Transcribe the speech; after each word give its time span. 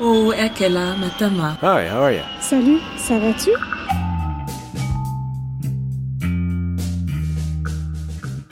Oh, 0.00 0.32
Ekela, 0.32 0.94
Matama. 0.96 1.58
Hi, 1.60 1.88
how 1.88 2.04
are 2.04 2.12
you? 2.12 2.22
Salut, 2.40 2.80
ça 2.96 3.18
va-tu? 3.18 3.50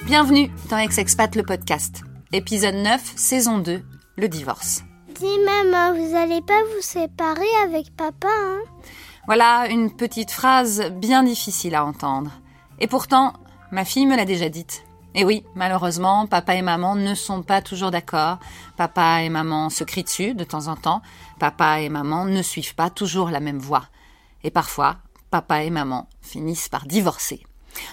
Bienvenue 0.06 0.50
dans 0.70 0.78
Ex-Expat 0.78 1.36
le 1.36 1.44
podcast. 1.44 2.02
Épisode 2.32 2.74
9, 2.74 3.00
saison 3.14 3.58
2, 3.58 3.80
le 4.16 4.28
divorce. 4.28 4.82
Dis 5.14 5.38
maman, 5.44 5.94
vous 5.94 6.16
allez 6.16 6.42
pas 6.42 6.60
vous 6.74 6.82
séparer 6.82 7.46
avec 7.64 7.94
papa, 7.96 8.26
hein? 8.28 8.58
Voilà 9.26 9.68
une 9.70 9.94
petite 9.94 10.32
phrase 10.32 10.90
bien 10.96 11.22
difficile 11.22 11.76
à 11.76 11.84
entendre. 11.84 12.32
Et 12.80 12.88
pourtant, 12.88 13.34
ma 13.70 13.84
fille 13.84 14.06
me 14.06 14.16
l'a 14.16 14.24
déjà 14.24 14.48
dite. 14.48 14.84
Et 15.18 15.24
oui, 15.24 15.44
malheureusement, 15.54 16.26
papa 16.26 16.56
et 16.56 16.62
maman 16.62 16.94
ne 16.94 17.14
sont 17.14 17.42
pas 17.42 17.62
toujours 17.62 17.90
d'accord. 17.90 18.38
Papa 18.76 19.22
et 19.22 19.30
maman 19.30 19.70
se 19.70 19.82
crient 19.82 20.04
dessus 20.04 20.34
de 20.34 20.44
temps 20.44 20.68
en 20.68 20.76
temps. 20.76 21.00
Papa 21.38 21.80
et 21.80 21.88
maman 21.88 22.26
ne 22.26 22.42
suivent 22.42 22.74
pas 22.74 22.90
toujours 22.90 23.30
la 23.30 23.40
même 23.40 23.58
voie. 23.58 23.86
Et 24.44 24.50
parfois, 24.50 24.98
papa 25.30 25.62
et 25.62 25.70
maman 25.70 26.06
finissent 26.20 26.68
par 26.68 26.84
divorcer. 26.84 27.42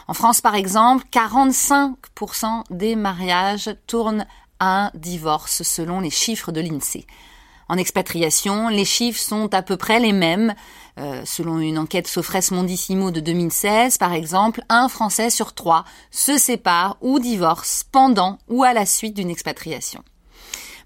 En 0.10 0.14
France, 0.14 0.42
par 0.42 0.56
exemple, 0.56 1.06
45% 1.14 2.64
des 2.70 2.98
mariages 2.98 3.74
tournent 3.88 4.26
à 4.60 4.88
un 4.88 4.92
divorce 4.94 5.64
selon 5.64 6.02
les 6.02 6.10
chiffres 6.10 6.52
de 6.52 6.60
l'INSEE. 6.60 7.08
En 7.70 7.78
expatriation, 7.78 8.68
les 8.68 8.86
chiffres 8.86 9.22
sont 9.22 9.54
à 9.54 9.62
peu 9.62 9.78
près 9.78 10.02
les 10.02 10.12
mêmes. 10.12 10.54
Euh, 11.00 11.24
selon 11.26 11.60
une 11.60 11.80
enquête 11.80 12.08
Sofres 12.08 12.52
Mondissimo 12.52 13.10
de 13.10 13.20
2016, 13.20 13.98
par 13.98 14.14
exemple, 14.14 14.62
un 14.70 14.88
Français 14.88 15.32
sur 15.32 15.54
trois 15.54 15.86
se 16.12 16.38
sépare 16.38 16.98
ou 17.02 17.20
divorce 17.20 17.84
pendant 17.92 18.38
ou 18.48 18.64
à 18.64 18.74
la 18.74 18.86
suite 18.86 19.16
d'une 19.16 19.32
expatriation. 19.32 20.04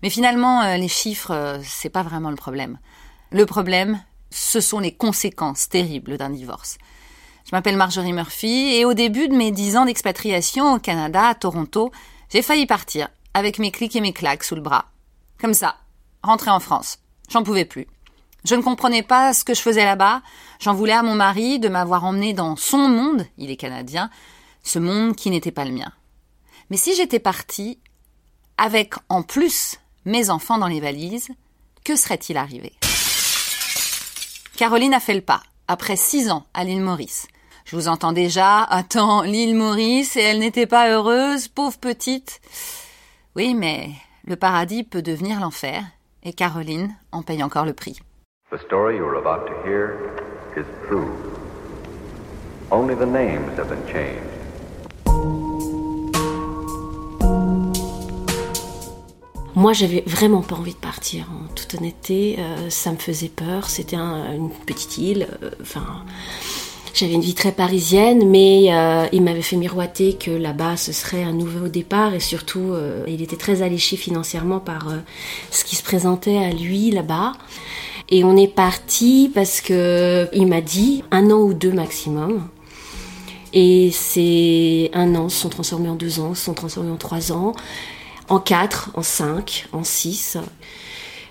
Mais 0.02 0.09
finalement, 0.09 0.61
euh, 0.61 0.77
les 0.77 0.88
chiffres, 0.88 1.31
euh, 1.31 1.59
c'est 1.63 1.89
pas 1.89 2.03
vraiment 2.03 2.30
le 2.30 2.38
problème. 2.38 2.80
Le 3.31 3.45
problème, 3.45 4.02
ce 4.30 4.61
sont 4.61 4.80
les 4.80 4.93
conséquences 4.93 5.67
terribles 5.67 6.17
d'un 6.17 6.30
divorce. 6.30 6.77
Je 7.45 7.49
m'appelle 7.52 7.77
Marjorie 7.77 8.14
Murphy 8.14 8.75
et 8.75 8.86
au 8.86 8.94
début 8.94 9.27
de 9.27 9.36
mes 9.36 9.52
dix 9.52 9.75
ans 9.75 9.86
d'expatriation 9.86 10.73
au 10.75 10.80
Canada, 10.80 11.27
à 11.27 11.36
Toronto, 11.36 11.92
j'ai 12.30 12.42
failli 12.42 12.66
partir 12.66 13.09
avec 13.33 13.59
mes 13.59 13.71
clics 13.71 13.95
et 13.95 14.02
mes 14.02 14.14
claques 14.14 14.44
sous 14.44 14.55
le 14.55 14.61
bras. 14.61 14.86
Comme 15.39 15.53
ça, 15.53 15.75
rentrer 16.23 16.52
en 16.52 16.59
France. 16.59 16.99
J'en 17.30 17.44
pouvais 17.44 17.66
plus. 17.66 17.88
Je 18.43 18.55
ne 18.55 18.61
comprenais 18.61 19.03
pas 19.03 19.33
ce 19.33 19.43
que 19.43 19.53
je 19.53 19.61
faisais 19.61 19.85
là-bas. 19.85 20.21
J'en 20.59 20.73
voulais 20.73 20.93
à 20.93 21.03
mon 21.03 21.16
mari 21.16 21.59
de 21.59 21.69
m'avoir 21.69 22.03
emmené 22.05 22.33
dans 22.33 22.55
son 22.55 22.88
monde, 22.88 23.25
il 23.38 23.52
est 23.52 23.57
canadien, 23.57 24.09
ce 24.63 24.80
monde 24.80 25.16
qui 25.16 25.30
n'était 25.30 25.52
pas 25.52 25.66
le 25.66 25.71
mien. 25.71 25.91
Mais 26.69 26.77
si 26.77 26.95
j'étais 26.95 27.19
partie, 27.19 27.80
avec 28.58 28.95
en 29.09 29.23
plus 29.23 29.77
mes 30.05 30.30
enfants 30.30 30.58
dans 30.58 30.67
les 30.67 30.80
valises, 30.80 31.30
que 31.83 31.95
serait-il 31.95 32.38
arrivé? 32.38 32.73
Caroline 34.58 34.93
a 34.93 34.99
fait 34.99 35.13
le 35.13 35.21
pas, 35.21 35.43
après 35.67 35.95
six 35.95 36.31
ans 36.31 36.45
à 36.53 36.63
l'île 36.63 36.81
Maurice. 36.81 37.27
Je 37.65 37.75
vous 37.75 37.88
entends 37.89 38.13
déjà, 38.13 38.63
attends, 38.63 39.21
l'île 39.21 39.55
Maurice, 39.55 40.15
et 40.15 40.21
elle 40.21 40.39
n'était 40.39 40.67
pas 40.67 40.89
heureuse, 40.89 41.47
pauvre 41.47 41.77
petite. 41.77 42.41
Oui, 43.35 43.53
mais 43.53 43.91
le 44.25 44.35
paradis 44.35 44.83
peut 44.83 45.02
devenir 45.02 45.39
l'enfer, 45.39 45.83
et 46.23 46.33
Caroline 46.33 46.95
en 47.11 47.21
paye 47.21 47.43
encore 47.43 47.65
le 47.65 47.73
prix. 47.73 47.99
The 48.50 48.58
story 48.66 48.95
you 48.98 49.06
are 49.06 49.16
about 49.16 49.45
to 49.48 49.53
hear 49.67 49.98
is 50.56 50.66
true. 50.88 51.12
Only 52.72 52.95
the 52.95 53.06
names 53.06 53.58
have 53.58 53.67
been 53.70 53.86
changed. 53.88 54.23
Moi, 59.56 59.73
j'avais 59.73 60.04
vraiment 60.06 60.42
pas 60.44 60.56
envie 60.56 60.73
de 60.73 60.78
partir, 60.78 61.26
en 61.31 61.54
toute 61.56 61.73
honnêteté. 61.76 62.36
Euh, 62.39 62.70
ça 62.70 62.92
me 62.92 62.98
faisait 62.98 63.30
peur. 63.30 63.70
C'était 63.70 63.95
un- 63.95 64.34
une 64.34 64.50
petite 64.52 64.98
île. 65.00 65.28
euh, 65.42 65.50
Enfin, 65.61 66.06
j'avais 66.94 67.14
une 67.14 67.22
vie 67.22 67.34
très 67.34 67.52
parisienne, 67.52 68.30
mais 68.30 68.67
euh, 68.72 69.08
il 69.11 69.23
m'avait 69.23 69.42
fait 69.42 69.56
miroiter 69.56 70.14
que 70.14 70.30
là-bas, 70.30 70.77
ce 70.77 70.94
serait 70.94 71.23
un 71.23 71.33
nouveau 71.33 71.67
départ. 71.70 72.14
Et 72.14 72.20
surtout, 72.20 72.73
il 73.08 73.21
était 73.23 73.36
très 73.36 73.61
alléché 73.64 73.98
financièrement 73.98 74.60
par 74.60 74.88
ce 75.52 75.66
qui 75.66 75.76
se 75.76 75.83
présentait 75.83 76.38
à 76.38 76.52
lui 76.52 76.92
là-bas. 76.92 77.33
Et 78.10 78.23
on 78.23 78.38
est 78.38 78.48
parti 78.48 79.30
parce 79.34 79.60
que 79.60 80.30
il 80.34 80.48
m'a 80.48 80.62
dit 80.62 81.04
un 81.12 81.30
an 81.30 81.40
ou 81.40 81.54
deux 81.54 81.73
maximum. 81.73 82.48
Et 83.54 83.92
ces 83.92 84.90
un 84.94 85.16
an 85.16 85.30
se 85.30 85.38
sont 85.38 85.50
transformés 85.50 85.90
en 85.90 85.95
deux 85.95 86.20
ans, 86.20 86.34
se 86.34 86.45
sont 86.45 86.54
transformés 86.54 86.92
en 86.92 86.98
trois 86.98 87.32
ans, 87.32 87.54
en 88.30 88.40
quatre, 88.40 88.92
en 88.94 89.04
cinq, 89.04 89.68
en 89.72 89.84
six. 89.84 90.38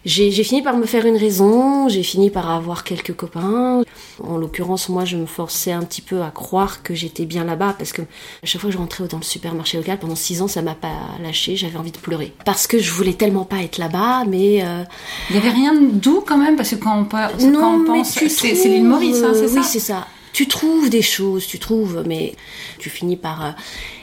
J'ai 0.08 0.30
fini 0.44 0.62
par 0.62 0.76
me 0.76 0.86
faire 0.86 1.04
une 1.04 1.16
raison, 1.16 1.88
j'ai 1.88 2.04
fini 2.04 2.30
par 2.30 2.48
avoir 2.48 2.84
quelques 2.84 3.12
copains. 3.16 3.82
En 4.22 4.36
l'occurrence, 4.36 4.88
moi, 4.88 5.04
je 5.04 5.16
me 5.16 5.26
forçais 5.26 5.72
un 5.72 5.82
petit 5.82 6.00
peu 6.00 6.22
à 6.22 6.30
croire 6.30 6.84
que 6.84 6.94
j'étais 6.94 7.24
bien 7.24 7.42
là-bas 7.44 7.74
parce 7.76 7.92
que 7.92 8.02
à 8.02 8.06
chaque 8.46 8.60
fois 8.60 8.70
que 8.70 8.74
je 8.74 8.78
rentrais 8.78 9.08
dans 9.08 9.16
le 9.18 9.24
supermarché 9.24 9.78
local, 9.78 9.98
pendant 9.98 10.14
six 10.14 10.40
ans, 10.42 10.46
ça 10.46 10.62
m'a 10.62 10.76
pas 10.76 10.92
lâché, 11.20 11.56
j'avais 11.56 11.76
envie 11.76 11.90
de 11.90 11.98
pleurer. 11.98 12.32
Parce 12.44 12.68
que 12.68 12.78
je 12.78 12.92
voulais 12.92 13.14
tellement 13.14 13.44
pas 13.44 13.58
être 13.64 13.78
là-bas, 13.78 14.24
mais... 14.28 14.62
euh, 14.64 14.84
Il 15.30 15.34
y 15.34 15.38
avait 15.40 15.50
rien 15.50 15.74
de 15.74 15.86
doux 15.90 16.22
quand 16.24 16.38
même, 16.38 16.54
parce 16.54 16.70
que 16.70 16.76
quand 16.76 16.96
on, 17.00 17.04
pa- 17.04 17.32
quand 17.60 17.74
on 17.74 17.84
pense, 17.84 18.10
c'est 18.12 18.68
l'île 18.68 18.84
Maurice, 18.84 19.22
hein, 19.24 19.32
c'est 19.34 19.48
ça 19.48 19.60
Oui, 19.60 19.66
c'est 19.66 19.80
ça. 19.80 20.06
Tu 20.32 20.46
trouves 20.46 20.90
des 20.90 21.00
choses, 21.00 21.46
tu 21.46 21.58
trouves, 21.58 22.04
mais 22.06 22.34
tu 22.78 22.90
finis 22.90 23.16
par 23.16 23.44
euh, 23.44 23.50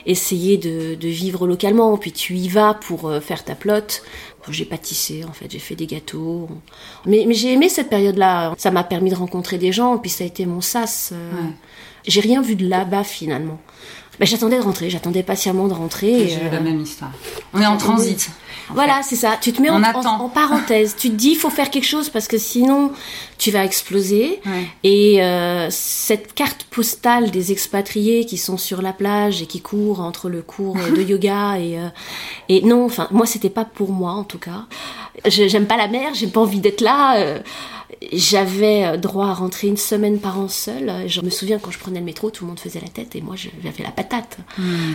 essayer 0.07 0.57
de, 0.57 0.95
de 0.95 1.07
vivre 1.07 1.45
localement. 1.45 1.95
Puis 1.95 2.11
tu 2.11 2.33
y 2.35 2.49
vas 2.49 2.73
pour 2.73 3.07
euh, 3.07 3.19
faire 3.19 3.43
ta 3.43 3.53
plotte. 3.53 4.01
J'ai 4.49 4.65
pâtissé, 4.65 5.23
en 5.23 5.31
fait, 5.31 5.49
j'ai 5.49 5.59
fait 5.59 5.75
des 5.75 5.87
gâteaux. 5.87 6.49
Mais, 7.05 7.23
mais 7.27 7.33
j'ai 7.33 7.53
aimé 7.53 7.69
cette 7.69 7.89
période-là. 7.89 8.53
Ça 8.57 8.71
m'a 8.71 8.83
permis 8.83 9.09
de 9.09 9.15
rencontrer 9.15 9.57
des 9.57 9.71
gens, 9.71 9.97
puis 9.97 10.09
ça 10.09 10.23
a 10.23 10.27
été 10.27 10.45
mon 10.45 10.61
sas. 10.61 11.11
euh. 11.13 11.31
Ouais. 11.31 11.49
J'ai 12.05 12.19
rien 12.19 12.41
vu 12.41 12.55
de 12.55 12.67
là-bas 12.67 13.03
finalement. 13.05 13.59
Mais 14.19 14.25
j'attendais 14.27 14.57
de 14.57 14.61
rentrer, 14.61 14.89
j'attendais 14.89 15.23
patiemment 15.23 15.67
de 15.67 15.73
rentrer. 15.73 16.27
J'ai 16.29 16.35
et, 16.35 16.45
eu 16.47 16.49
la 16.51 16.57
euh, 16.57 16.61
même 16.61 16.79
histoire. 16.81 17.11
On 17.53 17.59
est 17.61 17.65
en 17.65 17.77
transit. 17.77 18.29
en 18.69 18.73
voilà, 18.75 19.01
c'est 19.03 19.15
ça. 19.15 19.37
Tu 19.41 19.51
te 19.53 19.61
mets 19.61 19.69
en, 19.69 19.81
en- 19.83 20.29
parenthèse. 20.29 20.95
tu 20.97 21.09
te 21.09 21.15
dis, 21.15 21.31
il 21.31 21.35
faut 21.35 21.49
faire 21.49 21.69
quelque 21.71 21.85
chose 21.87 22.09
parce 22.09 22.27
que 22.27 22.37
sinon, 22.37 22.91
tu 23.37 23.49
vas 23.51 23.65
exploser. 23.65 24.39
Ouais. 24.45 24.67
Et 24.83 25.23
euh, 25.23 25.67
cette 25.71 26.33
carte 26.33 26.63
postale 26.69 27.31
des 27.31 27.51
expatriés 27.51 28.25
qui 28.25 28.37
sont 28.37 28.57
sur 28.57 28.81
la 28.81 28.93
plage 28.93 29.41
et 29.41 29.47
qui 29.47 29.61
courent 29.61 29.99
entre 29.99 30.29
le 30.29 30.41
cours 30.43 30.75
de 30.77 31.01
yoga 31.07 31.57
et 31.59 31.77
euh, 31.79 31.87
et 32.49 32.61
non, 32.61 32.85
enfin 32.85 33.07
moi 33.11 33.25
c'était 33.25 33.49
pas 33.49 33.65
pour 33.65 33.91
moi 33.91 34.11
en 34.11 34.23
tout 34.23 34.39
cas. 34.39 34.65
J'aime 35.25 35.65
pas 35.65 35.77
la 35.77 35.87
mer, 35.87 36.11
j'ai 36.13 36.27
pas 36.27 36.39
envie 36.41 36.59
d'être 36.59 36.81
là. 36.81 37.17
euh, 37.17 37.39
J'avais 38.11 38.85
euh, 38.85 38.97
droit 38.97 39.27
à 39.27 39.33
rentrer 39.33 39.67
une 39.67 39.77
semaine 39.77 40.19
par 40.19 40.39
an 40.39 40.47
seule. 40.47 40.91
Je 41.07 41.21
me 41.21 41.29
souviens 41.29 41.59
quand 41.59 41.71
je 41.71 41.79
prenais 41.79 41.99
le 41.99 42.05
métro, 42.05 42.29
tout 42.31 42.43
le 42.43 42.49
monde 42.49 42.59
faisait 42.59 42.81
la 42.81 42.87
tête 42.89 43.15
et 43.15 43.21
moi 43.21 43.35
j'avais 43.35 43.83
la 43.83 43.91
patate. 44.03 44.37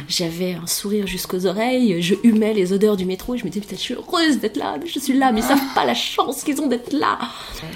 J'avais 0.08 0.54
un 0.54 0.66
sourire 0.66 1.06
jusqu'aux 1.06 1.46
oreilles, 1.46 2.00
je 2.02 2.14
humais 2.22 2.54
les 2.54 2.72
odeurs 2.72 2.96
du 2.96 3.04
métro 3.04 3.34
et 3.34 3.38
je 3.38 3.44
me 3.44 3.50
disais 3.50 3.60
putain 3.60 3.76
je 3.76 3.80
suis 3.82 3.94
heureuse 3.94 4.38
d'être 4.38 4.56
là, 4.56 4.76
je 4.84 4.98
suis 4.98 5.12
là, 5.16 5.32
mais 5.32 5.40
ils 5.40 5.46
savent 5.46 5.74
pas 5.74 5.84
la 5.84 5.94
chance 5.94 6.42
qu'ils 6.42 6.60
ont 6.60 6.66
d'être 6.66 6.92
là. 6.92 7.18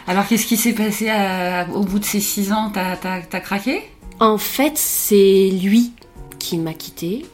Alors 0.06 0.26
qu'est-ce 0.26 0.46
qui 0.46 0.56
s'est 0.56 0.72
passé 0.74 1.08
à- 1.08 1.66
au 1.74 1.80
bout 1.80 1.98
de 1.98 2.04
ces 2.04 2.20
six 2.20 2.52
ans? 2.52 2.70
T'as 2.72 2.96
t'as- 2.96 3.22
t'as 3.22 3.40
craqué? 3.40 3.82
En 4.20 4.38
fait, 4.38 4.74
c'est 4.76 5.50
lui 5.62 5.92
qui 6.38 6.58
m'a 6.58 6.74
quitté. 6.74 7.24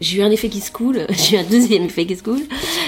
J'ai 0.00 0.18
eu 0.18 0.22
un 0.22 0.30
effet 0.30 0.48
qui 0.48 0.60
se 0.60 0.72
coule, 0.72 1.06
j'ai 1.10 1.36
eu 1.36 1.38
un 1.40 1.44
deuxième 1.44 1.84
effet 1.84 2.06
qui 2.06 2.16
se 2.16 2.22
coule. 2.22 2.40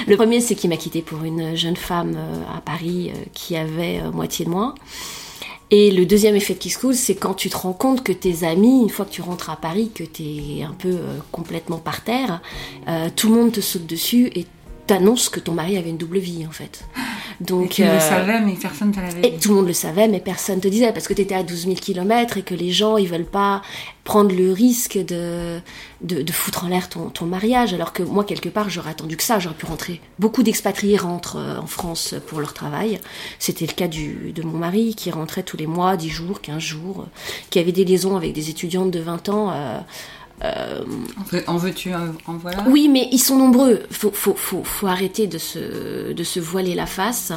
Le 0.06 0.16
premier, 0.16 0.40
c'est 0.40 0.54
qu'il 0.56 0.68
m'a 0.70 0.76
quitté 0.76 1.00
pour 1.02 1.22
une 1.24 1.54
jeune 1.56 1.76
femme 1.76 2.14
euh, 2.16 2.56
à 2.58 2.60
Paris 2.60 3.10
euh, 3.14 3.18
qui 3.32 3.56
avait 3.56 4.00
euh, 4.02 4.10
moitié 4.10 4.44
de 4.44 4.50
moi. 4.50 4.74
Et 5.76 5.90
le 5.90 6.06
deuxième 6.06 6.36
effet 6.36 6.54
qui 6.54 6.70
se 6.70 6.78
coule, 6.78 6.94
c'est 6.94 7.16
quand 7.16 7.34
tu 7.34 7.50
te 7.50 7.56
rends 7.56 7.72
compte 7.72 8.04
que 8.04 8.12
tes 8.12 8.44
amis, 8.46 8.80
une 8.82 8.90
fois 8.90 9.04
que 9.06 9.10
tu 9.10 9.22
rentres 9.22 9.50
à 9.50 9.56
Paris, 9.56 9.90
que 9.92 10.04
t'es 10.04 10.62
un 10.62 10.72
peu 10.72 10.90
euh, 10.90 11.18
complètement 11.32 11.78
par 11.78 12.04
terre, 12.04 12.40
euh, 12.86 13.08
tout 13.16 13.28
le 13.28 13.34
monde 13.34 13.50
te 13.50 13.60
saute 13.60 13.84
dessus 13.84 14.30
et 14.36 14.46
t'annonce 14.86 15.28
que 15.28 15.40
ton 15.40 15.50
mari 15.50 15.76
avait 15.76 15.90
une 15.90 15.96
double 15.96 16.18
vie 16.18 16.46
en 16.46 16.52
fait. 16.52 16.84
Donc, 17.40 17.70
Tu 17.70 17.82
le 17.82 17.88
euh, 17.88 18.00
savais, 18.00 18.40
mais 18.40 18.54
personne 18.60 18.88
ne 18.88 18.94
te 18.94 19.00
l'avait 19.00 19.26
et 19.26 19.30
dit. 19.32 19.38
tout 19.38 19.50
le 19.50 19.54
monde 19.56 19.66
le 19.66 19.72
savait, 19.72 20.08
mais 20.08 20.20
personne 20.20 20.60
te 20.60 20.68
disait, 20.68 20.92
parce 20.92 21.08
que 21.08 21.14
tu 21.14 21.22
étais 21.22 21.34
à 21.34 21.42
12 21.42 21.64
000 21.64 21.74
km 21.76 22.36
et 22.38 22.42
que 22.42 22.54
les 22.54 22.70
gens, 22.70 22.96
ils 22.96 23.08
veulent 23.08 23.24
pas 23.24 23.62
prendre 24.04 24.34
le 24.34 24.52
risque 24.52 24.98
de, 24.98 25.58
de, 26.02 26.20
de 26.22 26.32
foutre 26.32 26.64
en 26.64 26.68
l'air 26.68 26.88
ton, 26.90 27.08
ton 27.08 27.24
mariage, 27.24 27.72
alors 27.72 27.92
que 27.94 28.02
moi, 28.02 28.24
quelque 28.24 28.48
part, 28.50 28.68
j'aurais 28.68 28.90
attendu 28.90 29.16
que 29.16 29.22
ça, 29.22 29.38
j'aurais 29.38 29.54
pu 29.54 29.64
rentrer. 29.66 30.00
Beaucoup 30.18 30.42
d'expatriés 30.42 30.98
rentrent 30.98 31.36
euh, 31.38 31.58
en 31.58 31.66
France 31.66 32.14
pour 32.26 32.40
leur 32.40 32.52
travail. 32.52 33.00
C'était 33.38 33.66
le 33.66 33.72
cas 33.72 33.88
du, 33.88 34.32
de 34.34 34.42
mon 34.42 34.58
mari, 34.58 34.94
qui 34.94 35.10
rentrait 35.10 35.42
tous 35.42 35.56
les 35.56 35.66
mois, 35.66 35.96
10 35.96 36.08
jours, 36.10 36.40
15 36.40 36.58
jours, 36.60 37.06
qui 37.50 37.58
avait 37.58 37.72
des 37.72 37.84
liaisons 37.84 38.16
avec 38.16 38.32
des 38.34 38.50
étudiantes 38.50 38.90
de 38.90 39.00
20 39.00 39.28
ans. 39.30 39.50
euh, 39.52 39.80
euh, 40.42 40.80
En 41.18 41.22
veux- 41.30 41.44
En 41.46 41.56
veux-tu, 41.56 41.92
euh, 41.94 41.98
en 42.26 42.34
voilà? 42.34 42.64
Oui, 42.68 42.88
mais 42.88 43.08
ils 43.12 43.18
sont 43.18 43.36
nombreux. 43.36 43.82
Faut, 43.90 44.10
faut, 44.12 44.34
faut, 44.34 44.64
faut 44.64 44.86
arrêter 44.86 45.26
de 45.26 45.38
se, 45.38 46.12
de 46.12 46.24
se 46.24 46.40
voiler 46.40 46.74
la 46.74 46.86
face. 46.86 47.32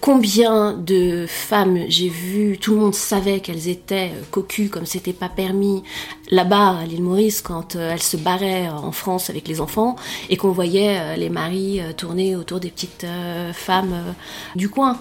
Combien 0.00 0.72
de 0.72 1.26
femmes 1.28 1.80
j'ai 1.88 2.08
vu, 2.08 2.56
tout 2.58 2.72
le 2.72 2.80
monde 2.80 2.94
savait 2.94 3.40
qu'elles 3.40 3.68
étaient 3.68 4.12
euh, 4.14 4.22
cocues 4.30 4.70
comme 4.70 4.86
c'était 4.86 5.12
pas 5.12 5.28
permis 5.28 5.82
là-bas 6.30 6.78
à 6.78 6.86
l'île 6.86 7.02
Maurice 7.02 7.42
quand 7.42 7.76
elles 7.76 8.02
se 8.02 8.16
barraient 8.16 8.68
en 8.70 8.92
France 8.92 9.28
avec 9.28 9.46
les 9.46 9.60
enfants 9.60 9.96
et 10.30 10.38
qu'on 10.38 10.52
voyait 10.52 11.16
les 11.18 11.28
maris 11.28 11.80
tourner 11.98 12.34
autour 12.34 12.60
des 12.60 12.70
petites 12.70 13.04
femmes 13.52 14.14
du 14.56 14.70
coin. 14.70 14.96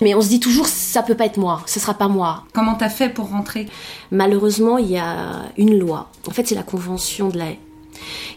Mais 0.00 0.14
on 0.14 0.20
se 0.20 0.28
dit 0.28 0.40
toujours, 0.40 0.66
ça 0.66 1.02
peut 1.02 1.14
pas 1.14 1.26
être 1.26 1.36
moi, 1.36 1.62
ce 1.66 1.80
sera 1.80 1.94
pas 1.94 2.08
moi. 2.08 2.44
Comment 2.52 2.74
t'as 2.74 2.88
fait 2.88 3.08
pour 3.08 3.28
rentrer? 3.28 3.68
Malheureusement, 4.10 4.78
il 4.78 4.90
y 4.90 4.98
a 4.98 5.42
une 5.56 5.78
loi. 5.78 6.10
En 6.26 6.30
fait, 6.30 6.46
c'est 6.46 6.54
la 6.54 6.62
convention 6.62 7.28
de 7.28 7.38
la 7.38 7.50
haie 7.50 7.58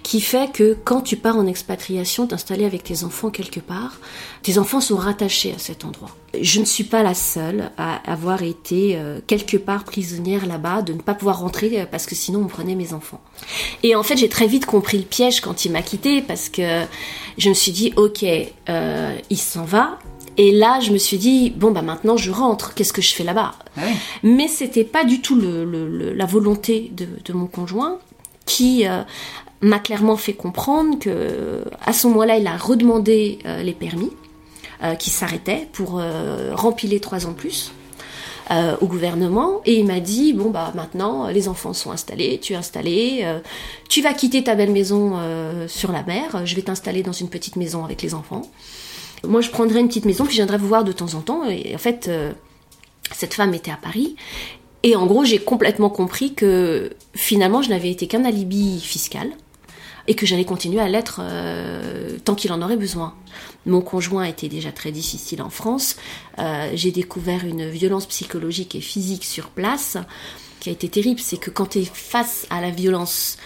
qui 0.03 0.21
fait 0.21 0.51
que 0.51 0.77
quand 0.83 1.01
tu 1.01 1.15
pars 1.15 1.37
en 1.37 1.47
expatriation, 1.47 2.27
t'installer 2.27 2.65
avec 2.65 2.83
tes 2.83 3.03
enfants 3.03 3.29
quelque 3.29 3.59
part, 3.59 3.99
tes 4.41 4.57
enfants 4.57 4.81
sont 4.81 4.97
rattachés 4.97 5.53
à 5.55 5.59
cet 5.59 5.85
endroit. 5.85 6.09
Je 6.39 6.59
ne 6.59 6.65
suis 6.65 6.83
pas 6.83 7.03
la 7.03 7.13
seule 7.13 7.71
à 7.77 7.95
avoir 8.11 8.43
été 8.43 8.97
euh, 8.97 9.19
quelque 9.25 9.57
part 9.57 9.85
prisonnière 9.85 10.45
là-bas, 10.45 10.81
de 10.81 10.93
ne 10.93 10.99
pas 10.99 11.13
pouvoir 11.13 11.39
rentrer 11.39 11.79
euh, 11.79 11.85
parce 11.89 12.05
que 12.05 12.15
sinon 12.15 12.41
on 12.41 12.47
prenait 12.47 12.75
mes 12.75 12.93
enfants. 12.93 13.21
Et 13.83 13.95
en 13.95 14.03
fait, 14.03 14.17
j'ai 14.17 14.29
très 14.29 14.47
vite 14.47 14.65
compris 14.65 14.97
le 14.97 15.05
piège 15.05 15.41
quand 15.41 15.65
il 15.65 15.71
m'a 15.71 15.81
quitté 15.81 16.21
parce 16.21 16.49
que 16.49 16.83
je 17.37 17.49
me 17.49 17.53
suis 17.53 17.71
dit, 17.71 17.93
ok, 17.95 18.25
euh, 18.69 19.15
il 19.29 19.37
s'en 19.37 19.63
va, 19.63 19.99
et 20.37 20.51
là, 20.51 20.79
je 20.79 20.91
me 20.91 20.97
suis 20.97 21.17
dit 21.17 21.49
bon 21.51 21.71
bah 21.71 21.81
maintenant 21.81 22.17
je 22.17 22.31
rentre. 22.31 22.73
Qu'est-ce 22.73 22.93
que 22.93 23.01
je 23.01 23.13
fais 23.13 23.23
là-bas? 23.23 23.53
Ah 23.77 23.81
oui. 23.87 23.93
Mais 24.23 24.47
c'était 24.47 24.83
pas 24.83 25.03
du 25.03 25.21
tout 25.21 25.35
le, 25.35 25.63
le- 25.65 25.87
le- 25.87 26.13
la 26.13 26.25
volonté 26.25 26.91
de, 26.93 27.07
de 27.25 27.33
mon 27.33 27.47
conjoint 27.47 27.99
qui 28.45 28.87
euh, 28.87 29.01
m'a 29.61 29.79
clairement 29.79 30.17
fait 30.17 30.33
comprendre 30.33 30.99
que 30.99 31.63
à 31.85 31.93
ce 31.93 32.07
moment-là, 32.07 32.37
il 32.37 32.47
a 32.47 32.57
redemandé 32.57 33.39
euh, 33.45 33.63
les 33.63 33.73
permis 33.73 34.11
euh, 34.83 34.95
qui 34.95 35.09
s'arrêtaient 35.09 35.67
pour 35.71 35.99
euh, 35.99 36.51
rempiler 36.53 36.99
trois 36.99 37.25
ans 37.25 37.31
de 37.31 37.35
plus. 37.35 37.71
euh, 38.51 38.75
au 38.81 38.87
gouvernement 38.87 39.61
et 39.65 39.75
il 39.79 39.85
m'a 39.85 40.01
dit 40.01 40.33
bon 40.33 40.49
bah 40.49 40.73
maintenant 40.75 41.27
les 41.29 41.47
enfants 41.47 41.71
sont 41.73 41.91
installés, 41.91 42.39
tu 42.41 42.51
es 42.51 42.55
installé, 42.57 43.21
euh, 43.23 43.39
tu 43.87 44.01
vas 44.01 44.13
quitter 44.13 44.43
ta 44.43 44.53
belle 44.55 44.71
maison 44.71 45.13
euh, 45.15 45.65
sur 45.69 45.93
la 45.93 46.03
mer, 46.03 46.45
je 46.45 46.53
vais 46.53 46.61
t'installer 46.63 47.03
dans 47.03 47.13
une 47.13 47.29
petite 47.29 47.55
maison 47.55 47.85
avec 47.85 48.01
les 48.01 48.13
enfants. 48.13 48.41
Moi, 49.25 49.41
je 49.41 49.49
prendrais 49.49 49.79
une 49.79 49.87
petite 49.87 50.05
maison, 50.05 50.25
puis 50.25 50.33
je 50.33 50.39
viendrais 50.39 50.57
vous 50.57 50.67
voir 50.67 50.83
de 50.83 50.91
temps 50.91 51.13
en 51.13 51.21
temps. 51.21 51.49
Et 51.49 51.73
en 51.73 51.77
fait, 51.77 52.07
euh, 52.07 52.31
cette 53.11 53.33
femme 53.33 53.53
était 53.53 53.71
à 53.71 53.77
Paris. 53.77 54.15
Et 54.83 54.95
en 54.97 55.05
gros, 55.05 55.23
j'ai 55.23 55.39
complètement 55.39 55.89
compris 55.89 56.33
que 56.33 56.91
finalement, 57.15 57.61
je 57.61 57.69
n'avais 57.69 57.89
été 57.89 58.07
qu'un 58.07 58.25
alibi 58.25 58.81
fiscal 58.81 59.31
et 60.07 60.15
que 60.15 60.25
j'allais 60.25 60.43
continuer 60.43 60.81
à 60.81 60.89
l'être 60.89 61.21
euh, 61.23 62.17
tant 62.25 62.35
qu'il 62.35 62.51
en 62.51 62.61
aurait 62.61 62.75
besoin. 62.75 63.15
Mon 63.65 63.79
conjoint 63.79 64.25
était 64.25 64.49
déjà 64.49 64.73
très 64.73 64.91
difficile 64.91 65.41
en 65.41 65.49
France. 65.49 65.95
Euh, 66.39 66.71
j'ai 66.73 66.91
découvert 66.91 67.45
une 67.45 67.69
violence 67.69 68.05
psychologique 68.07 68.75
et 68.75 68.81
physique 68.81 69.23
sur 69.23 69.47
place 69.47 69.97
qui 70.59 70.67
a 70.67 70.73
été 70.73 70.89
terrible. 70.89 71.21
C'est 71.21 71.37
que 71.37 71.49
quand 71.49 71.67
tu 71.67 71.79
es 71.79 71.85
face 71.85 72.45
à 72.49 72.59
la 72.59 72.69
violence 72.69 73.37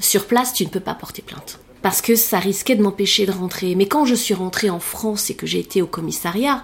sur 0.00 0.26
place, 0.26 0.52
tu 0.52 0.64
ne 0.64 0.70
peux 0.70 0.80
pas 0.80 0.94
porter 0.94 1.22
plainte. 1.22 1.60
Parce 1.82 2.02
que 2.02 2.14
ça 2.14 2.38
risquait 2.38 2.76
de 2.76 2.82
m'empêcher 2.82 3.26
de 3.26 3.32
rentrer. 3.32 3.74
Mais 3.74 3.86
quand 3.86 4.04
je 4.04 4.14
suis 4.14 4.34
rentrée 4.34 4.70
en 4.70 4.80
France 4.80 5.30
et 5.30 5.34
que 5.34 5.46
j'ai 5.46 5.60
été 5.60 5.80
au 5.82 5.86
commissariat, 5.86 6.62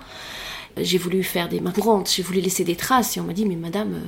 j'ai 0.77 0.99
voulu 0.99 1.23
faire 1.23 1.49
des 1.49 1.61
mains 1.61 1.73
courantes, 1.73 2.11
j'ai 2.15 2.23
voulu 2.23 2.41
laisser 2.41 2.65
des 2.65 2.77
traces. 2.77 3.17
Et 3.17 3.21
on 3.21 3.25
m'a 3.25 3.33
dit, 3.33 3.47
mais 3.47 3.57
madame, 3.57 3.95
euh, 3.95 4.01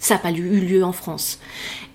ça 0.00 0.14
n'a 0.14 0.20
pas 0.20 0.32
eu 0.32 0.60
lieu 0.60 0.84
en 0.84 0.92
France. 0.92 1.38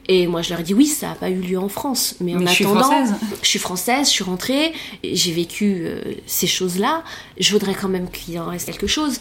Et 0.08 0.28
moi, 0.28 0.42
je 0.42 0.50
leur 0.50 0.62
ai 0.62 0.64
dit, 0.64 0.74
oui, 0.74 0.88
ça 0.88 1.10
n'a 1.10 1.16
pas 1.16 1.30
eu 1.30 1.40
lieu 1.40 1.60
en 1.60 1.70
France. 1.70 2.16
Mais 2.22 2.36
en 2.36 2.40
je 2.40 2.48
suis 2.48 2.66
attendant, 2.66 2.84
française. 2.84 3.16
je 3.42 3.48
suis 3.48 3.60
française, 3.60 4.08
je 4.08 4.12
suis 4.12 4.24
rentrée, 4.24 4.74
j'ai 5.04 5.32
vécu 5.32 5.84
euh, 5.86 6.02
ces 6.26 6.48
choses-là. 6.48 7.04
Je 7.40 7.52
voudrais 7.52 7.76
quand 7.76 7.90
même 7.90 8.10
qu'il 8.10 8.40
en 8.40 8.46
reste 8.46 8.68
quelque 8.68 8.88
chose. 8.88 9.20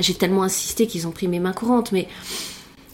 J'ai 0.00 0.14
tellement 0.14 0.42
insisté 0.42 0.86
qu'ils 0.86 1.06
ont 1.06 1.12
pris 1.12 1.28
mes 1.28 1.38
mains 1.38 1.52
courantes, 1.52 1.92
mais 1.92 2.08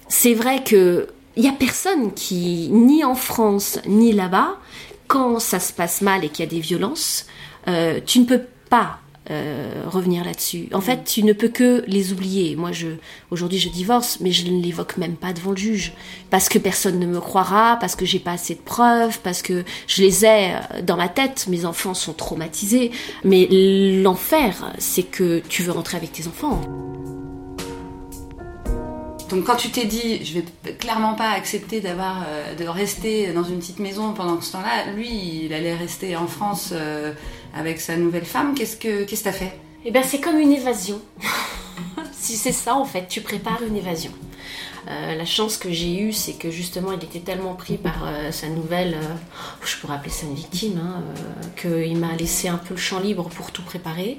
c'est 0.09 0.35
vrai 0.35 0.62
que 0.62 1.09
il 1.37 1.44
y 1.44 1.49
a 1.49 1.53
personne 1.53 2.12
qui, 2.12 2.69
ni 2.71 3.05
en 3.05 3.15
France 3.15 3.79
ni 3.87 4.12
là-bas, 4.12 4.59
quand 5.12 5.41
ça 5.41 5.61
se 5.61 5.75
passe 5.75 6.00
mal 6.00 6.25
et 6.25 6.31
qu'il 6.31 6.43
y 6.43 6.49
a 6.49 6.50
des 6.50 6.61
violences, 6.61 7.26
euh, 7.69 8.00
tu 8.06 8.19
ne 8.19 8.25
peux 8.25 8.41
pas 8.70 8.99
euh, 9.31 9.82
revenir 9.87 10.25
là-dessus. 10.25 10.70
En 10.73 10.81
fait, 10.81 11.05
tu 11.05 11.23
ne 11.23 11.35
peux 11.35 11.49
que 11.49 11.85
les 11.87 12.14
oublier. 12.14 12.56
Moi, 12.56 12.73
je 12.73 12.88
aujourd'hui, 13.31 13.59
je 13.59 13.69
divorce, 13.69 14.20
mais 14.20 14.32
je 14.32 14.50
ne 14.50 14.62
l'évoque 14.62 14.97
même 14.97 15.17
pas 15.17 15.35
devant 15.35 15.50
le 15.50 15.59
juge 15.59 15.93
parce 16.31 16.49
que 16.49 16.59
personne 16.59 16.99
ne 16.99 17.05
me 17.05 17.20
croira, 17.20 17.76
parce 17.79 17.94
que 17.94 18.06
j'ai 18.06 18.20
pas 18.20 18.32
assez 18.32 18.55
de 18.55 18.61
preuves, 18.61 19.19
parce 19.23 19.43
que 19.43 19.64
je 19.87 20.00
les 20.00 20.25
ai 20.25 20.55
euh, 20.55 20.82
dans 20.82 20.97
ma 20.97 21.11
tête. 21.11 21.47
Mes 21.47 21.67
enfants 21.67 21.93
sont 21.93 22.15
traumatisés. 22.15 22.91
Mais 23.23 23.47
l'enfer, 24.03 24.73
c'est 24.79 25.03
que 25.03 25.43
tu 25.47 25.62
veux 25.62 25.73
rentrer 25.73 25.99
avec 25.99 26.12
tes 26.12 26.26
enfants. 26.26 26.58
Donc 29.32 29.44
quand 29.44 29.56
tu 29.56 29.70
t'es 29.70 29.87
dit, 29.87 30.23
je 30.23 30.34
vais 30.34 30.75
clairement 30.75 31.14
pas 31.14 31.31
accepter 31.31 31.81
d'avoir, 31.81 32.26
euh, 32.29 32.55
de 32.55 32.67
rester 32.67 33.32
dans 33.32 33.44
une 33.44 33.61
petite 33.61 33.79
maison 33.79 34.12
pendant 34.12 34.38
ce 34.43 34.52
temps-là, 34.52 34.93
lui, 34.94 35.44
il 35.46 35.55
allait 35.55 35.75
rester 35.75 36.17
en 36.17 36.26
France 36.26 36.69
euh, 36.73 37.14
avec 37.55 37.81
sa 37.81 37.96
nouvelle 37.96 38.26
femme. 38.26 38.55
Qu'est-ce 38.55 38.76
que, 38.76 39.05
qu'est-ce 39.05 39.25
que 39.25 39.31
t'as 39.31 39.32
fait? 39.32 39.58
Eh 39.87 39.90
bien, 39.90 40.02
c'est 40.02 40.20
comme 40.20 40.38
une 40.38 40.52
évasion. 40.52 41.00
si 42.12 42.37
c'est 42.37 42.52
ça, 42.52 42.76
en 42.76 42.84
fait, 42.84 43.06
tu 43.08 43.23
prépares 43.23 43.62
une 43.67 43.76
évasion. 43.76 44.12
Euh, 44.88 45.14
la 45.14 45.25
chance 45.25 45.56
que 45.56 45.73
j'ai 45.73 45.99
eue, 45.99 46.12
c'est 46.12 46.34
que 46.34 46.50
justement, 46.50 46.93
il 46.93 47.02
était 47.02 47.20
tellement 47.20 47.55
pris 47.55 47.79
par 47.79 48.06
sa 48.32 48.49
nouvelle, 48.49 48.99
je 49.64 49.79
pourrais 49.79 49.94
appeler 49.94 50.11
ça 50.11 50.26
une 50.26 50.34
victime, 50.34 50.79
hein, 50.79 51.02
qu'il 51.56 51.96
m'a 51.96 52.14
laissé 52.17 52.49
un 52.49 52.58
peu 52.58 52.75
le 52.75 52.81
champ 52.81 53.00
libre 53.00 53.31
pour 53.31 53.50
tout 53.50 53.62
préparer. 53.62 54.19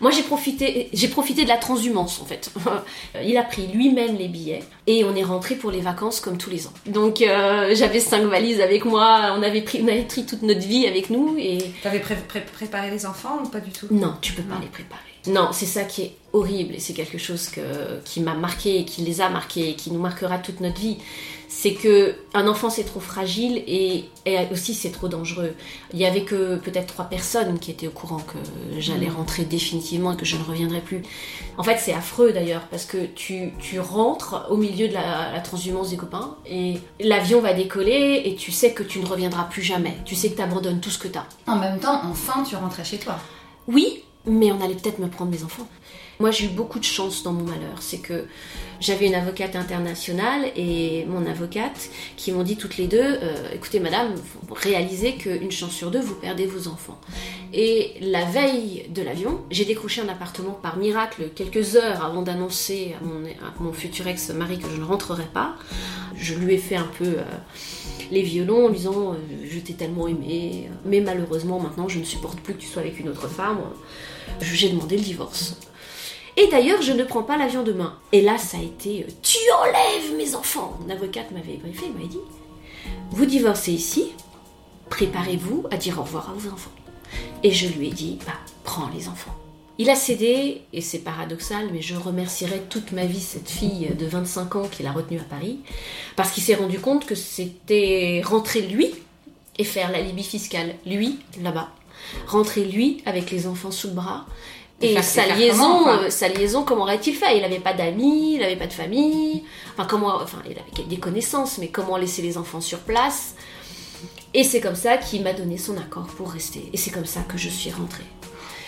Moi, 0.00 0.10
j'ai 0.10 0.22
profité, 0.22 0.88
j'ai 0.92 1.08
profité 1.08 1.42
de 1.44 1.48
la 1.48 1.56
transhumance 1.58 2.20
en 2.20 2.24
fait. 2.24 2.50
Il 3.24 3.36
a 3.36 3.42
pris 3.42 3.66
lui-même 3.66 4.16
les 4.16 4.28
billets 4.28 4.62
et 4.86 5.04
on 5.04 5.14
est 5.14 5.22
rentré 5.24 5.54
pour 5.56 5.70
les 5.70 5.80
vacances 5.80 6.20
comme 6.20 6.38
tous 6.38 6.50
les 6.50 6.66
ans. 6.66 6.72
Donc, 6.86 7.20
euh, 7.22 7.74
j'avais 7.74 8.00
cinq 8.00 8.22
valises 8.22 8.60
avec 8.60 8.84
moi. 8.84 9.34
On 9.38 9.42
avait 9.42 9.62
pris, 9.62 9.80
on 9.82 9.88
avait 9.88 10.02
pris 10.02 10.24
toute 10.24 10.42
notre 10.42 10.66
vie 10.66 10.86
avec 10.86 11.10
nous 11.10 11.36
et 11.38 11.58
T'avais 11.82 11.98
pré- 12.00 12.16
pré- 12.28 12.40
préparé 12.40 12.90
les 12.90 13.04
enfants 13.06 13.40
ou 13.44 13.48
pas 13.48 13.60
du 13.60 13.70
tout? 13.70 13.86
Non, 13.90 14.14
tu 14.20 14.32
peux 14.32 14.42
pas 14.42 14.58
les 14.60 14.68
préparer. 14.68 15.00
Non, 15.26 15.50
c'est 15.52 15.66
ça 15.66 15.84
qui 15.84 16.02
est 16.02 16.12
horrible 16.32 16.74
et 16.74 16.78
c'est 16.78 16.92
quelque 16.92 17.18
chose 17.18 17.48
que, 17.48 18.00
qui 18.04 18.20
m'a 18.20 18.34
marqué 18.34 18.80
et 18.80 18.84
qui 18.84 19.02
les 19.02 19.20
a 19.20 19.28
marqués 19.28 19.70
et 19.70 19.74
qui 19.74 19.90
nous 19.90 20.00
marquera 20.00 20.38
toute 20.38 20.60
notre 20.60 20.80
vie. 20.80 20.98
C'est 21.48 21.74
que 21.74 22.14
un 22.32 22.46
enfant 22.46 22.70
c'est 22.70 22.84
trop 22.84 23.00
fragile 23.00 23.64
et, 23.66 24.04
et 24.24 24.38
aussi 24.52 24.72
c'est 24.72 24.92
trop 24.92 25.08
dangereux. 25.08 25.54
Il 25.92 25.98
y 25.98 26.06
avait 26.06 26.22
que 26.22 26.56
peut-être 26.56 26.86
trois 26.86 27.06
personnes 27.06 27.58
qui 27.58 27.72
étaient 27.72 27.88
au 27.88 27.92
courant 27.92 28.20
que 28.20 28.38
j'allais 28.78 29.08
rentrer 29.08 29.44
définitivement 29.44 30.12
et 30.12 30.16
que 30.16 30.24
je 30.24 30.36
ne 30.36 30.44
reviendrai 30.44 30.80
plus. 30.80 31.02
En 31.58 31.64
fait, 31.64 31.78
c'est 31.78 31.92
affreux 31.92 32.32
d'ailleurs 32.32 32.68
parce 32.70 32.84
que 32.84 33.04
tu, 33.04 33.52
tu 33.58 33.80
rentres 33.80 34.46
au 34.48 34.56
milieu 34.56 34.86
de 34.86 34.94
la, 34.94 35.32
la 35.32 35.40
transhumance 35.40 35.90
des 35.90 35.96
copains 35.96 36.36
et 36.46 36.74
l'avion 37.00 37.40
va 37.40 37.52
décoller 37.52 38.22
et 38.24 38.36
tu 38.36 38.52
sais 38.52 38.72
que 38.72 38.84
tu 38.84 39.00
ne 39.00 39.06
reviendras 39.06 39.44
plus 39.44 39.62
jamais. 39.62 39.96
Tu 40.04 40.14
sais 40.14 40.30
que 40.30 40.36
tu 40.36 40.42
abandonnes 40.42 40.80
tout 40.80 40.90
ce 40.90 40.98
que 40.98 41.08
tu 41.08 41.18
as. 41.18 41.26
En 41.48 41.56
même 41.56 41.80
temps, 41.80 42.00
enfin, 42.04 42.44
tu 42.44 42.54
rentrais 42.54 42.84
chez 42.84 42.98
toi. 42.98 43.16
Oui, 43.66 44.04
mais 44.24 44.52
on 44.52 44.60
allait 44.60 44.74
peut-être 44.74 44.98
me 45.00 45.08
prendre 45.08 45.30
mes 45.30 45.42
enfants. 45.42 45.66
Moi, 46.20 46.30
j'ai 46.30 46.44
eu 46.44 46.48
beaucoup 46.48 46.78
de 46.78 46.84
chance 46.84 47.22
dans 47.22 47.32
mon 47.32 47.44
malheur. 47.44 47.78
C'est 47.80 47.98
que 47.98 48.26
j'avais 48.78 49.06
une 49.06 49.14
avocate 49.14 49.56
internationale 49.56 50.52
et 50.54 51.06
mon 51.06 51.24
avocate 51.26 51.88
qui 52.16 52.30
m'ont 52.30 52.42
dit 52.42 52.56
toutes 52.56 52.76
les 52.76 52.86
deux 52.86 52.98
euh, 53.02 53.48
écoutez, 53.54 53.80
madame, 53.80 54.14
réalisez 54.50 55.14
qu'une 55.14 55.50
chance 55.50 55.72
sur 55.72 55.90
deux, 55.90 56.00
vous 56.00 56.14
perdez 56.14 56.44
vos 56.44 56.68
enfants. 56.68 57.00
Et 57.54 57.94
la 58.02 58.26
veille 58.26 58.86
de 58.90 59.00
l'avion, 59.00 59.40
j'ai 59.50 59.64
décroché 59.64 60.02
un 60.02 60.08
appartement 60.10 60.52
par 60.52 60.76
miracle 60.76 61.30
quelques 61.34 61.76
heures 61.76 62.04
avant 62.04 62.20
d'annoncer 62.20 62.94
à 63.00 63.62
mon, 63.62 63.72
futur 63.72 64.06
ex-mari 64.06 64.58
que 64.58 64.68
je 64.68 64.76
ne 64.76 64.84
rentrerais 64.84 65.28
pas. 65.32 65.56
Je 66.16 66.34
lui 66.34 66.54
ai 66.54 66.58
fait 66.58 66.76
un 66.76 66.90
peu. 66.98 67.06
euh, 67.06 67.24
les 68.10 68.22
violons 68.22 68.66
en 68.66 68.68
lui 68.68 68.76
disant 68.76 69.12
euh, 69.12 69.16
je 69.48 69.58
t'ai 69.60 69.74
tellement 69.74 70.08
aimé, 70.08 70.68
mais 70.84 71.00
malheureusement 71.00 71.60
maintenant 71.60 71.88
je 71.88 71.98
ne 71.98 72.04
supporte 72.04 72.40
plus 72.40 72.54
que 72.54 72.60
tu 72.60 72.66
sois 72.66 72.82
avec 72.82 72.98
une 72.98 73.08
autre 73.08 73.28
femme. 73.28 73.60
J'ai 74.40 74.70
demandé 74.70 74.96
le 74.96 75.02
divorce. 75.02 75.56
Et 76.40 76.48
d'ailleurs, 76.48 76.80
je 76.80 76.92
ne 76.92 77.04
prends 77.04 77.22
pas 77.22 77.36
l'avion 77.36 77.62
demain. 77.62 77.98
Et 78.12 78.22
là, 78.22 78.38
ça 78.38 78.56
a 78.56 78.62
été 78.62 79.04
euh, 79.04 79.12
tu 79.22 79.38
enlèves 79.60 80.16
mes 80.16 80.34
enfants. 80.34 80.78
Mon 80.80 80.88
avocate 80.88 81.30
m'avait 81.32 81.58
briefé, 81.58 81.86
m'avait 81.94 82.08
dit 82.08 82.18
vous 83.10 83.26
divorcez 83.26 83.72
ici, 83.72 84.12
préparez-vous 84.88 85.66
à 85.70 85.76
dire 85.76 85.98
au 85.98 86.02
revoir 86.02 86.30
à 86.30 86.32
vos 86.32 86.50
enfants. 86.50 86.70
Et 87.42 87.50
je 87.50 87.68
lui 87.68 87.88
ai 87.88 87.90
dit 87.90 88.18
bah 88.24 88.32
prends 88.64 88.88
les 88.88 89.08
enfants. 89.08 89.36
Il 89.76 89.90
a 89.90 89.94
cédé, 89.94 90.62
et 90.72 90.80
c'est 90.80 90.98
paradoxal, 91.00 91.68
mais 91.72 91.82
je 91.82 91.94
remercierai 91.94 92.62
toute 92.70 92.92
ma 92.92 93.04
vie 93.04 93.20
cette 93.20 93.48
fille 93.48 93.90
de 93.98 94.06
25 94.06 94.56
ans 94.56 94.68
qu'il 94.68 94.86
a 94.86 94.92
retenue 94.92 95.20
à 95.20 95.24
Paris, 95.24 95.60
parce 96.16 96.32
qu'il 96.32 96.42
s'est 96.42 96.54
rendu 96.54 96.78
compte 96.78 97.06
que 97.06 97.14
c'était 97.14 98.22
rentrer 98.24 98.62
lui 98.62 98.94
et 99.58 99.64
faire 99.64 99.90
l'alibi 99.90 100.22
fiscal, 100.22 100.74
lui, 100.86 101.18
là-bas. 101.42 101.70
Rentrer 102.26 102.64
lui 102.64 103.02
avec 103.06 103.30
les 103.30 103.46
enfants 103.46 103.70
sous 103.70 103.88
le 103.88 103.94
bras. 103.94 104.26
Et 104.82 104.94
faire- 104.94 105.04
sa 105.04 105.26
liaison, 105.34 105.78
comment, 105.84 105.88
euh, 105.88 106.10
sa 106.10 106.28
liaison, 106.28 106.64
comment 106.64 106.82
aurait-il 106.82 107.14
fait? 107.14 107.36
Il 107.36 107.42
n'avait 107.42 107.58
pas 107.60 107.74
d'amis, 107.74 108.34
il 108.34 108.40
n'avait 108.40 108.56
pas 108.56 108.66
de 108.66 108.72
famille. 108.72 109.44
Enfin, 109.74 109.86
comment, 109.88 110.14
enfin, 110.16 110.38
il 110.46 110.52
avait 110.52 110.88
des 110.88 110.98
connaissances, 110.98 111.58
mais 111.58 111.68
comment 111.68 111.96
laisser 111.96 112.22
les 112.22 112.38
enfants 112.38 112.60
sur 112.62 112.78
place? 112.78 113.34
Et 114.32 114.44
c'est 114.44 114.60
comme 114.60 114.76
ça 114.76 114.96
qu'il 114.96 115.22
m'a 115.22 115.32
donné 115.34 115.58
son 115.58 115.76
accord 115.76 116.06
pour 116.06 116.30
rester. 116.30 116.70
Et 116.72 116.76
c'est 116.76 116.90
comme 116.90 117.04
ça 117.04 117.20
que 117.20 117.36
je 117.36 117.48
suis 117.48 117.70
rentrée. 117.70 118.04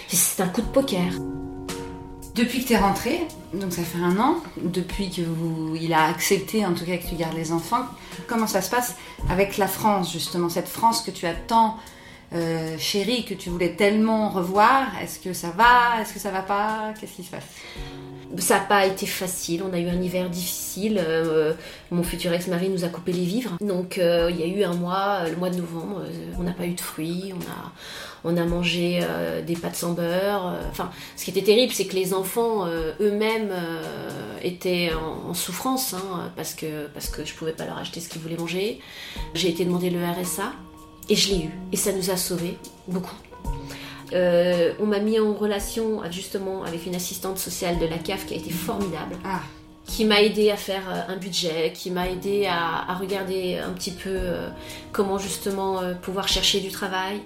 C'est 0.08 0.42
un 0.42 0.48
coup 0.48 0.60
de 0.60 0.66
poker. 0.66 1.12
Depuis 2.34 2.62
que 2.62 2.68
t'es 2.68 2.78
rentrée, 2.78 3.20
donc 3.54 3.72
ça 3.72 3.82
fait 3.82 3.98
un 4.02 4.18
an, 4.18 4.36
depuis 4.56 5.10
que 5.10 5.20
vous, 5.22 5.76
il 5.76 5.92
a 5.92 6.04
accepté 6.06 6.64
en 6.64 6.72
tout 6.72 6.84
cas 6.86 6.96
que 6.96 7.06
tu 7.06 7.14
gardes 7.14 7.36
les 7.36 7.52
enfants, 7.52 7.84
comment 8.26 8.46
ça 8.46 8.62
se 8.62 8.70
passe 8.70 8.96
avec 9.28 9.58
la 9.58 9.68
France 9.68 10.10
justement, 10.10 10.48
cette 10.48 10.68
France 10.68 11.02
que 11.02 11.10
tu 11.10 11.26
as 11.26 11.34
tant 11.34 11.76
euh, 12.34 12.76
chérie 12.78 13.24
que 13.24 13.34
tu 13.34 13.50
voulais 13.50 13.74
tellement 13.74 14.30
revoir. 14.30 14.86
Est-ce 15.02 15.18
que 15.18 15.32
ça 15.32 15.50
va 15.50 16.00
Est-ce 16.00 16.14
que 16.14 16.18
ça 16.18 16.30
va 16.30 16.42
pas 16.42 16.94
Qu'est-ce 16.98 17.16
qui 17.16 17.24
se 17.24 17.30
passe? 17.30 17.44
Ça 18.38 18.58
n'a 18.58 18.64
pas 18.64 18.86
été 18.86 19.04
facile, 19.04 19.62
on 19.62 19.74
a 19.74 19.78
eu 19.78 19.88
un 19.88 20.00
hiver 20.00 20.30
difficile. 20.30 20.98
euh, 20.98 21.52
mon 21.90 22.02
futur 22.02 22.32
ex-mari 22.32 22.70
nous 22.70 22.84
a 22.84 22.88
coupé 22.88 23.12
les 23.12 23.24
vivres. 23.24 23.58
Donc 23.60 23.98
euh, 23.98 24.30
il 24.30 24.40
y 24.40 24.42
a 24.42 24.46
eu 24.46 24.64
un 24.64 24.74
mois, 24.74 25.18
euh, 25.20 25.30
le 25.30 25.36
mois 25.36 25.50
de 25.50 25.56
novembre, 25.56 26.02
on 26.38 26.42
n'a 26.42 26.52
pas 26.52 26.64
eu 26.64 26.72
de 26.72 26.80
fruits, 26.80 27.34
on 28.24 28.36
a, 28.36 28.44
mangé 28.44 29.00
des 29.46 29.54
pâtes 29.54 29.76
sans 29.76 29.92
beurre. 29.92 30.54
Enfin, 30.70 30.90
ce 31.16 31.24
qui 31.24 31.30
était 31.30 31.42
terrible, 31.42 31.72
c'est 31.72 31.86
que 31.86 31.94
les 31.94 32.14
enfants 32.14 32.66
eux-mêmes 33.00 33.52
étaient 34.42 34.90
en, 34.94 35.34
souffrance 35.34 35.94
hein, 35.94 36.30
parce, 36.36 36.54
que, 36.54 36.86
parce 36.88 37.08
que 37.08 37.24
je 37.24 37.34
pouvais 37.34 37.52
pas 37.52 37.66
leur 37.66 37.78
acheter 37.78 38.00
ce 38.00 38.08
qu'ils 38.08 38.22
voulaient 38.22 38.36
manger. 38.36 38.80
J'ai 39.34 39.50
été 39.50 39.64
demander 39.64 39.90
le 39.90 39.98
RSA 39.98 40.52
et 41.12 41.16
je 41.16 41.28
l'ai 41.34 41.40
eu. 41.44 41.50
Et 41.72 41.76
ça 41.76 41.92
nous 41.92 42.10
a 42.10 42.16
sauvés 42.16 42.56
beaucoup. 42.88 43.14
Euh, 44.14 44.72
on 44.80 44.86
m'a 44.86 44.98
mis 44.98 45.18
en 45.20 45.34
relation 45.34 46.00
justement 46.10 46.62
avec 46.64 46.86
une 46.86 46.94
assistante 46.94 47.38
sociale 47.38 47.78
de 47.78 47.86
la 47.86 47.98
CAF 47.98 48.26
qui 48.26 48.34
a 48.34 48.36
été 48.38 48.50
formidable, 48.50 49.16
Ah, 49.24 49.40
qui 49.86 50.04
m'a 50.04 50.22
aidé 50.22 50.50
à 50.50 50.56
faire 50.56 50.82
euh, 50.88 51.12
un 51.12 51.16
budget, 51.16 51.72
qui 51.74 51.90
m'a 51.90 52.08
aidé 52.08 52.46
à, 52.46 52.90
à 52.90 52.94
regarder 52.94 53.58
un 53.58 53.72
petit 53.72 53.90
peu 53.90 54.10
euh, 54.10 54.48
comment 54.92 55.18
justement 55.18 55.80
euh, 55.80 55.94
pouvoir 55.94 56.28
chercher 56.28 56.60
du 56.60 56.70
travail. 56.70 57.20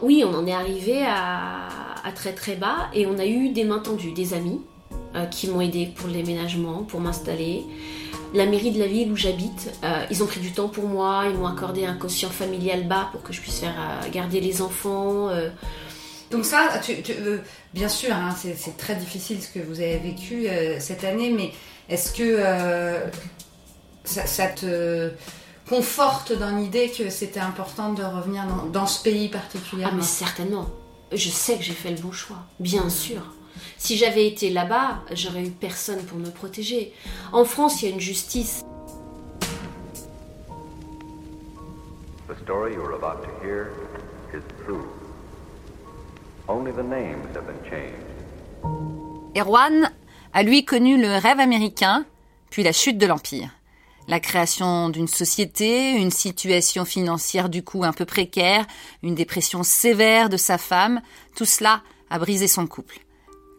Oui, 0.00 0.24
on 0.26 0.34
en 0.34 0.46
est 0.46 0.52
arrivé 0.52 1.04
à, 1.04 1.68
à 2.04 2.12
très 2.12 2.32
très 2.32 2.56
bas 2.56 2.88
et 2.94 3.06
on 3.06 3.18
a 3.18 3.26
eu 3.26 3.50
des 3.50 3.64
mains 3.64 3.80
tendues, 3.80 4.12
des 4.12 4.34
amis 4.34 4.60
qui 5.32 5.48
m'ont 5.48 5.60
aidé 5.60 5.90
pour 5.94 6.06
le 6.06 6.14
déménagement, 6.14 6.84
pour 6.84 7.00
m'installer. 7.00 7.64
La 8.32 8.46
mairie 8.46 8.70
de 8.70 8.78
la 8.78 8.86
ville 8.86 9.10
où 9.10 9.16
j'habite, 9.16 9.70
euh, 9.82 10.04
ils 10.10 10.22
ont 10.22 10.26
pris 10.26 10.40
du 10.40 10.52
temps 10.52 10.68
pour 10.68 10.84
moi, 10.86 11.24
ils 11.28 11.36
m'ont 11.36 11.46
accordé 11.48 11.84
un 11.84 11.94
quotient 11.94 12.30
familial 12.30 12.86
bas 12.86 13.08
pour 13.10 13.22
que 13.22 13.32
je 13.32 13.40
puisse 13.40 13.58
faire 13.58 13.74
euh, 13.78 14.08
garder 14.10 14.40
les 14.40 14.62
enfants. 14.62 15.28
euh, 15.30 15.50
Donc 16.30 16.44
ça, 16.44 16.68
tu, 16.84 17.02
tu- 17.02 17.12
bien 17.74 17.88
sûr, 17.88 18.14
hein, 18.14 18.34
c'est 18.40 18.76
très 18.76 18.94
difficile 18.94 19.42
ce 19.42 19.48
que 19.48 19.58
vous 19.64 19.80
avez 19.80 19.98
vécu 19.98 20.46
cette 20.78 21.02
année, 21.02 21.30
mais 21.36 21.50
est-ce 21.88 22.12
que 22.12 22.38
ça, 24.04 24.26
ça 24.26 24.46
te 24.46 25.10
conforte 25.68 26.32
dans 26.32 26.56
l'idée 26.56 26.90
que 26.96 27.10
c'était 27.10 27.40
important 27.40 27.92
de 27.92 28.02
revenir 28.04 28.44
dans, 28.46 28.66
dans 28.66 28.86
ce 28.86 29.02
pays 29.02 29.28
Ah 29.32 29.38
particulièrement 29.38 29.96
mais 29.98 30.02
certainement. 30.04 30.66
Je 31.12 31.28
sais 31.28 31.56
que 31.56 31.62
j'ai 31.64 31.72
fait 31.72 31.90
le 31.90 31.96
bon 32.00 32.12
choix, 32.12 32.38
bien 32.60 32.88
sûr. 32.90 33.22
Si 33.78 33.96
j'avais 33.96 34.26
été 34.26 34.50
là-bas, 34.50 35.02
j'aurais 35.12 35.44
eu 35.44 35.50
personne 35.50 36.02
pour 36.04 36.18
me 36.18 36.30
protéger. 36.30 36.92
En 37.32 37.44
France, 37.44 37.82
il 37.82 37.88
y 37.88 37.92
a 37.92 37.94
une 37.94 38.00
justice. 38.00 38.62
The 42.28 42.36
story 42.44 42.74
you 42.74 42.82
are 42.82 42.94
about 42.94 43.24
to 43.24 43.46
hear 43.46 43.72
is 44.32 44.42
true. 44.64 44.84
Only 46.48 46.72
the 46.72 46.82
names 46.82 47.26
have 47.34 47.46
been 47.46 47.62
changed. 47.68 48.10
Erwan 49.34 49.90
a 50.32 50.42
lui 50.42 50.64
connu 50.64 51.00
le 51.00 51.16
rêve 51.16 51.40
américain, 51.40 52.04
puis 52.50 52.62
la 52.62 52.72
chute 52.72 52.98
de 52.98 53.06
l'Empire. 53.06 53.50
La 54.08 54.18
création 54.18 54.88
d'une 54.88 55.06
société, 55.06 55.92
une 55.92 56.10
situation 56.10 56.84
financière 56.84 57.48
du 57.48 57.62
coup 57.62 57.84
un 57.84 57.92
peu 57.92 58.04
précaire, 58.04 58.66
une 59.02 59.14
dépression 59.14 59.62
sévère 59.62 60.28
de 60.28 60.36
sa 60.36 60.58
femme, 60.58 61.00
tout 61.36 61.44
cela 61.44 61.82
a 62.10 62.18
brisé 62.18 62.48
son 62.48 62.66
couple. 62.66 62.98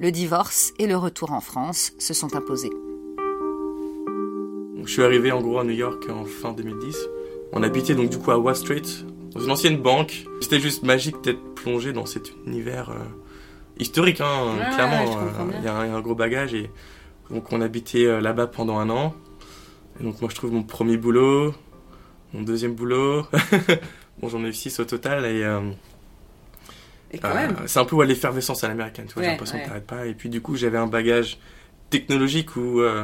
Le 0.02 0.12
divorce 0.12 0.74
et 0.80 0.88
le 0.88 0.98
retour 0.98 1.32
en 1.32 1.42
France 1.42 1.94
se 2.00 2.16
sont 2.16 2.36
imposés. 2.36 2.72
Je 4.84 4.92
suis 4.92 5.04
arrivé 5.04 5.32
en 5.32 5.42
gros 5.42 5.60
à 5.60 5.64
New 5.64 5.76
York 5.76 6.10
en 6.10 6.26
fin 6.26 6.54
2010. 6.54 6.98
On 7.54 7.62
habitait 7.62 7.94
donc 7.94 8.10
du 8.10 8.18
coup 8.18 8.32
à 8.32 8.40
Wall 8.40 8.56
Street, 8.56 8.82
dans 9.36 9.42
une 9.42 9.52
ancienne 9.52 9.78
banque. 9.78 10.26
C'était 10.42 10.60
juste 10.60 10.82
magique 10.82 11.22
d'être 11.24 11.54
plongé 11.54 11.94
dans 11.94 12.08
cet 12.08 12.34
univers 12.48 12.90
euh, 12.90 12.96
historique, 13.78 14.22
hein, 14.22 14.56
Ouais, 14.58 14.74
clairement. 14.74 15.18
euh. 15.20 15.52
Il 15.60 15.64
y, 15.64 15.68
a 15.68 15.76
un 15.78 15.86
il 15.86 15.92
y 15.92 15.94
a 15.94 15.96
un 15.98 16.02
gros 16.02 16.16
bagage 16.16 16.56
et 16.56 16.72
donc 17.30 17.52
on 17.52 17.62
habitait 17.62 18.08
euh, 18.08 18.22
là-bas 18.22 18.48
pendant 18.48 18.80
un 18.80 18.90
an. 18.90 19.14
Et 20.00 20.04
donc 20.04 20.20
moi 20.20 20.32
je 20.32 20.36
trouve 20.36 20.52
mon 20.52 20.64
premier 20.64 20.98
boulot, 20.98 21.54
mon 22.34 22.42
deuxième 22.42 22.74
boulot. 22.74 23.24
bon 24.20 24.30
j'en 24.30 24.44
ai 24.44 24.48
eu 24.48 24.54
six 24.54 24.80
au 24.80 24.86
total 24.86 25.26
et 25.26 25.44
euh, 25.44 25.60
Et 27.12 27.18
quand 27.20 27.30
euh, 27.30 27.34
même. 27.36 27.56
c'est 27.66 27.80
un 27.80 27.86
peu 27.86 28.02
l'effervescence 28.04 28.64
à 28.64 28.68
l'américaine, 28.68 29.06
tu 29.08 29.14
vois, 29.14 29.24
j'ai 29.24 29.28
Ouais, 29.28 29.34
l'impression 29.34 29.58
ouais. 29.58 29.64
que 29.64 29.68
t'arrêtes 29.68 29.88
pas. 29.88 30.06
Et 30.08 30.14
puis 30.14 30.30
du 30.30 30.42
coup, 30.42 30.56
j'avais 30.56 30.78
un 30.78 30.88
bagage 30.88 31.38
technologique 31.90 32.56
où, 32.56 32.80
euh, 32.82 33.04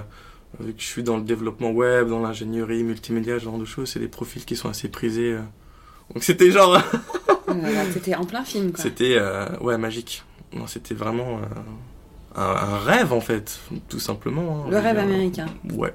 vu 0.60 0.74
que 0.74 0.82
je 0.82 0.86
suis 0.88 1.04
dans 1.04 1.18
le 1.18 1.24
développement 1.24 1.72
web, 1.72 2.08
dans 2.10 2.20
l'ingénierie, 2.22 2.84
multimédia, 2.84 3.38
ce 3.40 3.44
genre 3.46 3.58
de 3.58 3.66
choses, 3.66 3.90
c'est 3.92 4.00
des 4.00 4.08
profils 4.08 4.46
qui 4.46 4.56
sont 4.56 4.70
assez 4.70 4.88
prisés. 4.88 5.34
euh. 5.34 5.42
Donc 6.14 6.24
c'était 6.24 6.52
genre, 6.52 6.82
Voilà, 7.48 7.86
T'étais 7.94 8.16
en 8.16 8.26
plein 8.26 8.44
film, 8.44 8.72
quoi. 8.72 8.82
c'était 8.84 9.18
ouais 9.62 9.78
magique. 9.78 10.24
Non, 10.54 10.68
c'était 10.68 10.94
vraiment 10.96 11.40
un, 12.36 12.42
un 12.42 12.78
rêve 12.80 13.12
en 13.14 13.20
fait, 13.22 13.60
tout 13.90 14.00
simplement. 14.00 14.64
hein. 14.66 14.70
Le 14.70 14.78
rêve 14.78 14.98
américain. 14.98 15.48
Ouais. 15.74 15.94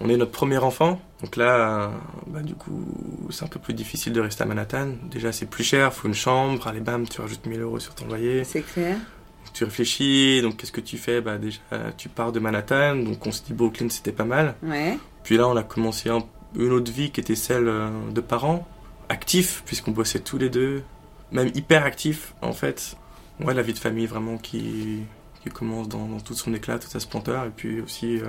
On 0.00 0.08
est 0.08 0.16
notre 0.16 0.30
premier 0.30 0.58
enfant, 0.58 1.00
donc 1.22 1.34
là, 1.36 1.90
bah, 2.28 2.40
du 2.42 2.54
coup, 2.54 2.84
c'est 3.30 3.44
un 3.44 3.48
peu 3.48 3.58
plus 3.58 3.74
difficile 3.74 4.12
de 4.12 4.20
rester 4.20 4.44
à 4.44 4.46
Manhattan. 4.46 4.90
Déjà, 5.10 5.32
c'est 5.32 5.46
plus 5.46 5.64
cher, 5.64 5.92
faut 5.92 6.06
une 6.06 6.14
chambre, 6.14 6.66
allez 6.68 6.80
bam, 6.80 7.08
tu 7.08 7.20
rajoutes 7.20 7.44
1000 7.46 7.60
euros 7.60 7.80
sur 7.80 7.94
ton 7.96 8.06
loyer. 8.06 8.44
C'est 8.44 8.62
clair. 8.62 8.96
Tu 9.54 9.64
réfléchis, 9.64 10.40
donc 10.42 10.56
qu'est-ce 10.56 10.70
que 10.70 10.80
tu 10.80 10.98
fais? 10.98 11.20
Bah 11.20 11.36
déjà, 11.38 11.58
tu 11.96 12.08
pars 12.08 12.30
de 12.30 12.38
Manhattan, 12.38 12.94
donc 12.96 13.26
on 13.26 13.32
se 13.32 13.42
dit 13.42 13.52
Brooklyn 13.54 13.88
c'était 13.88 14.12
pas 14.12 14.24
mal. 14.24 14.54
Ouais. 14.62 14.96
Puis 15.24 15.36
là, 15.36 15.48
on 15.48 15.56
a 15.56 15.64
commencé 15.64 16.10
un- 16.10 16.22
une 16.56 16.70
autre 16.70 16.92
vie 16.92 17.10
qui 17.10 17.20
était 17.20 17.34
celle 17.34 17.66
euh, 17.66 17.88
de 18.12 18.20
parents, 18.20 18.68
actifs, 19.08 19.62
puisqu'on 19.66 19.90
bossait 19.90 20.20
tous 20.20 20.38
les 20.38 20.48
deux, 20.50 20.82
même 21.32 21.50
hyper 21.54 21.84
actifs 21.84 22.34
en 22.40 22.52
fait. 22.52 22.94
Ouais, 23.40 23.52
la 23.54 23.62
vie 23.62 23.72
de 23.72 23.78
famille 23.78 24.06
vraiment 24.06 24.36
qui, 24.36 25.00
qui 25.42 25.48
commence 25.50 25.88
dans, 25.88 26.06
dans 26.06 26.20
tout 26.20 26.34
son 26.34 26.54
éclat, 26.54 26.78
toute 26.78 26.90
sa 26.90 27.00
splendeur, 27.00 27.44
et 27.46 27.50
puis 27.50 27.80
aussi 27.80 28.18
euh, 28.20 28.26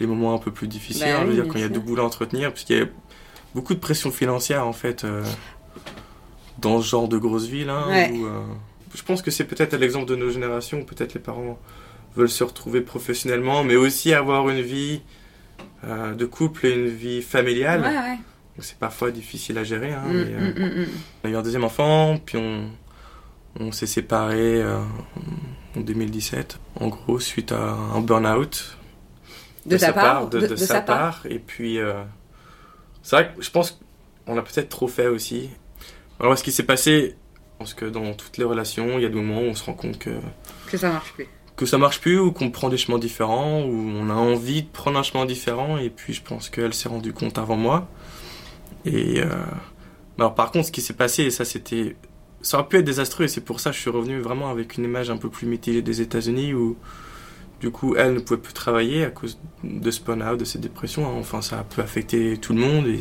les 0.00 0.06
moments 0.06 0.34
un 0.34 0.38
peu 0.38 0.50
plus 0.50 0.68
difficiles, 0.68 1.06
Bah 1.06 1.16
je 1.20 1.22
veux 1.24 1.28
oui, 1.30 1.34
dire, 1.34 1.44
quand 1.48 1.54
il 1.58 1.62
y 1.62 1.64
a 1.64 1.68
deux 1.68 1.80
boulots 1.80 2.02
à 2.02 2.06
entretenir, 2.06 2.52
puisqu'il 2.52 2.78
y 2.78 2.82
a 2.82 2.86
beaucoup 3.54 3.74
de 3.74 3.78
pression 3.80 4.10
financière 4.10 4.66
en 4.66 4.72
fait 4.72 5.04
euh, 5.04 5.24
dans 6.58 6.80
ce 6.80 6.88
genre 6.88 7.08
de 7.08 7.18
grosse 7.18 7.46
ville. 7.46 7.70
hein, 7.70 7.84
Ouais. 7.88 8.10
où, 8.12 8.26
euh, 8.26 8.42
je 8.94 9.02
pense 9.02 9.22
que 9.22 9.30
c'est 9.30 9.44
peut-être 9.44 9.74
à 9.74 9.78
l'exemple 9.78 10.06
de 10.06 10.16
nos 10.16 10.30
générations, 10.30 10.80
où 10.80 10.84
peut-être 10.84 11.14
les 11.14 11.20
parents 11.20 11.58
veulent 12.14 12.28
se 12.30 12.44
retrouver 12.44 12.80
professionnellement, 12.80 13.62
mais 13.64 13.76
aussi 13.76 14.14
avoir 14.14 14.48
une 14.48 14.60
vie 14.62 15.02
euh, 15.84 16.14
de 16.14 16.24
couple 16.24 16.66
et 16.66 16.74
une 16.74 16.88
vie 16.88 17.20
familiale. 17.22 17.82
Ouais, 17.82 17.88
ouais. 17.88 18.16
Donc 18.56 18.64
C'est 18.64 18.78
parfois 18.78 19.10
difficile 19.10 19.58
à 19.58 19.64
gérer. 19.64 19.92
hein, 19.92 20.02
Mm, 20.06 20.12
mais, 20.14 20.50
mm, 20.50 20.80
mm. 20.82 20.86
On 21.24 21.28
a 21.28 21.30
eu 21.30 21.36
un 21.36 21.42
deuxième 21.42 21.64
enfant, 21.64 22.18
puis 22.24 22.38
on, 22.38 22.70
on 23.60 23.70
s'est 23.72 23.86
séparés 23.86 24.62
en 25.76 25.80
2017, 25.80 26.58
en 26.80 26.88
gros, 26.88 27.20
suite 27.20 27.52
à 27.52 27.72
un 27.72 28.00
burn-out. 28.00 28.78
De, 29.66 29.76
ta 29.76 29.86
sa 29.86 29.92
part, 29.92 30.28
de, 30.28 30.46
de 30.46 30.56
sa 30.56 30.80
part. 30.80 31.22
Et 31.28 31.38
puis, 31.38 31.78
euh, 31.78 32.02
c'est 33.02 33.16
vrai 33.16 33.32
que 33.36 33.42
je 33.42 33.50
pense 33.50 33.78
qu'on 34.24 34.38
a 34.38 34.42
peut-être 34.42 34.68
trop 34.68 34.88
fait 34.88 35.08
aussi. 35.08 35.50
Alors, 36.20 36.38
ce 36.38 36.42
qui 36.44 36.52
s'est 36.52 36.62
passé, 36.62 37.16
je 37.16 37.58
pense 37.58 37.74
que 37.74 37.84
dans 37.84 38.14
toutes 38.14 38.38
les 38.38 38.44
relations, 38.44 38.98
il 38.98 39.02
y 39.02 39.06
a 39.06 39.08
des 39.08 39.20
moments 39.20 39.40
où 39.40 39.44
on 39.44 39.54
se 39.54 39.64
rend 39.64 39.74
compte 39.74 39.98
que, 39.98 40.10
Que 40.70 40.76
ça 40.76 40.88
marche 40.90 41.12
plus. 41.12 41.26
que 41.56 41.66
ça 41.66 41.78
marche 41.78 42.00
plus, 42.00 42.18
ou 42.18 42.32
qu'on 42.32 42.50
prend 42.50 42.68
des 42.68 42.76
chemins 42.78 42.98
différents, 42.98 43.62
ou 43.62 43.72
on 43.72 44.08
a 44.08 44.14
envie 44.14 44.62
de 44.62 44.68
prendre 44.68 44.98
un 44.98 45.02
chemin 45.02 45.26
différent, 45.26 45.78
et 45.78 45.90
puis 45.90 46.12
je 46.14 46.22
pense 46.22 46.48
qu'elle 46.48 46.72
s'est 46.74 46.88
rendue 46.88 47.12
compte 47.12 47.38
avant 47.38 47.56
moi. 47.56 47.88
Et 48.84 49.20
euh, 49.20 49.26
alors, 50.18 50.34
par 50.34 50.50
contre, 50.52 50.66
ce 50.66 50.72
qui 50.72 50.80
s'est 50.80 50.94
passé, 50.94 51.24
et 51.24 51.30
ça 51.30 51.44
c'était. 51.44 51.96
Ça 52.42 52.58
aurait 52.58 52.68
pu 52.68 52.76
être 52.78 52.84
désastreux, 52.84 53.24
et 53.24 53.28
c'est 53.28 53.40
pour 53.40 53.58
ça 53.58 53.70
que 53.70 53.76
je 53.76 53.80
suis 53.80 53.90
revenu 53.90 54.20
vraiment 54.20 54.50
avec 54.50 54.76
une 54.76 54.84
image 54.84 55.10
un 55.10 55.16
peu 55.16 55.28
plus 55.28 55.46
mitigée 55.46 55.82
des 55.82 56.00
États-Unis, 56.00 56.54
où 56.54 56.76
du 57.60 57.70
coup, 57.70 57.96
elle 57.96 58.14
ne 58.14 58.20
pouvait 58.20 58.40
plus 58.40 58.52
travailler 58.52 59.04
à 59.04 59.10
cause 59.10 59.38
de 59.64 59.90
ce 59.90 60.00
burn-out, 60.02 60.38
de 60.38 60.44
cette 60.44 60.60
dépression. 60.60 61.06
hein. 61.06 61.16
Enfin, 61.18 61.42
ça 61.42 61.64
peut 61.68 61.82
affecter 61.82 62.38
tout 62.38 62.52
le 62.52 62.60
monde, 62.60 62.86
et. 62.86 63.00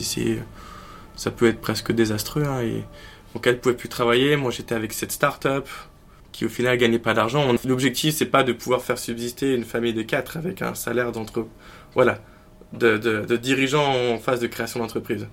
Ça 1.18 1.32
peut 1.32 1.48
être 1.48 1.62
presque 1.62 1.94
désastreux. 1.94 2.44
hein, 2.44 2.62
et 2.62 2.84
donc, 3.34 3.48
elle 3.48 3.62
pouvait 3.62 3.76
plus 3.76 3.88
travailler. 3.88 4.36
Moi, 4.36 4.52
j'étais 4.52 4.76
avec 4.76 4.92
cette 4.92 5.14
start-up 5.14 5.70
qui, 6.34 6.44
au 6.44 6.50
final, 6.50 6.78
gagnait 6.78 7.00
pas 7.00 7.14
d'argent. 7.14 7.54
L'objectif, 7.66 8.16
c'est 8.16 8.26
pas 8.26 8.44
de 8.44 8.52
pouvoir 8.52 8.82
faire 8.82 8.98
subsister 8.98 9.56
une 9.56 9.64
famille 9.64 9.94
de 9.94 10.02
quatre 10.02 10.36
avec 10.36 10.62
un 10.62 10.76
salaire 10.76 11.14
d'entre. 11.14 11.48
Voilà. 11.94 12.20
De, 12.74 12.98
de, 12.98 13.22
de 13.22 13.38
dirigeant 13.38 13.94
en 14.14 14.18
phase 14.18 14.42
de 14.42 14.48
création 14.48 14.82
d'entreprise. 14.82 15.28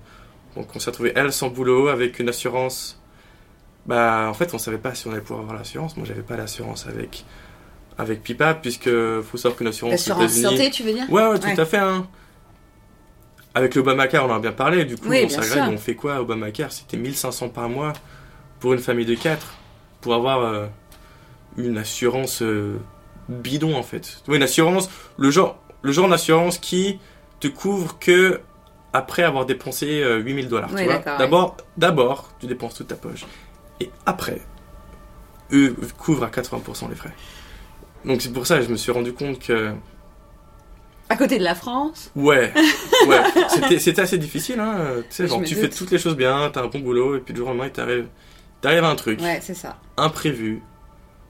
Donc, 0.55 0.73
on 0.73 0.79
s'est 0.79 0.91
retrouvé, 0.91 1.11
elle, 1.15 1.33
sans 1.33 1.49
boulot, 1.49 1.89
avec 1.89 2.19
une 2.19 2.29
assurance. 2.29 3.01
Bah, 3.85 4.27
en 4.29 4.33
fait, 4.33 4.53
on 4.53 4.57
savait 4.57 4.77
pas 4.77 4.95
si 4.95 5.07
on 5.07 5.11
allait 5.11 5.19
pouvoir 5.19 5.41
avoir 5.41 5.57
l'assurance. 5.57 5.97
Moi, 5.97 6.05
j'avais 6.05 6.21
pas 6.21 6.37
l'assurance 6.37 6.87
avec, 6.87 7.25
avec 7.97 8.23
Pipa, 8.23 8.53
puisque 8.55 8.89
faut 9.21 9.37
savoir 9.37 9.57
qu'une 9.57 9.67
assurance. 9.67 9.91
L'assurance 9.91 10.31
santé, 10.33 10.69
tu 10.71 10.83
veux 10.83 10.93
dire 10.93 11.05
Ouais, 11.09 11.25
ouais, 11.27 11.39
tout 11.39 11.45
Ouais. 11.47 11.59
à 11.59 11.65
fait. 11.65 11.77
Hein. 11.77 12.07
Avec 13.55 13.75
l'Obamacare, 13.75 14.25
on 14.25 14.31
en 14.31 14.35
a 14.37 14.39
bien 14.39 14.51
parlé. 14.51 14.83
Du 14.85 14.95
coup, 14.97 15.09
Oui, 15.09 15.23
on 15.25 15.29
s'agrège, 15.29 15.69
on 15.69 15.77
fait 15.77 15.95
quoi 15.95 16.19
Obamacare, 16.19 16.71
c'était 16.71 16.97
1500 16.97 17.49
par 17.49 17.69
mois 17.69 17.93
pour 18.59 18.73
une 18.73 18.79
famille 18.79 19.05
de 19.05 19.13
4 19.15 19.53
pour 20.01 20.15
avoir 20.15 20.41
euh, 20.41 20.65
une 21.57 21.77
assurance 21.77 22.41
euh, 22.41 22.77
bidon 23.29 23.75
en 23.75 23.83
fait. 23.83 24.23
Oui, 24.27 24.37
une 24.37 24.43
assurance, 24.43 24.89
le 25.17 25.29
genre, 25.29 25.61
le 25.83 25.91
genre 25.91 26.09
d'assurance 26.09 26.57
qui 26.57 26.99
te 27.39 27.47
couvre 27.47 27.99
que 27.99 28.39
après 28.91 29.23
avoir 29.23 29.45
dépensé 29.45 30.01
euh, 30.01 30.17
8000 30.17 30.47
dollars. 30.49 30.71
Ouais, 30.73 30.79
tu 30.81 30.85
vois 30.85 30.93
d'accord, 30.95 31.17
D'abord, 31.19 31.57
d'abord, 31.77 32.29
tu 32.39 32.47
dépenses 32.47 32.73
toute 32.75 32.87
ta 32.87 32.95
poche. 32.95 33.25
Et 33.79 33.91
après, 34.05 34.41
eux 35.51 35.75
couvrent 35.99 36.23
à 36.23 36.29
80% 36.29 36.89
les 36.89 36.95
frais. 36.95 37.13
Donc 38.05 38.21
c'est 38.21 38.31
pour 38.33 38.45
ça 38.47 38.57
que 38.57 38.63
je 38.65 38.69
me 38.69 38.75
suis 38.77 38.91
rendu 38.91 39.13
compte 39.13 39.39
que 39.39 39.71
À 41.09 41.15
côté 41.15 41.37
de 41.37 41.43
la 41.43 41.55
France. 41.55 42.11
Ouais, 42.15 42.53
ouais. 43.07 43.21
C'était, 43.49 43.79
c'était 43.79 44.01
assez 44.01 44.17
difficile, 44.17 44.59
hein. 44.59 44.75
Tu 45.09 45.15
sais, 45.15 45.27
genre, 45.27 45.41
tu 45.43 45.53
doute. 45.55 45.63
fais 45.63 45.69
toutes 45.69 45.91
les 45.91 45.99
choses 45.99 46.15
bien, 46.15 46.49
t'as 46.51 46.63
un 46.63 46.67
bon 46.67 46.79
boulot, 46.79 47.15
et 47.17 47.19
puis 47.19 47.33
du 47.33 47.39
jour 47.39 47.47
au 47.47 47.51
lendemain, 47.51 47.67
il 47.67 47.71
t'arrive, 47.71 48.07
t'arrive 48.61 48.83
un 48.83 48.95
truc 48.95 49.21
Ouais, 49.21 49.39
c'est 49.41 49.53
ça. 49.53 49.77
imprévu, 49.97 50.61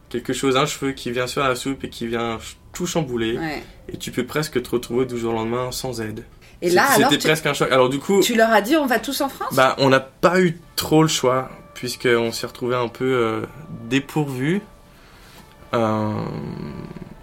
quelque 0.10 0.34
chose, 0.34 0.56
un 0.58 0.66
cheveu 0.66 0.92
qui 0.94 1.12
vient 1.12 1.28
sur 1.28 1.44
la 1.44 1.56
soupe 1.56 1.84
et 1.84 1.90
qui 1.90 2.08
vient 2.08 2.38
tout 2.74 2.86
chambouler, 2.88 3.38
Ouais. 3.38 3.64
et 3.92 3.98
tu 3.98 4.12
peux 4.12 4.26
presque 4.26 4.62
te 4.62 4.70
retrouver 4.70 5.06
du 5.06 5.18
jour 5.18 5.34
au 5.34 5.36
lendemain 5.38 5.72
sans 5.72 6.02
aide. 6.02 6.24
Et 6.62 6.70
là, 6.70 6.86
C'était 6.92 7.00
alors, 7.04 7.12
tu, 7.12 7.18
presque 7.20 7.46
un 7.46 7.54
choc. 7.54 7.70
Alors 7.72 7.90
du 7.90 8.00
coup, 8.00 8.22
tu 8.22 8.36
leur 8.36 8.50
as 8.52 8.62
dit 8.62 8.78
on 8.78 8.86
va 8.86 8.98
tous 9.00 9.20
en 9.22 9.28
France? 9.28 9.54
bah, 9.54 9.76
on 9.80 9.90
n'a 9.90 10.00
pas 10.00 10.40
eu 10.40 10.58
trop 10.78 11.02
le 11.02 11.10
choix, 11.10 11.50
puisqu'on 11.74 12.32
s'est 12.32 12.48
retrouvé 12.48 12.76
un 12.76 12.88
peu 12.88 13.04
euh, 13.04 13.42
dépourvu, 13.90 14.62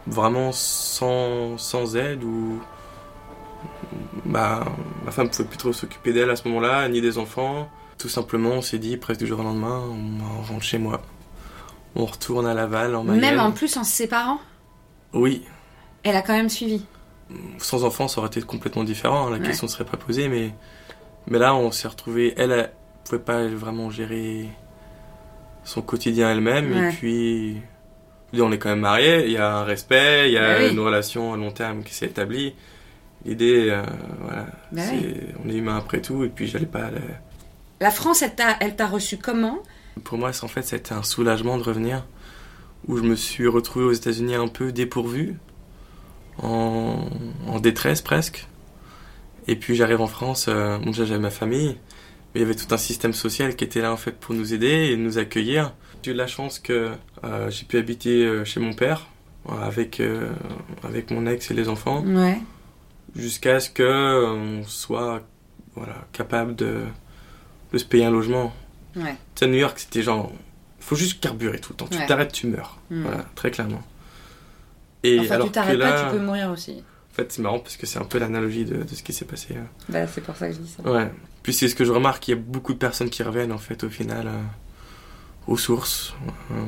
vraiment 0.07 0.52
sans, 0.52 1.57
sans 1.59 1.97
aide, 1.97 2.25
ou 2.25 2.61
bah, 4.25 4.64
ma 5.04 5.11
femme 5.11 5.28
pouvait 5.30 5.49
plus 5.49 5.59
trop 5.59 5.73
s'occuper 5.73 6.12
d'elle 6.12 6.30
à 6.30 6.37
ce 6.37 6.47
moment-là, 6.49 6.88
ni 6.88 7.00
des 7.00 7.19
enfants. 7.19 7.69
Tout 7.99 8.09
simplement, 8.09 8.50
on 8.50 8.62
s'est 8.62 8.78
dit 8.78 8.97
presque 8.97 9.21
du 9.21 9.26
jour 9.26 9.40
au 9.40 9.42
lendemain, 9.42 9.83
on 9.88 10.42
rentre 10.42 10.64
chez 10.64 10.78
moi. 10.78 11.02
On 11.97 12.07
retourne 12.07 12.47
à 12.47 12.54
Laval, 12.54 12.95
en 12.95 13.04
Mayenne. 13.04 13.21
Même 13.21 13.40
en 13.40 13.50
plus 13.52 13.76
en 13.76 13.85
se 13.85 13.92
séparant? 13.92 14.38
Oui, 15.12 15.45
Elle 16.02 16.16
a 16.16 16.23
quand 16.23 16.33
même 16.33 16.49
suivi. 16.49 16.85
sans 17.59 17.85
enfants, 17.85 18.09
ça 18.09 18.19
aurait 18.21 18.28
été 18.28 18.40
complètement 18.42 18.85
différent. 18.85 19.26
hein, 19.26 19.30
La 19.30 19.37
Ouais. 19.38 19.42
question 19.47 19.66
ne 19.66 19.71
serait 19.71 19.85
pas 19.85 19.97
posée, 19.97 20.28
mais, 20.28 20.54
mais 21.26 21.38
là, 21.38 21.54
on 21.54 21.71
s'est 21.73 21.88
retrouvé. 21.88 22.33
Elle, 22.37 22.52
elle 22.52 22.73
pouvait 23.04 23.21
pas 23.23 23.47
vraiment 23.49 23.90
gérer 23.90 24.49
son 25.64 25.83
quotidien 25.83 26.30
elle-même. 26.30 26.73
Ouais. 26.73 26.88
Et 26.88 26.92
puis, 26.97 27.62
on 28.34 28.52
est 28.52 28.58
quand 28.58 28.68
même 28.70 28.80
mariés. 28.80 29.25
Il 29.26 29.32
y 29.32 29.37
a 29.38 29.56
un 29.58 29.64
respect, 29.64 30.28
il 30.28 30.32
y 30.34 30.38
a 30.38 30.54
Bah 30.58 30.64
oui. 30.64 30.72
une 30.72 30.80
relation 30.80 31.32
à 31.34 31.37
long 31.37 31.50
terme 31.50 31.82
qui 31.82 31.94
s'est 31.94 32.06
établie. 32.06 32.54
L'idée, 33.25 33.68
euh, 33.70 33.82
voilà, 34.20 34.46
Bah 34.72 34.82
c'est- 34.82 34.94
oui. 34.96 35.14
on 35.44 35.49
est 35.50 35.54
humain 35.54 35.76
après 35.76 36.00
tout. 36.00 36.25
Et 36.25 36.28
puis, 36.28 36.46
j'allais 36.46 36.66
pas. 36.66 36.90
le- 36.90 37.00
La 37.80 37.90
France, 37.90 38.22
elle 38.22 38.34
t'a, 38.34 38.56
elle 38.60 38.76
t'a 38.76 38.87
reçu 38.87 39.16
comment? 39.18 39.58
Pour 40.04 40.16
moi, 40.18 40.30
en 40.42 40.49
fait, 40.49 40.62
c'était 40.62 40.92
un 40.92 41.02
soulagement 41.02 41.58
de 41.58 41.62
revenir. 41.62 42.06
Où 42.87 42.96
je 42.96 43.02
me 43.02 43.14
suis 43.16 43.46
retrouvé 43.46 43.84
aux 43.84 43.92
États-Unis 43.92 44.34
un 44.37 44.49
peu 44.49 44.72
dépourvu, 44.72 45.37
en, 46.42 47.06
en 47.46 47.60
détresse 47.60 48.00
presque. 48.00 48.46
Et 49.49 49.56
puis 49.56 49.75
j'arrive 49.75 50.00
en 50.00 50.06
France, 50.06 50.46
euh, 50.49 50.78
bon, 50.78 50.92
j'avais 50.92 51.18
ma 51.18 51.30
famille, 51.30 51.76
mais 52.34 52.40
il 52.40 52.40
y 52.40 52.44
avait 52.44 52.54
tout 52.54 52.72
un 52.72 52.78
système 52.78 53.12
social 53.12 53.56
qui 53.56 53.64
était 53.64 53.80
là 53.82 53.92
en 53.92 53.96
fait 53.96 54.12
pour 54.12 54.34
nous 54.34 54.54
aider 54.54 54.90
et 54.92 54.96
nous 54.96 55.18
accueillir. 55.18 55.75
J'ai 56.02 56.12
eu 56.12 56.14
la 56.14 56.26
chance 56.26 56.59
que 56.59 56.92
euh, 57.25 57.50
j'ai 57.50 57.64
pu 57.64 57.76
habiter 57.78 58.25
euh, 58.25 58.45
chez 58.45 58.61
mon 58.61 58.73
père 58.73 59.07
euh, 59.49 59.52
avec, 59.62 60.00
euh, 60.00 60.30
avec 60.83 61.11
mon 61.11 61.26
ex 61.26 61.50
et 61.50 61.54
les 61.54 61.69
enfants 61.69 62.02
Ouais. 62.04 62.38
jusqu'à 63.14 63.61
ce 63.61 63.71
que 63.71 63.83
euh, 63.83 64.28
on 64.30 64.62
soit 64.64 65.21
voilà, 65.75 65.95
capable 66.12 66.54
de, 66.57 66.80
de 67.73 67.78
se 67.78 67.85
payer 67.85 68.04
un 68.04 68.11
logement. 68.11 68.52
Ouais. 68.97 69.12
Tu 69.35 69.40
sais, 69.40 69.45
à 69.45 69.49
New 69.49 69.59
York, 69.59 69.78
c'était 69.78 70.02
genre. 70.02 70.33
faut 70.80 70.97
juste 70.97 71.21
carburer 71.21 71.61
tout 71.61 71.73
le 71.73 71.76
temps. 71.76 71.87
Tu 71.90 72.04
t'arrêtes, 72.07 72.33
tu 72.33 72.47
meurs. 72.49 72.78
Hmm. 72.90 73.02
Voilà, 73.02 73.25
très 73.35 73.50
clairement. 73.50 73.83
Et 75.02 75.21
Enfin, 75.21 75.35
alors 75.37 75.47
tu 75.47 75.52
t'arrêtes 75.52 75.78
là, 75.78 75.92
pas, 75.92 76.11
tu 76.11 76.16
peux 76.19 76.23
mourir 76.25 76.50
aussi. 76.50 76.83
En 77.12 77.14
fait, 77.14 77.33
c'est 77.33 77.42
marrant 77.42 77.59
parce 77.59 77.76
que 77.76 77.87
c'est 77.87 77.99
un 77.99 78.04
peu 78.04 78.19
l'analogie 78.19 78.64
de, 78.64 78.83
de 78.83 78.95
ce 78.95 79.02
qui 79.02 79.12
s'est 79.12 79.25
passé. 79.25 79.54
Bah, 79.88 80.07
c'est 80.07 80.21
pour 80.21 80.37
ça 80.37 80.49
que 80.49 80.54
je 80.54 80.59
dis 80.59 80.69
ça. 80.69 80.83
Ouais. 80.90 81.11
Puis 81.42 81.52
c'est 81.54 81.69
ce 81.69 81.75
que 81.75 81.85
je 81.85 81.92
remarque, 81.92 82.26
il 82.28 82.30
y 82.33 82.35
a 82.35 82.37
beaucoup 82.37 82.73
de 82.73 82.78
personnes 82.78 83.11
qui 83.11 83.23
reviennent 83.23 83.52
en 83.52 83.59
fait 83.59 83.83
au 83.85 83.88
final 83.88 84.26
euh, 84.26 84.33
aux 85.47 85.56
sources. 85.56 86.14
Euh, 86.52 86.64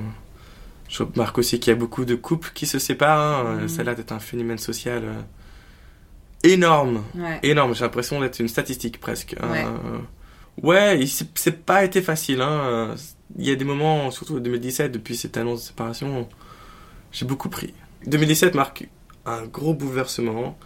je 0.89 1.03
remarque 1.03 1.39
aussi 1.39 1.59
qu'il 1.61 1.73
y 1.73 1.77
a 1.77 1.79
beaucoup 1.79 2.05
de 2.05 2.15
couples 2.15 2.51
qui 2.55 2.67
se 2.67 2.79
séparent. 2.79 3.47
hein. 3.47 3.69
Ça 3.69 3.81
a 3.81 3.85
l'air 3.85 3.97
d'être 3.97 4.13
un 4.13 4.19
phénomène 4.19 4.59
social 4.59 5.03
euh, 5.05 5.21
énorme. 6.43 7.03
Ouais. 7.15 7.41
Énorme, 7.43 7.75
j'ai 7.75 7.85
l'impression 7.85 8.21
d'être 8.21 8.41
une 8.41 8.49
statistique 8.49 9.01
presque. 9.01 9.37
Ouais. 9.43 9.65
Euh, 9.65 9.99
ouais, 10.63 11.05
c'est 11.35 11.65
pas 11.65 11.85
été 11.85 12.03
facile. 12.03 12.41
Hein. 12.43 12.95
Il 13.39 13.47
y 13.47 13.51
a 13.51 13.57
des 13.57 13.65
moments, 13.65 14.11
surtout 14.11 14.37
en 14.37 14.41
2017, 14.41 14.93
depuis 14.93 15.17
cette 15.17 15.37
annonce 15.37 15.61
de 15.63 15.67
séparation, 15.69 16.29
j'ai 17.13 17.25
beaucoup 17.25 17.49
pris. 17.49 17.73
2017 18.07 18.55
marque 18.55 18.89
un 19.25 19.45
gros 19.47 19.75
bouleversement. 19.75 20.59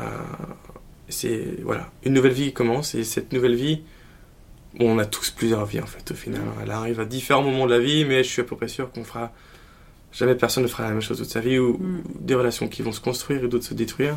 Euh, 0.00 0.04
c'est 1.08 1.62
voilà, 1.64 1.90
une 2.04 2.12
nouvelle 2.12 2.32
vie 2.32 2.52
commence 2.52 2.94
et 2.94 3.02
cette 3.02 3.32
nouvelle 3.32 3.54
vie, 3.54 3.82
bon, 4.74 4.96
on 4.96 4.98
a 4.98 5.06
tous 5.06 5.30
plusieurs 5.30 5.64
vies 5.66 5.80
en 5.80 5.86
fait 5.86 6.10
au 6.10 6.14
final. 6.14 6.42
Elle 6.62 6.70
arrive 6.70 7.00
à 7.00 7.04
différents 7.04 7.42
moments 7.42 7.66
de 7.66 7.72
la 7.72 7.80
vie, 7.80 8.04
mais 8.04 8.22
je 8.22 8.28
suis 8.28 8.42
à 8.42 8.44
peu 8.44 8.56
près 8.56 8.68
sûr 8.68 8.90
qu'on 8.90 9.04
fera 9.04 9.32
jamais 10.12 10.34
personne 10.34 10.62
ne 10.62 10.68
fera 10.68 10.84
la 10.84 10.90
même 10.90 11.00
chose 11.00 11.18
toute 11.18 11.28
sa 11.28 11.40
vie 11.40 11.58
ou, 11.58 11.76
Mm. 11.78 12.02
des 12.20 12.34
relations 12.34 12.68
qui 12.68 12.82
vont 12.82 12.92
se 12.92 13.00
construire 13.00 13.44
et 13.44 13.48
d'autres 13.48 13.64
se 13.66 13.74
détruire. 13.74 14.16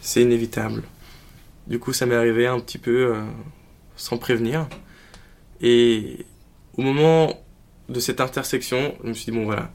C'est 0.00 0.22
inévitable. 0.22 0.82
Du 1.66 1.78
coup, 1.78 1.92
ça 1.92 2.06
m'est 2.06 2.14
arrivé 2.14 2.46
un 2.46 2.60
petit 2.60 2.78
peu 2.78 3.14
euh, 3.14 3.22
sans 3.96 4.18
prévenir. 4.18 4.68
Et 5.60 6.26
au 6.76 6.82
moment 6.82 7.34
de 7.88 8.00
cette 8.00 8.20
intersection, 8.20 8.94
je 9.02 9.08
me 9.08 9.14
suis 9.14 9.32
dit, 9.32 9.38
bon 9.38 9.44
voilà, 9.44 9.70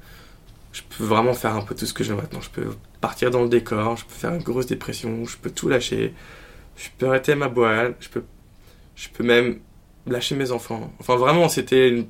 je 0.71 0.81
peux 0.83 1.03
vraiment 1.03 1.33
faire 1.33 1.55
un 1.55 1.61
peu 1.61 1.73
tout 1.75 1.85
ce 1.85 1.93
que 1.93 2.03
je 2.03 2.13
veux 2.13 2.21
maintenant. 2.21 2.41
Je 2.41 2.49
peux 2.49 2.67
partir 3.01 3.31
dans 3.31 3.41
le 3.41 3.49
décor, 3.49 3.97
je 3.97 4.05
peux 4.05 4.13
faire 4.13 4.33
une 4.33 4.43
grosse 4.43 4.67
dépression, 4.67 5.25
je 5.25 5.37
peux 5.37 5.49
tout 5.49 5.67
lâcher, 5.69 6.13
je 6.77 6.89
peux 6.97 7.07
arrêter 7.07 7.33
ma 7.35 7.47
boîte, 7.47 7.95
je 7.99 8.09
peux, 8.09 8.23
je 8.95 9.09
peux 9.09 9.23
même 9.23 9.59
lâcher 10.13 10.35
mes 10.35 10.51
enfants. 10.51 10.91
Enfin, 10.99 11.15
vraiment, 11.15 11.49
c'était 11.49 11.89
une- 11.89 12.07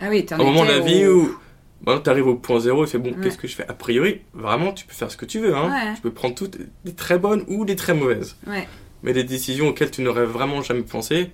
Ah 0.00 0.06
oui, 0.10 0.26
un 0.30 0.36
moment 0.36 0.64
de 0.64 0.70
la 0.70 0.80
vie 0.80 1.06
au- 1.06 1.22
où 1.22 1.36
maintenant 1.84 2.02
tu 2.02 2.10
arrives 2.10 2.26
au 2.26 2.34
point 2.36 2.60
zéro 2.60 2.84
et 2.84 2.86
fais 2.86 2.98
bon, 2.98 3.10
Ouais. 3.10 3.16
qu'est-ce 3.22 3.38
que 3.38 3.48
je 3.48 3.54
fais? 3.54 3.66
A 3.68 3.72
priori, 3.74 4.20
vraiment, 4.34 4.72
tu 4.72 4.84
peux 4.86 4.94
faire 4.94 5.10
ce 5.10 5.16
que 5.16 5.24
tu 5.26 5.38
veux. 5.40 5.54
Hein. 5.56 5.70
Ouais. 5.70 5.94
Tu 5.96 6.02
peux 6.02 6.10
prendre 6.12 6.34
toutes 6.34 6.58
des 6.84 6.92
très 6.94 7.18
bonnes 7.18 7.44
ou 7.48 7.64
des 7.64 7.76
très 7.76 7.94
mauvaises. 7.94 8.36
Ouais. 8.46 8.66
Mais 9.02 9.12
des 9.12 9.24
décisions 9.24 9.68
auxquelles 9.68 9.90
tu 9.90 10.02
n'aurais 10.02 10.24
vraiment 10.26 10.62
jamais 10.62 10.82
pensé, 10.82 11.30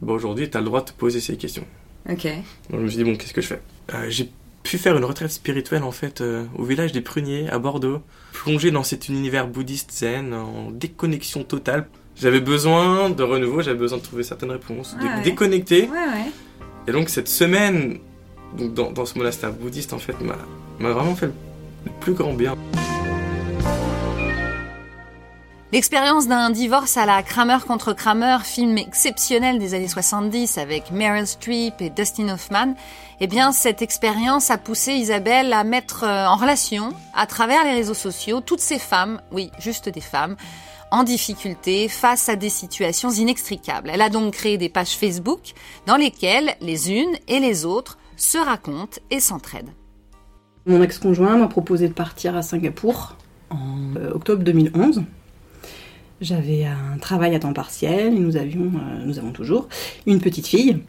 bah, 0.00 0.12
aujourd'hui, 0.12 0.48
tu 0.50 0.56
as 0.56 0.60
le 0.60 0.66
droit 0.66 0.80
de 0.80 0.86
te 0.86 0.92
poser 0.92 1.20
ces 1.20 1.36
questions. 1.36 1.64
Ok. 2.08 2.24
Donc 2.24 2.32
je 2.72 2.76
me 2.76 2.88
suis 2.88 2.96
dit, 2.98 3.04
bon, 3.04 3.16
qu'est-ce 3.16 3.34
que 3.34 3.40
je 3.40 3.46
fais? 3.48 3.60
Euh, 3.94 4.06
J'ai 4.08 4.30
pu 4.62 4.76
faire 4.78 4.96
une 4.96 5.04
retraite 5.04 5.30
spirituelle 5.30 5.82
en 5.84 5.90
fait 5.92 6.20
euh, 6.20 6.44
au 6.56 6.64
village 6.64 6.92
des 6.92 7.00
Pruniers 7.00 7.48
à 7.48 7.58
Bordeaux, 7.58 8.02
plongé 8.32 8.70
dans 8.70 8.82
cet 8.82 9.08
univers 9.08 9.46
bouddhiste 9.48 9.90
zen 9.92 10.34
en 10.34 10.70
déconnexion 10.70 11.44
totale. 11.44 11.88
J'avais 12.16 12.40
besoin 12.40 13.10
de 13.10 13.22
renouveau, 13.22 13.62
j'avais 13.62 13.78
besoin 13.78 13.98
de 13.98 14.02
trouver 14.02 14.22
certaines 14.22 14.50
réponses, 14.50 14.96
de 15.00 15.04
ouais. 15.04 15.22
déconnecter. 15.22 15.82
Ouais, 15.82 15.88
ouais. 15.88 16.30
Et 16.86 16.92
donc 16.92 17.08
cette 17.08 17.28
semaine 17.28 17.98
donc 18.56 18.74
dans, 18.74 18.90
dans 18.90 19.06
ce 19.06 19.16
monastère 19.16 19.52
bouddhiste 19.52 19.92
en 19.92 19.98
fait 19.98 20.16
m'a 20.20 20.92
vraiment 20.92 21.14
fait 21.14 21.26
le, 21.26 21.34
le 21.86 21.92
plus 22.00 22.14
grand 22.14 22.32
bien. 22.34 22.56
L'expérience 25.72 26.26
d'un 26.26 26.50
divorce 26.50 26.96
à 26.96 27.06
la 27.06 27.22
Kramer 27.22 27.58
contre 27.64 27.92
Kramer, 27.92 28.38
film 28.42 28.76
exceptionnel 28.76 29.60
des 29.60 29.74
années 29.74 29.86
70 29.86 30.58
avec 30.58 30.90
Meryl 30.90 31.28
Streep 31.28 31.80
et 31.80 31.90
Dustin 31.90 32.28
Hoffman, 32.28 32.74
eh 33.20 33.28
bien 33.28 33.52
cette 33.52 33.80
expérience 33.80 34.50
a 34.50 34.58
poussé 34.58 34.94
Isabelle 34.94 35.52
à 35.52 35.62
mettre 35.62 36.02
euh, 36.02 36.26
en 36.26 36.34
relation, 36.34 36.92
à 37.14 37.28
travers 37.28 37.62
les 37.62 37.74
réseaux 37.74 37.94
sociaux, 37.94 38.40
toutes 38.40 38.60
ces 38.60 38.80
femmes, 38.80 39.20
oui, 39.30 39.52
juste 39.60 39.88
des 39.88 40.00
femmes, 40.00 40.34
en 40.90 41.04
difficulté 41.04 41.88
face 41.88 42.28
à 42.28 42.36
des 42.36 42.48
situations 42.48 43.10
inextricables. 43.10 43.90
Elle 43.92 44.02
a 44.02 44.10
donc 44.10 44.34
créé 44.34 44.58
des 44.58 44.68
pages 44.68 44.96
Facebook 44.96 45.52
dans 45.86 45.96
lesquelles 45.96 46.54
les 46.60 46.92
unes 46.92 47.16
et 47.28 47.40
les 47.40 47.64
autres 47.64 47.98
se 48.16 48.38
racontent 48.38 49.00
et 49.10 49.20
s'entraident. 49.20 49.72
Mon 50.66 50.82
ex-conjoint 50.82 51.36
m'a 51.36 51.48
proposé 51.48 51.88
de 51.88 51.94
partir 51.94 52.36
à 52.36 52.42
Singapour 52.42 53.16
en 53.50 53.96
euh, 53.96 54.12
octobre 54.12 54.42
2011. 54.42 55.02
J'avais 56.20 56.66
un 56.66 56.98
travail 56.98 57.34
à 57.34 57.38
temps 57.38 57.54
partiel 57.54 58.14
et 58.14 58.18
nous 58.18 58.36
avions, 58.36 58.70
euh, 58.74 59.04
nous 59.04 59.18
avons 59.18 59.32
toujours, 59.32 59.68
une 60.06 60.20
petite 60.20 60.46
fille. 60.46 60.82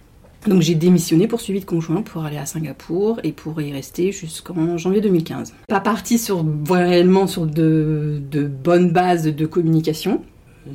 Donc 0.47 0.61
j'ai 0.61 0.73
démissionné 0.75 1.27
pour 1.27 1.39
suivi 1.39 1.59
de 1.59 1.65
conjoint 1.65 2.01
pour 2.01 2.23
aller 2.25 2.37
à 2.37 2.45
Singapour 2.47 3.19
et 3.23 3.31
pour 3.31 3.61
y 3.61 3.71
rester 3.71 4.11
jusqu'en 4.11 4.77
janvier 4.77 4.99
2015. 5.01 5.53
Pas 5.67 5.79
parti 5.79 6.17
sur 6.17 6.43
réellement 6.69 7.27
sur 7.27 7.45
de, 7.45 8.21
de 8.31 8.43
bonnes 8.43 8.91
bases 8.91 9.23
de 9.25 9.45
communication. 9.45 10.23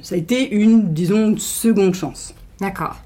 Ça 0.02 0.14
a 0.14 0.18
été 0.18 0.50
une, 0.52 0.92
disons, 0.92 1.30
une 1.30 1.38
seconde 1.38 1.94
chance. 1.94 2.34
D'accord. 2.60 2.96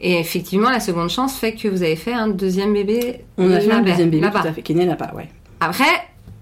Et 0.00 0.18
effectivement, 0.18 0.70
la 0.70 0.80
seconde 0.80 1.10
chance 1.10 1.36
fait 1.36 1.54
que 1.54 1.66
vous 1.68 1.82
avez 1.82 1.96
fait 1.96 2.12
un 2.12 2.28
deuxième 2.28 2.72
bébé. 2.72 3.24
On 3.36 3.50
a 3.50 3.60
fait 3.60 3.70
un 3.72 3.82
deuxième 3.82 4.10
bébé 4.10 4.28
tout 4.30 4.36
à 4.46 4.52
fait, 4.52 4.62
qui 4.62 4.72
est 4.72 4.76
né 4.76 4.86
là-bas, 4.86 5.12
ouais. 5.16 5.28
Après, 5.60 5.84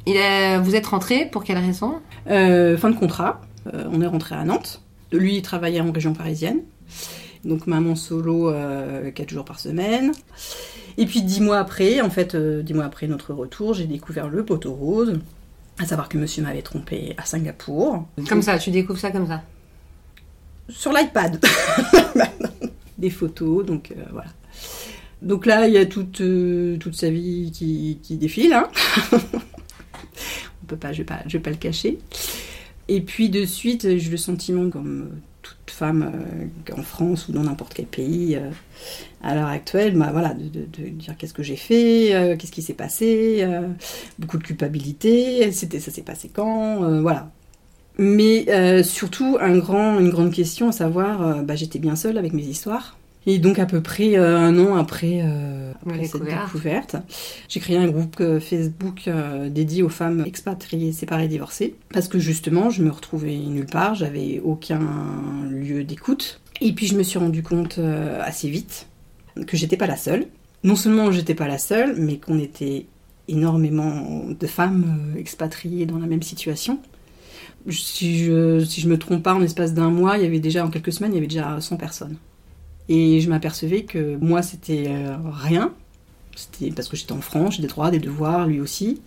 il 0.06 0.16
est- 0.16 0.58
vous 0.58 0.74
êtes 0.76 0.86
rentré 0.86 1.26
pour 1.26 1.42
quelle 1.44 1.56
raison? 1.58 1.94
Euh, 2.30 2.76
fin 2.76 2.90
de 2.90 2.96
contrat, 2.96 3.40
euh, 3.72 3.84
on 3.90 4.02
est 4.02 4.06
rentré 4.06 4.34
à 4.34 4.44
Nantes. 4.44 4.82
Lui, 5.12 5.36
il 5.36 5.42
travaillait 5.42 5.80
en 5.80 5.90
région 5.90 6.12
parisienne. 6.12 6.60
Donc 7.46 7.66
maman 7.66 7.94
solo, 7.94 8.50
euh, 8.50 9.10
4 9.10 9.30
jours 9.30 9.44
par 9.44 9.58
semaine. 9.58 10.12
Et 10.98 11.06
puis 11.06 11.22
dix 11.22 11.40
mois 11.40 11.58
après, 11.58 12.00
en 12.00 12.10
fait, 12.10 12.34
euh, 12.34 12.62
dix 12.62 12.74
mois 12.74 12.84
après 12.84 13.06
notre 13.06 13.34
retour, 13.34 13.74
j'ai 13.74 13.86
découvert 13.86 14.28
le 14.28 14.44
poteau 14.44 14.72
rose. 14.72 15.18
À 15.78 15.84
savoir 15.84 16.08
que 16.08 16.16
monsieur 16.16 16.42
m'avait 16.42 16.62
trompé 16.62 17.14
à 17.18 17.26
Singapour. 17.26 18.06
Comme 18.28 18.40
ça, 18.40 18.58
tu 18.58 18.70
découvres 18.70 18.98
ça 18.98 19.10
comme 19.10 19.26
ça. 19.26 19.42
Sur 20.70 20.92
l'iPad. 20.92 21.38
Des 22.98 23.10
photos, 23.10 23.66
donc 23.66 23.90
euh, 23.90 24.02
voilà. 24.10 24.30
Donc 25.20 25.44
là, 25.44 25.68
il 25.68 25.74
y 25.74 25.78
a 25.78 25.84
toute, 25.84 26.22
euh, 26.22 26.78
toute 26.78 26.94
sa 26.94 27.10
vie 27.10 27.50
qui, 27.52 27.98
qui 28.02 28.16
défile. 28.16 28.54
Hein 28.54 28.68
On 29.12 30.66
peut 30.66 30.76
pas, 30.76 30.92
je 30.92 30.98
vais 30.98 31.04
pas, 31.04 31.20
je 31.26 31.36
vais 31.36 31.42
pas 31.42 31.50
le 31.50 31.56
cacher. 31.56 31.98
Et 32.88 33.02
puis 33.02 33.28
de 33.28 33.44
suite, 33.44 33.98
j'ai 33.98 34.10
le 34.10 34.16
sentiment, 34.16 34.70
comme 34.70 35.10
femme 35.70 36.12
euh, 36.14 36.74
en 36.78 36.82
France 36.82 37.28
ou 37.28 37.32
dans 37.32 37.42
n'importe 37.42 37.74
quel 37.74 37.86
pays 37.86 38.36
euh, 38.36 38.50
à 39.22 39.34
l'heure 39.34 39.48
actuelle, 39.48 39.96
bah, 39.96 40.10
voilà, 40.12 40.34
de, 40.34 40.66
dire 40.88 41.16
qu'est-ce 41.16 41.34
que 41.34 41.42
j'ai 41.42 41.56
fait, 41.56 42.14
euh, 42.14 42.36
qu'est-ce 42.36 42.52
qui 42.52 42.62
s'est 42.62 42.74
passé, 42.74 43.46
beaucoup 44.18 44.38
de 44.38 44.44
culpabilité, 44.44 45.50
c'était, 45.52 45.80
ça 45.80 45.90
s'est 45.90 46.02
passé 46.02 46.30
quand, 46.32 47.00
voilà. 47.00 47.30
Mais 47.98 48.82
surtout 48.82 49.38
une 49.40 49.60
grande 49.60 50.32
question 50.32 50.68
à 50.68 50.72
savoir, 50.72 51.42
bah, 51.42 51.56
j'étais 51.56 51.78
bien 51.78 51.96
seule 51.96 52.18
avec 52.18 52.32
mes 52.32 52.42
histoires. 52.42 52.96
Et 53.28 53.40
donc 53.40 53.58
à 53.58 53.66
peu 53.66 53.80
près 53.80 54.16
euh, 54.16 54.38
un 54.38 54.56
an 54.58 54.76
après, 54.76 55.20
euh, 55.22 55.72
après 55.84 56.04
cette 56.04 56.22
découverte. 56.22 56.96
j'ai 57.48 57.58
créé 57.58 57.76
un 57.76 57.88
groupe 57.88 58.16
euh, 58.20 58.38
Facebook 58.38 59.10
dédié 59.50 59.82
aux 59.82 59.88
femmes 59.88 60.22
expatriées, 60.24 60.92
séparées, 60.92 61.26
divorcées, 61.26 61.74
parce 61.92 62.06
que 62.06 62.20
justement 62.20 62.70
je 62.70 62.82
me 62.82 62.90
retrouvais 62.90 63.36
nulle 63.36 63.66
part, 63.66 63.96
j'avais 63.96 64.40
aucun 64.44 64.80
lieu 65.50 65.82
d'écoute. 65.82 66.40
Et 66.60 66.72
puis 66.72 66.86
je 66.86 66.96
me 66.96 67.02
suis 67.02 67.18
rendu 67.18 67.42
compte 67.42 67.78
assez 68.22 68.48
vite 68.48 68.86
que 69.46 69.56
j'étais 69.56 69.76
pas 69.76 69.86
la 69.86 69.96
seule. 69.96 70.26
Non 70.62 70.76
seulement 70.76 71.10
j'étais 71.10 71.34
pas 71.34 71.48
la 71.48 71.58
seule, 71.58 71.96
mais 71.98 72.18
qu'on 72.18 72.38
était 72.38 72.86
énormément 73.28 74.24
de 74.28 74.46
femmes 74.46 75.14
expatriées 75.18 75.84
dans 75.84 75.98
la 75.98 76.06
même 76.06 76.22
situation. 76.22 76.78
Si 77.68 78.18
je, 78.24 78.64
si 78.64 78.80
je 78.80 78.88
me 78.88 78.96
trompe 78.96 79.24
pas, 79.24 79.34
en 79.34 79.40
l'espace 79.40 79.74
d'un 79.74 79.90
mois, 79.90 80.16
il 80.16 80.22
y 80.22 80.26
avait 80.26 80.38
déjà, 80.38 80.64
en 80.64 80.70
quelques 80.70 80.92
semaines, 80.92 81.12
il 81.12 81.16
y 81.16 81.18
avait 81.18 81.26
déjà 81.26 81.60
100 81.60 81.76
personnes. 81.76 82.16
Et 82.88 83.20
je 83.20 83.28
m'apercevais 83.28 83.82
que 83.82 84.16
moi, 84.16 84.42
c'était 84.42 84.86
euh, 84.88 85.16
rien. 85.30 85.72
C'était 86.34 86.70
parce 86.70 86.88
que 86.88 86.96
j'étais 86.96 87.12
en 87.12 87.20
France, 87.20 87.56
j'ai 87.56 87.62
des 87.62 87.68
droits, 87.68 87.90
des 87.90 87.98
devoirs, 87.98 88.46
lui 88.46 88.60
aussi. 88.60 89.00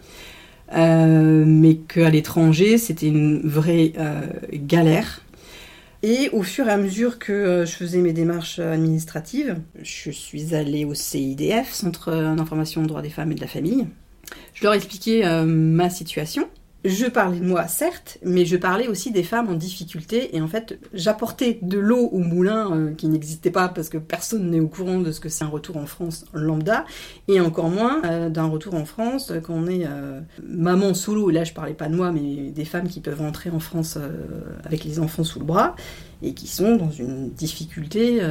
Euh, 0.74 1.44
mais 1.46 1.76
qu'à 1.76 2.10
l'étranger, 2.10 2.78
c'était 2.78 3.08
une 3.08 3.42
vraie 3.48 3.94
euh, 3.98 4.28
galère. 4.54 5.22
Et 6.02 6.30
au 6.32 6.44
fur 6.44 6.68
et 6.68 6.72
à 6.72 6.78
mesure 6.78 7.20
que 7.20 7.66
je 7.66 7.72
faisais 7.72 8.00
mes 8.00 8.14
démarches 8.14 8.60
administratives, 8.60 9.58
je 9.82 10.12
suis 10.12 10.56
allée 10.56 10.86
au 10.86 10.94
CIDF, 10.94 11.74
Centre 11.74 12.36
d'information 12.36 12.84
droits 12.84 13.02
des 13.02 13.10
femmes 13.10 13.32
et 13.34 13.36
de 13.36 13.42
la 13.42 13.48
famille. 13.48 13.86
Je 14.54 14.64
leur 14.64 14.74
expliquais 14.74 15.26
euh, 15.26 15.46
ma 15.46 15.90
situation. 15.90 16.50
Je 16.86 17.08
parlais 17.08 17.40
de 17.40 17.46
moi, 17.46 17.68
certes, 17.68 18.20
mais 18.24 18.46
je 18.46 18.56
parlais 18.56 18.88
aussi 18.88 19.12
des 19.12 19.24
femmes 19.24 19.50
en 19.50 19.54
difficulté. 19.54 20.34
Et 20.38 20.42
en 20.42 20.48
fait, 20.48 20.80
j'apportais 20.94 21.60
de 21.62 21.78
l'eau 21.78 22.08
au 22.08 22.20
moulin 22.20 22.74
euh, 22.74 22.94
qui 22.94 23.10
n'existait 23.10 23.52
pas 23.52 23.68
parce 23.68 23.90
que 23.90 23.98
personne 23.98 24.50
n'est 24.50 24.62
au 24.62 24.70
courant 24.70 25.00
de 25.00 25.12
ce 25.12 25.20
que 25.20 25.28
c'est 25.28 25.44
un 25.44 25.50
retour 25.50 25.76
en 25.76 25.86
France 25.86 26.24
lambda. 26.34 26.86
Et 27.28 27.42
encore 27.42 27.70
moins 27.70 28.02
euh, 28.06 28.30
d'un 28.30 28.46
retour 28.46 28.76
en 28.76 28.86
France 28.86 29.30
euh, 29.30 29.42
quand 29.42 29.56
on 29.56 29.68
est 29.68 29.86
euh, 29.86 30.22
maman 30.42 30.94
solo. 30.94 31.30
Et 31.30 31.34
là, 31.34 31.44
je 31.44 31.52
parlais 31.52 31.74
pas 31.74 31.90
de 31.90 31.96
moi, 31.96 32.14
mais 32.14 32.52
des 32.52 32.66
femmes 32.66 32.88
qui 32.88 33.02
peuvent 33.02 33.20
rentrer 33.20 33.50
en 33.50 33.60
France 33.60 33.98
avec 34.64 34.86
les 34.86 35.00
enfants 35.00 35.26
sous 35.26 35.40
le 35.40 35.46
bras 35.46 35.76
et 36.22 36.34
qui 36.34 36.48
sont 36.48 36.78
dans 36.78 36.92
une 36.92 37.30
difficulté 37.32 38.22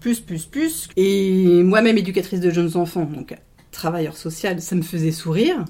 plus, 0.00 0.20
plus, 0.20 0.46
plus. 0.46 0.88
Et 0.96 1.62
moi-même 1.62 1.98
éducatrice 1.98 2.40
de 2.40 2.50
jeunes 2.50 2.76
enfants, 2.76 3.04
donc 3.04 3.36
travailleur 3.70 4.16
social, 4.16 4.60
ça 4.60 4.74
me 4.74 4.82
faisait 4.82 5.12
sourire. 5.12 5.64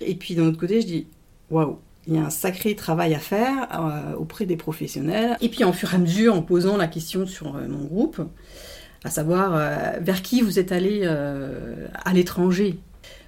Et 0.00 0.14
puis 0.14 0.34
d'un 0.34 0.46
autre 0.46 0.58
côté, 0.58 0.80
je 0.80 0.86
dis, 0.86 1.06
waouh, 1.52 1.78
il 2.06 2.14
y 2.14 2.18
a 2.18 2.24
un 2.24 2.30
sacré 2.30 2.74
travail 2.74 3.14
à 3.14 3.18
faire 3.18 3.68
euh, 3.72 4.16
auprès 4.16 4.46
des 4.46 4.56
professionnels. 4.56 5.36
Et 5.40 5.48
puis 5.48 5.62
en 5.62 5.72
fur 5.72 5.92
et 5.92 5.96
à 5.96 5.98
mesure, 5.98 6.34
en 6.34 6.42
posant 6.42 6.76
la 6.76 6.88
question 6.88 7.26
sur 7.26 7.54
euh, 7.54 7.68
mon 7.68 7.84
groupe, 7.84 8.20
à 9.04 9.10
savoir 9.10 9.54
euh, 9.54 9.98
vers 10.00 10.22
qui 10.22 10.40
vous 10.40 10.58
êtes 10.58 10.72
allé 10.72 11.06
à 11.06 12.12
l'étranger. 12.12 12.78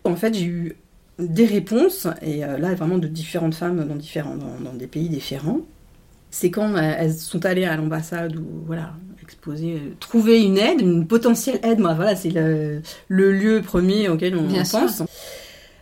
En 0.05 0.17
fait, 0.17 0.35
j'ai 0.35 0.47
eu 0.47 0.77
des 1.19 1.47
réponses, 1.47 2.09
et 2.23 2.41
là 2.41 2.75
vraiment 2.75 2.99
de 2.99 3.07
différentes 3.07 3.55
femmes 3.55 3.85
dans, 3.87 3.95
différents, 3.95 4.37
dans, 4.37 4.61
dans 4.61 4.75
des 4.75 4.89
pays 4.89 5.09
différents. 5.09 5.61
C'est 6.31 6.51
quand 6.51 6.77
elles 6.77 7.15
sont 7.15 7.47
allées 7.47 7.65
à 7.65 7.77
l'ambassade 7.77 8.35
ou 8.37 8.45
voilà, 8.67 8.95
exposer, 9.23 9.95
trouver 10.01 10.43
une 10.43 10.59
aide, 10.59 10.81
une 10.81 11.07
potentielle 11.07 11.61
aide. 11.63 11.79
Moi, 11.79 11.95
voilà, 11.95 12.17
c'est 12.17 12.31
le, 12.31 12.83
le 13.09 13.33
lieu 13.33 13.63
premier 13.63 14.09
auquel 14.09 14.37
on 14.37 14.49
pense. 14.49 15.03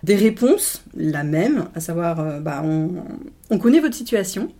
Des 0.03 0.17
réponses, 0.17 0.83
la 0.97 1.23
même, 1.25 1.69
à 1.75 1.81
savoir, 1.81 2.21
euh, 2.21 2.41
bah, 2.41 2.63
on, 2.65 3.05
on 3.51 3.59
connaît 3.59 3.81
votre 3.81 3.95
situation, 3.95 4.53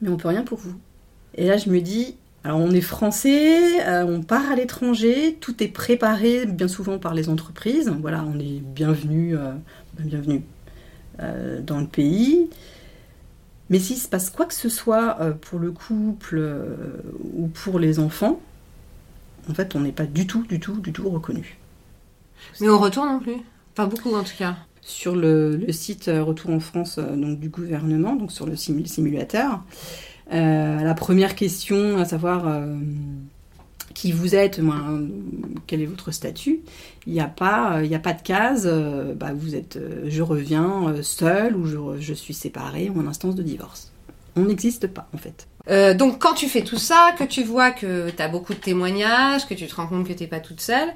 mais 0.00 0.08
on 0.08 0.16
peut 0.16 0.28
rien 0.28 0.42
pour 0.44 0.58
vous. 0.58 0.74
Et 1.34 1.46
là, 1.46 1.56
je 1.56 1.68
me 1.70 1.80
dis, 1.80 2.16
alors 2.44 2.60
on 2.60 2.70
est 2.70 2.80
français, 2.80 3.84
euh, 3.88 4.04
on 4.06 4.22
part 4.22 4.48
à 4.52 4.54
l'étranger, 4.54 5.36
tout 5.40 5.60
est 5.64 5.68
préparé 5.68 6.46
bien 6.46 6.68
souvent 6.68 6.98
par 7.00 7.12
les 7.12 7.28
entreprises. 7.28 7.92
Voilà, 8.00 8.24
on 8.24 8.38
est 8.38 8.60
bienvenu, 8.60 9.36
euh, 9.36 9.52
euh, 11.20 11.60
dans 11.60 11.80
le 11.80 11.86
pays. 11.88 12.48
Mais 13.68 13.80
s'il 13.80 13.96
se 13.96 14.06
passe 14.06 14.30
quoi 14.30 14.46
que 14.46 14.54
ce 14.54 14.68
soit 14.68 15.16
pour 15.40 15.58
le 15.58 15.72
couple 15.72 16.40
ou 17.34 17.48
pour 17.48 17.80
les 17.80 17.98
enfants, 17.98 18.40
en 19.50 19.54
fait, 19.54 19.74
on 19.74 19.80
n'est 19.80 19.90
pas 19.90 20.06
du 20.06 20.28
tout, 20.28 20.44
du 20.46 20.60
tout, 20.60 20.78
du 20.80 20.92
tout 20.92 21.10
reconnu. 21.10 21.58
Mais 22.60 22.68
au 22.68 22.78
retour 22.78 23.06
non 23.06 23.18
plus? 23.18 23.38
Pas 23.74 23.86
beaucoup 23.86 24.14
en 24.14 24.22
tout 24.22 24.36
cas. 24.38 24.56
Sur 24.86 25.16
le, 25.16 25.60
site 25.70 26.06
euh, 26.06 26.22
Retour 26.22 26.50
en 26.50 26.60
France 26.60 26.98
euh, 26.98 27.16
donc, 27.16 27.40
du 27.40 27.48
gouvernement, 27.48 28.14
donc 28.14 28.30
sur 28.30 28.46
le 28.46 28.54
simu- 28.54 28.86
simulateur, 28.86 29.64
euh, 30.32 30.80
la 30.80 30.94
première 30.94 31.34
question, 31.34 31.98
à 31.98 32.04
savoir 32.04 32.44
qui 33.94 34.12
vous 34.12 34.36
êtes, 34.36 34.60
euh, 34.60 35.08
quel 35.66 35.82
est 35.82 35.86
votre 35.86 36.12
statut, 36.12 36.60
il 37.04 37.12
n'y 37.12 37.20
a, 37.20 37.26
pas, 37.26 37.80
a 37.80 37.98
pas 37.98 38.12
de 38.12 38.22
case, 38.22 38.72
bah, 39.16 39.32
vous 39.34 39.56
êtes 39.56 39.76
je 40.06 40.22
reviens 40.22 40.94
seul 41.02 41.56
ou 41.56 41.66
je, 41.98 42.14
suis 42.14 42.34
séparée 42.34 42.88
ou 42.88 43.00
en 43.00 43.08
instance 43.08 43.34
de 43.34 43.42
divorce. 43.42 43.90
On 44.36 44.42
n'existe 44.42 44.86
pas 44.86 45.08
en 45.12 45.18
fait. 45.18 45.48
Donc 45.96 46.20
quand 46.20 46.34
tu 46.34 46.48
fais 46.48 46.62
tout 46.62 46.78
ça, 46.78 47.12
que 47.18 47.24
tu 47.24 47.42
vois 47.42 47.72
que 47.72 48.10
tu 48.10 48.22
as 48.22 48.28
beaucoup 48.28 48.54
de 48.54 48.60
témoignages, 48.60 49.48
que 49.48 49.54
tu 49.54 49.66
te 49.66 49.74
rends 49.74 49.88
compte 49.88 50.06
que 50.06 50.12
t'es 50.12 50.28
pas 50.28 50.40
toute 50.40 50.60
seule, 50.60 50.90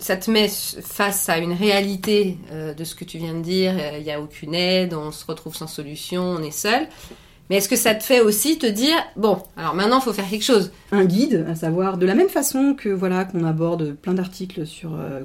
ça 0.00 0.16
te 0.16 0.30
met 0.30 0.48
face 0.48 1.28
à 1.28 1.38
une 1.38 1.52
réalité 1.52 2.38
euh, 2.52 2.74
de 2.74 2.84
ce 2.84 2.94
que 2.94 3.04
tu 3.04 3.18
viens 3.18 3.34
de 3.34 3.42
dire. 3.42 3.72
euh, 3.78 3.98
Il 3.98 4.04
n'y 4.04 4.10
a 4.12 4.20
aucune 4.20 4.54
aide, 4.54 4.94
on 4.94 5.12
se 5.12 5.24
retrouve 5.26 5.54
sans 5.54 5.66
solution, 5.66 6.22
on 6.22 6.42
est 6.42 6.50
seul. 6.50 6.88
Mais 7.48 7.56
est-ce 7.56 7.68
que 7.68 7.74
ça 7.74 7.96
te 7.96 8.04
fait 8.04 8.20
aussi 8.20 8.58
te 8.58 8.66
dire 8.66 8.94
bon, 9.16 9.38
alors 9.56 9.74
maintenant 9.74 9.98
il 9.98 10.02
faut 10.02 10.12
faire 10.12 10.28
quelque 10.30 10.44
chose? 10.44 10.70
Un 10.92 11.04
guide, 11.04 11.46
à 11.50 11.56
savoir 11.56 11.98
de 11.98 12.06
la 12.06 12.14
même 12.14 12.28
façon 12.28 12.74
que 12.78 12.88
voilà 12.88 13.24
qu'on 13.24 13.42
aborde 13.42 13.94
plein 13.96 14.14
d'articles 14.14 14.68
sur 14.68 14.92
euh, 14.94 15.22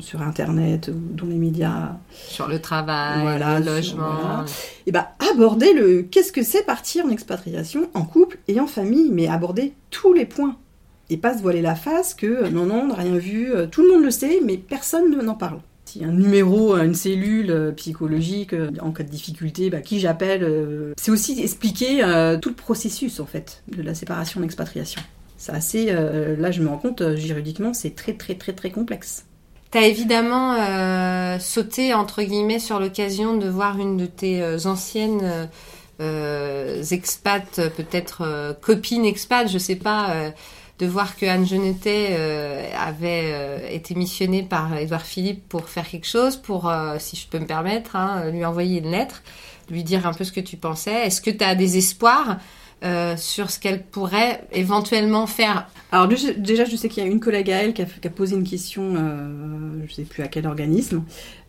sur 0.00 0.22
internet 0.22 0.88
ou 0.94 1.14
dans 1.14 1.26
les 1.26 1.34
médias, 1.34 1.96
sur 2.12 2.46
le 2.46 2.60
travail, 2.60 3.20
Voilà, 3.22 3.58
le 3.58 3.66
logement 3.66 4.12
voilà. 4.20 4.44
et 4.86 4.92
ben 4.92 5.06
aborder 5.32 5.72
le 5.72 6.02
qu'est-ce 6.02 6.30
que 6.30 6.44
c'est 6.44 6.62
partir 6.64 7.04
en 7.04 7.08
expatriation 7.10 7.90
en 7.94 8.04
couple 8.04 8.38
et 8.46 8.60
en 8.60 8.68
famille, 8.68 9.10
mais 9.10 9.26
aborder 9.26 9.72
tous 9.90 10.12
les 10.12 10.24
points 10.24 10.54
et 11.10 11.16
pas 11.16 11.36
se 11.36 11.42
voiler 11.42 11.62
la 11.62 11.74
face 11.74 12.14
que 12.14 12.26
euh, 12.26 12.50
non 12.50 12.66
non 12.66 12.80
on 12.82 12.86
n'a 12.88 12.94
rien 12.94 13.16
vu, 13.16 13.52
euh, 13.52 13.66
tout 13.66 13.82
le 13.82 13.88
monde 13.92 14.02
le 14.04 14.10
sait, 14.10 14.40
mais 14.44 14.56
personne 14.56 15.10
ne- 15.10 15.22
n'en 15.22 15.34
parle. 15.34 15.60
Si 15.84 16.04
un 16.04 16.10
numéro, 16.10 16.74
euh, 16.74 16.82
une 16.84 16.94
cellule 16.94 17.72
psychologique 17.76 18.54
en 18.82 18.90
cas 18.90 19.04
de 19.04 19.08
difficulté, 19.08 19.70
bah, 19.70 19.80
qui 19.80 20.00
j'appelle, 20.00 20.44
c'est 20.96 21.12
aussi 21.12 21.40
expliquer 21.40 22.00
tout 22.42 22.48
le 22.48 22.54
processus 22.56 23.20
en 23.20 23.26
fait 23.26 23.62
de 23.68 23.82
la 23.82 23.94
séparation 23.94 24.40
d'expatriation. 24.40 25.00
C'est 25.38 25.52
assez, 25.52 25.86
là 25.92 26.50
je 26.50 26.60
me 26.60 26.68
rends 26.68 26.78
compte 26.78 27.14
juridiquement, 27.14 27.72
c'est 27.72 27.94
très 27.94 28.14
très 28.14 28.34
très 28.34 28.52
très 28.52 28.70
complexe. 28.70 29.26
T'as 29.70 29.82
évidemment 29.82 30.56
sauté 31.38 31.94
entre 31.94 32.22
guillemets 32.22 32.58
sur 32.58 32.80
l'occasion 32.80 33.36
de 33.36 33.48
voir 33.48 33.78
une 33.78 33.96
de 33.96 34.06
tes 34.06 34.42
anciennes 34.66 35.48
expats, 36.90 37.60
peut-être 37.76 38.56
copines 38.60 39.04
expats, 39.04 39.48
je 39.48 39.58
sais 39.58 39.76
pas, 39.76 40.32
de 40.78 40.86
voir 40.86 41.16
que 41.16 41.24
Anne 41.26 41.46
euh, 41.86 42.70
avait 42.78 43.30
euh, 43.32 43.68
été 43.70 43.94
missionnée 43.94 44.42
par 44.42 44.76
Édouard 44.76 45.06
Philippe 45.06 45.48
pour 45.48 45.68
faire 45.68 45.88
quelque 45.88 46.06
chose, 46.06 46.36
pour, 46.36 46.68
euh, 46.68 46.96
si 46.98 47.16
je 47.16 47.26
peux 47.28 47.38
me 47.38 47.46
permettre, 47.46 47.96
hein, 47.96 48.30
lui 48.30 48.44
envoyer 48.44 48.80
une 48.80 48.90
lettre, 48.90 49.22
lui 49.70 49.82
dire 49.84 50.06
un 50.06 50.12
peu 50.12 50.24
ce 50.24 50.32
que 50.32 50.40
tu 50.40 50.56
pensais. 50.56 51.06
Est-ce 51.06 51.20
que 51.20 51.30
tu 51.30 51.44
as 51.44 51.54
des 51.54 51.78
espoirs 51.78 52.38
euh, 52.84 53.16
sur 53.16 53.50
ce 53.50 53.58
qu'elle 53.58 53.82
pourrait 53.82 54.46
éventuellement 54.52 55.26
faire? 55.26 55.66
Alors 55.92 56.08
déjà, 56.08 56.64
je 56.64 56.76
sais 56.76 56.88
qu'il 56.88 57.02
y 57.02 57.06
a 57.06 57.10
une 57.10 57.20
collègue 57.20 57.50
à 57.50 57.62
elle 57.62 57.72
qui 57.72 57.82
a, 57.82 58.10
posé 58.10 58.36
une 58.36 58.46
question, 58.46 58.94
euh, 58.96 59.78
je 59.86 59.90
ne 59.90 59.94
sais 59.94 60.02
plus 60.02 60.22
à 60.22 60.28
quel 60.28 60.46
organisme, 60.46 61.02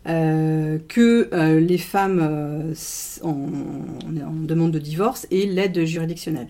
euh, 0.06 0.78
que 0.88 1.28
euh, 1.34 1.60
les 1.60 1.76
femmes 1.76 2.20
euh, 2.22 2.74
en, 3.22 3.28
en 3.30 4.32
demande 4.32 4.70
de 4.70 4.78
divorce 4.78 5.26
et 5.30 5.46
l'aide 5.46 5.84
juridictionnelle. 5.84 6.48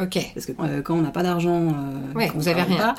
Ok. 0.00 0.30
Parce 0.32 0.46
que 0.46 0.52
euh, 0.60 0.80
quand 0.80 0.94
on 0.94 1.02
n'a 1.02 1.10
pas 1.10 1.24
d'argent, 1.24 1.60
euh, 1.60 2.14
ouais, 2.14 2.30
vous 2.32 2.40
rien. 2.44 2.64
Pas, 2.64 2.94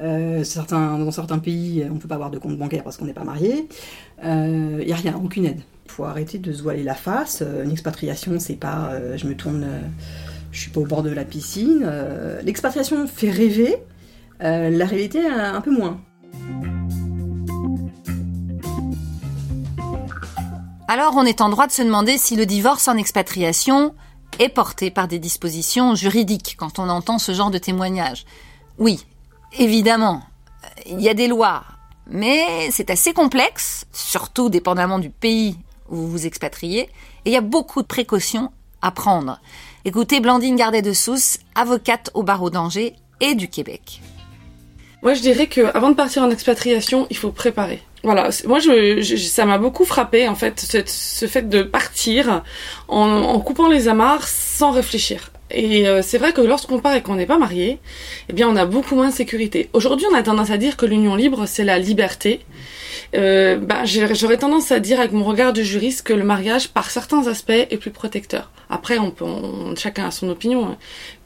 euh, 0.00 0.44
certains, 0.44 0.98
dans 0.98 1.10
certains 1.10 1.38
pays, 1.38 1.86
on 1.90 1.96
peut 1.96 2.08
pas 2.08 2.16
avoir 2.16 2.30
de 2.30 2.38
compte 2.38 2.58
bancaire 2.58 2.84
parce 2.84 2.98
qu'on 2.98 3.06
n'est 3.06 3.14
pas 3.14 3.24
marié. 3.24 3.68
Euh, 4.24 4.78
Il 4.80 4.86
n'y 4.86 4.92
a 4.92 4.96
rien, 4.96 5.18
aucune 5.22 5.46
aide. 5.46 5.62
Il 5.86 5.92
faut 5.92 6.04
arrêter 6.04 6.38
de 6.38 6.52
se 6.52 6.62
voiler 6.62 6.82
la 6.82 6.94
face. 6.94 7.42
Une 7.64 7.70
expatriation, 7.70 8.38
c'est 8.38 8.54
pas 8.54 8.92
je 9.16 9.26
me 9.26 9.34
tourne, 9.34 9.66
je 10.50 10.60
suis 10.60 10.70
pas 10.70 10.80
au 10.80 10.86
bord 10.86 11.02
de 11.02 11.10
la 11.10 11.24
piscine. 11.24 11.86
L'expatriation 12.42 13.06
fait 13.06 13.30
rêver, 13.30 13.76
la 14.40 14.86
réalité 14.86 15.26
un 15.26 15.60
peu 15.60 15.70
moins. 15.70 16.00
Alors 20.88 21.14
on 21.16 21.24
est 21.24 21.40
en 21.40 21.48
droit 21.48 21.66
de 21.66 21.72
se 21.72 21.82
demander 21.82 22.16
si 22.16 22.36
le 22.36 22.46
divorce 22.46 22.88
en 22.88 22.96
expatriation 22.96 23.94
est 24.38 24.48
porté 24.48 24.90
par 24.90 25.08
des 25.08 25.18
dispositions 25.18 25.94
juridiques 25.94 26.56
quand 26.58 26.78
on 26.78 26.88
entend 26.88 27.18
ce 27.18 27.32
genre 27.32 27.50
de 27.50 27.58
témoignage. 27.58 28.24
Oui, 28.78 29.04
évidemment, 29.58 30.22
il 30.86 31.00
y 31.00 31.08
a 31.08 31.14
des 31.14 31.28
lois, 31.28 31.64
mais 32.06 32.70
c'est 32.70 32.90
assez 32.90 33.12
complexe, 33.12 33.86
surtout 33.92 34.48
dépendamment 34.48 34.98
du 34.98 35.10
pays 35.10 35.56
où 35.88 35.96
vous 35.96 36.10
vous 36.10 36.26
expatriez, 36.26 36.82
et 36.82 36.90
il 37.30 37.32
y 37.32 37.36
a 37.36 37.42
beaucoup 37.42 37.82
de 37.82 37.86
précautions 37.86 38.50
à 38.80 38.90
prendre. 38.90 39.40
Écoutez 39.84 40.20
Blandine 40.20 40.56
Gardet 40.56 40.82
de 40.82 40.92
Sousse, 40.92 41.38
avocate 41.54 42.10
au 42.14 42.22
barreau 42.22 42.50
d'Angers 42.50 42.94
et 43.20 43.34
du 43.34 43.48
Québec. 43.48 44.00
Moi, 45.02 45.14
je 45.14 45.20
dirais 45.20 45.48
que 45.48 45.74
avant 45.76 45.90
de 45.90 45.94
partir 45.94 46.22
en 46.22 46.30
expatriation, 46.30 47.06
il 47.10 47.16
faut 47.16 47.32
préparer. 47.32 47.82
Voilà, 48.02 48.30
moi, 48.46 48.58
je, 48.58 49.00
je- 49.00 49.16
ça 49.16 49.44
m'a 49.44 49.58
beaucoup 49.58 49.84
frappé 49.84 50.26
en 50.28 50.34
fait, 50.34 50.58
ce, 50.60 50.78
ce 50.86 51.26
fait 51.26 51.48
de 51.48 51.62
partir 51.62 52.42
en, 52.88 53.00
en 53.08 53.38
coupant 53.40 53.68
les 53.68 53.86
amarres 53.88 54.26
sans 54.26 54.72
réfléchir. 54.72 55.30
Et 55.54 55.86
euh, 55.86 56.00
c'est 56.02 56.16
vrai 56.18 56.32
que 56.32 56.40
lorsqu'on 56.40 56.78
part 56.80 56.94
et 56.94 57.02
qu'on 57.02 57.14
n'est 57.16 57.26
pas 57.26 57.36
marié, 57.38 57.78
eh 58.30 58.32
bien, 58.32 58.48
on 58.48 58.56
a 58.56 58.64
beaucoup 58.64 58.94
moins 58.96 59.10
de 59.10 59.14
sécurité. 59.14 59.68
Aujourd'hui, 59.74 60.06
on 60.10 60.14
a 60.14 60.22
tendance 60.22 60.50
à 60.50 60.56
dire 60.56 60.76
que 60.78 60.86
l'union 60.86 61.14
libre, 61.14 61.44
c'est 61.46 61.62
la 61.64 61.78
liberté. 61.78 62.40
Euh, 63.14 63.56
ben, 63.58 63.84
j'ai- 63.84 64.14
j'aurais 64.14 64.38
tendance 64.38 64.72
à 64.72 64.80
dire 64.80 64.98
avec 64.98 65.12
mon 65.12 65.24
regard 65.24 65.52
de 65.52 65.62
juriste 65.62 66.02
que 66.06 66.14
le 66.14 66.24
mariage, 66.24 66.68
par 66.70 66.90
certains 66.90 67.26
aspects, 67.26 67.50
est 67.52 67.76
plus 67.76 67.90
protecteur. 67.90 68.50
Après, 68.70 68.96
on 68.98 69.10
peut, 69.10 69.26
on- 69.26 69.76
chacun 69.76 70.06
a 70.06 70.10
son 70.10 70.30
opinion, 70.30 70.64
hein. 70.66 70.76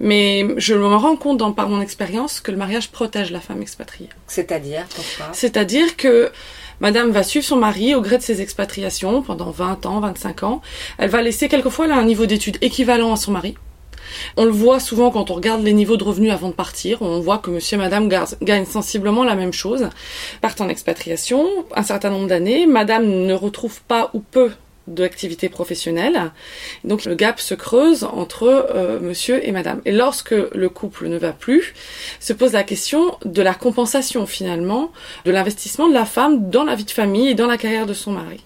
mais 0.01 0.45
je 0.57 0.75
me 0.75 0.87
rends 0.97 1.15
compte 1.17 1.39
dans, 1.39 1.53
par 1.53 1.69
mon 1.69 1.81
expérience 1.81 2.41
que 2.41 2.51
le 2.51 2.57
mariage 2.57 2.91
protège 2.91 3.31
la 3.31 3.39
femme 3.41 3.62
expatriée. 3.62 4.09
C'est-à-dire, 4.27 4.87
pourquoi? 4.93 5.29
C'est-à-dire 5.33 5.97
que 5.97 6.33
Madame 6.81 7.11
va 7.11 7.23
suivre 7.23 7.45
son 7.45 7.57
mari 7.57 7.95
au 7.95 8.01
gré 8.01 8.19
de 8.19 8.23
ses 8.23 8.43
expatriations 8.43 9.23
pendant 9.23 9.51
20 9.51 9.87
ans, 9.87 10.01
25 10.01 10.43
ans. 10.43 10.61
Elle 10.99 11.11
va 11.11 11.23
laisser 11.23 11.49
quelquefois 11.49 11.87
un 11.87 12.05
niveau 12.05 12.27
d'études 12.27 12.59
équivalent 12.61 13.12
à 13.12 13.17
son 13.17 13.33
mari. 13.33 13.55
On 14.37 14.45
le 14.45 14.51
voit 14.51 14.81
souvent 14.81 15.11
quand 15.11 15.31
on 15.31 15.35
regarde 15.35 15.62
les 15.62 15.73
niveaux 15.73 15.97
de 15.97 16.05
revenus 16.05 16.33
avant 16.33 16.49
de 16.49 16.55
partir. 16.55 17.03
On 17.03 17.21
voit 17.21 17.39
que 17.39 17.51
monsieur 17.51 17.77
et 17.77 17.79
madame 17.79 18.09
gagnent 18.43 18.67
sensiblement 18.67 19.25
la 19.25 19.35
même 19.35 19.53
chose. 19.53 19.89
Partent 20.41 20.61
en 20.61 20.69
expatriation, 20.69 21.47
un 21.75 21.83
certain 21.83 22.11
nombre 22.11 22.29
d'années. 22.29 22.67
Madame 22.67 23.07
ne 23.07 23.35
retrouve 23.35 23.81
pas 23.83 24.11
ou 24.15 24.21
peu 24.21 24.53
d'activité 24.87 25.49
professionnelle. 25.49 26.33
Donc 26.85 27.05
le 27.05 27.14
gap 27.14 27.40
se 27.40 27.55
creuse 27.55 28.05
entre 28.05 28.44
euh, 28.44 29.01
monsieur 29.01 29.46
et 29.46 29.53
madame. 29.53 29.81
Et 29.85 29.92
lorsque 29.92 30.31
le 30.33 30.68
couple 30.68 31.09
ne 31.09 31.18
va 31.18 31.33
plus, 31.33 31.75
se 32.20 32.33
pose 32.33 32.53
la 32.53 32.64
question 32.64 33.18
de 33.25 33.42
la 33.42 33.55
compensation 33.55 34.27
finalement 34.27 34.92
de 35.25 35.31
l'investissement 35.31 35.88
de 35.88 35.94
la 35.94 36.07
femme 36.07 36.51
dans 36.51 36.64
la 36.64 36.75
vie 36.75 36.85
de 36.85 36.90
famille 36.90 37.29
et 37.29 37.35
dans 37.35 37.46
la 37.46 37.59
carrière 37.59 37.87
de 37.87 37.94
son 37.94 38.12
mari. 38.12 38.44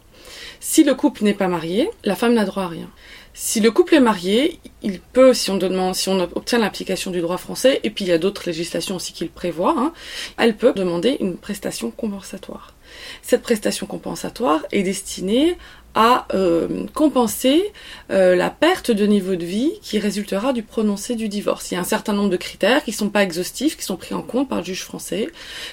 Si 0.61 0.85
le 0.85 0.95
couple 0.95 1.25
n'est 1.25 1.35
pas 1.35 1.49
marié, 1.49 1.91
la 2.05 2.17
femme 2.17 2.35
n'a 2.35 2.45
droit 2.45 2.65
à 2.65 2.69
rien. 2.69 2.91
Si 3.33 3.61
le 3.61 3.71
couple 3.71 3.95
est 3.95 4.01
marié, 4.01 4.59
il 4.83 5.01
peut, 5.01 5.33
si 5.33 5.51
on 5.51 5.57
demande, 5.57 5.95
si 5.95 6.09
on 6.09 6.21
obtient 6.21 6.59
l'application 6.59 7.11
du 7.11 7.21
droit 7.21 7.39
français, 7.39 7.81
et 7.85 7.91
puis 7.91 8.05
il 8.05 8.09
y 8.09 8.13
a 8.13 8.19
d'autres 8.19 8.43
législations 8.47 8.97
aussi 8.97 9.13
qui 9.13 9.25
le 9.25 9.31
prévoient, 9.31 9.75
hein, 9.79 9.93
elle 10.37 10.57
peut 10.57 10.75
demander 10.75 11.17
une 11.21 11.37
prestation 11.37 11.91
compensatoire. 11.91 12.75
Cette 13.23 13.43
prestation 13.43 13.87
compensatoire 13.87 14.61
est 14.73 14.83
destinée 14.83 15.57
à 15.95 16.27
euh, 16.35 16.87
compenser 16.95 17.73
euh, 18.11 18.37
la 18.37 18.51
perte 18.51 18.91
de 18.91 19.07
niveau 19.07 19.35
de 19.35 19.45
vie 19.45 19.73
qui 19.83 19.99
résultera 19.99 20.53
du 20.53 20.63
prononcé 20.63 21.17
du 21.17 21.29
divorce. 21.29 21.71
Il 21.71 21.75
y 21.75 21.77
a 21.77 21.81
un 21.81 21.85
certain 21.85 22.13
nombre 22.13 22.31
de 22.31 22.37
critères 22.37 22.85
qui 22.85 22.91
ne 22.91 22.97
sont 22.97 23.11
pas 23.11 23.23
exhaustifs, 23.23 23.77
qui 23.77 23.85
sont 23.85 23.97
pris 23.97 24.15
en 24.15 24.23
compte 24.23 24.49
par 24.49 24.59
le 24.59 24.65
juge 24.65 24.85
français, 24.85 25.29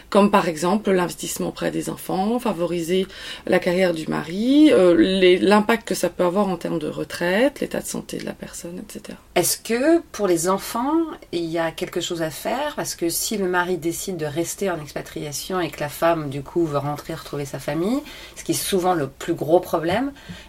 comme 0.09 0.31
par 0.31 0.47
exemple 0.47 0.91
l'investissement 0.91 1.49
auprès 1.49 1.71
des 1.71 1.89
enfants, 1.89 2.39
favoriser 2.39 3.07
la 3.45 3.59
carrière 3.59 3.93
du 3.93 4.07
mari, 4.07 4.71
euh, 4.71 5.37
l'impact 5.39 5.87
que 5.87 5.95
ça 5.95 6.09
peut 6.09 6.23
avoir 6.23 6.47
en 6.47 6.57
termes 6.57 6.79
de 6.79 6.87
retraite, 6.87 7.59
l'état 7.59 7.81
de 7.81 7.87
santé 7.87 8.17
de 8.17 8.25
la 8.25 8.33
personne, 8.33 8.79
etc. 8.79 9.17
Est-ce 9.35 9.57
que 9.57 10.01
pour 10.11 10.27
les 10.27 10.49
enfants, 10.49 10.93
il 11.31 11.45
y 11.45 11.59
a 11.59 11.71
quelque 11.71 12.01
chose 12.01 12.21
à 12.21 12.31
faire? 12.31 12.73
Parce 12.75 12.95
que 12.95 13.09
si 13.09 13.37
le 13.37 13.47
mari 13.47 13.77
décide 13.77 14.17
de 14.17 14.25
rester 14.25 14.69
en 14.71 14.81
expatriation 14.81 15.59
et 15.59 15.69
que 15.69 15.79
la 15.79 15.89
femme, 15.89 16.29
du 16.29 16.41
coup, 16.41 16.65
veut 16.65 16.77
rentrer 16.77 17.13
retrouver 17.13 17.45
sa 17.45 17.59
famille, 17.59 17.99
ce 18.35 18.43
qui 18.43 18.53
est 18.53 18.55
souvent 18.55 18.93
le 18.93 19.07
plus 19.07 19.33
gros 19.33 19.59
problème, 19.59 20.06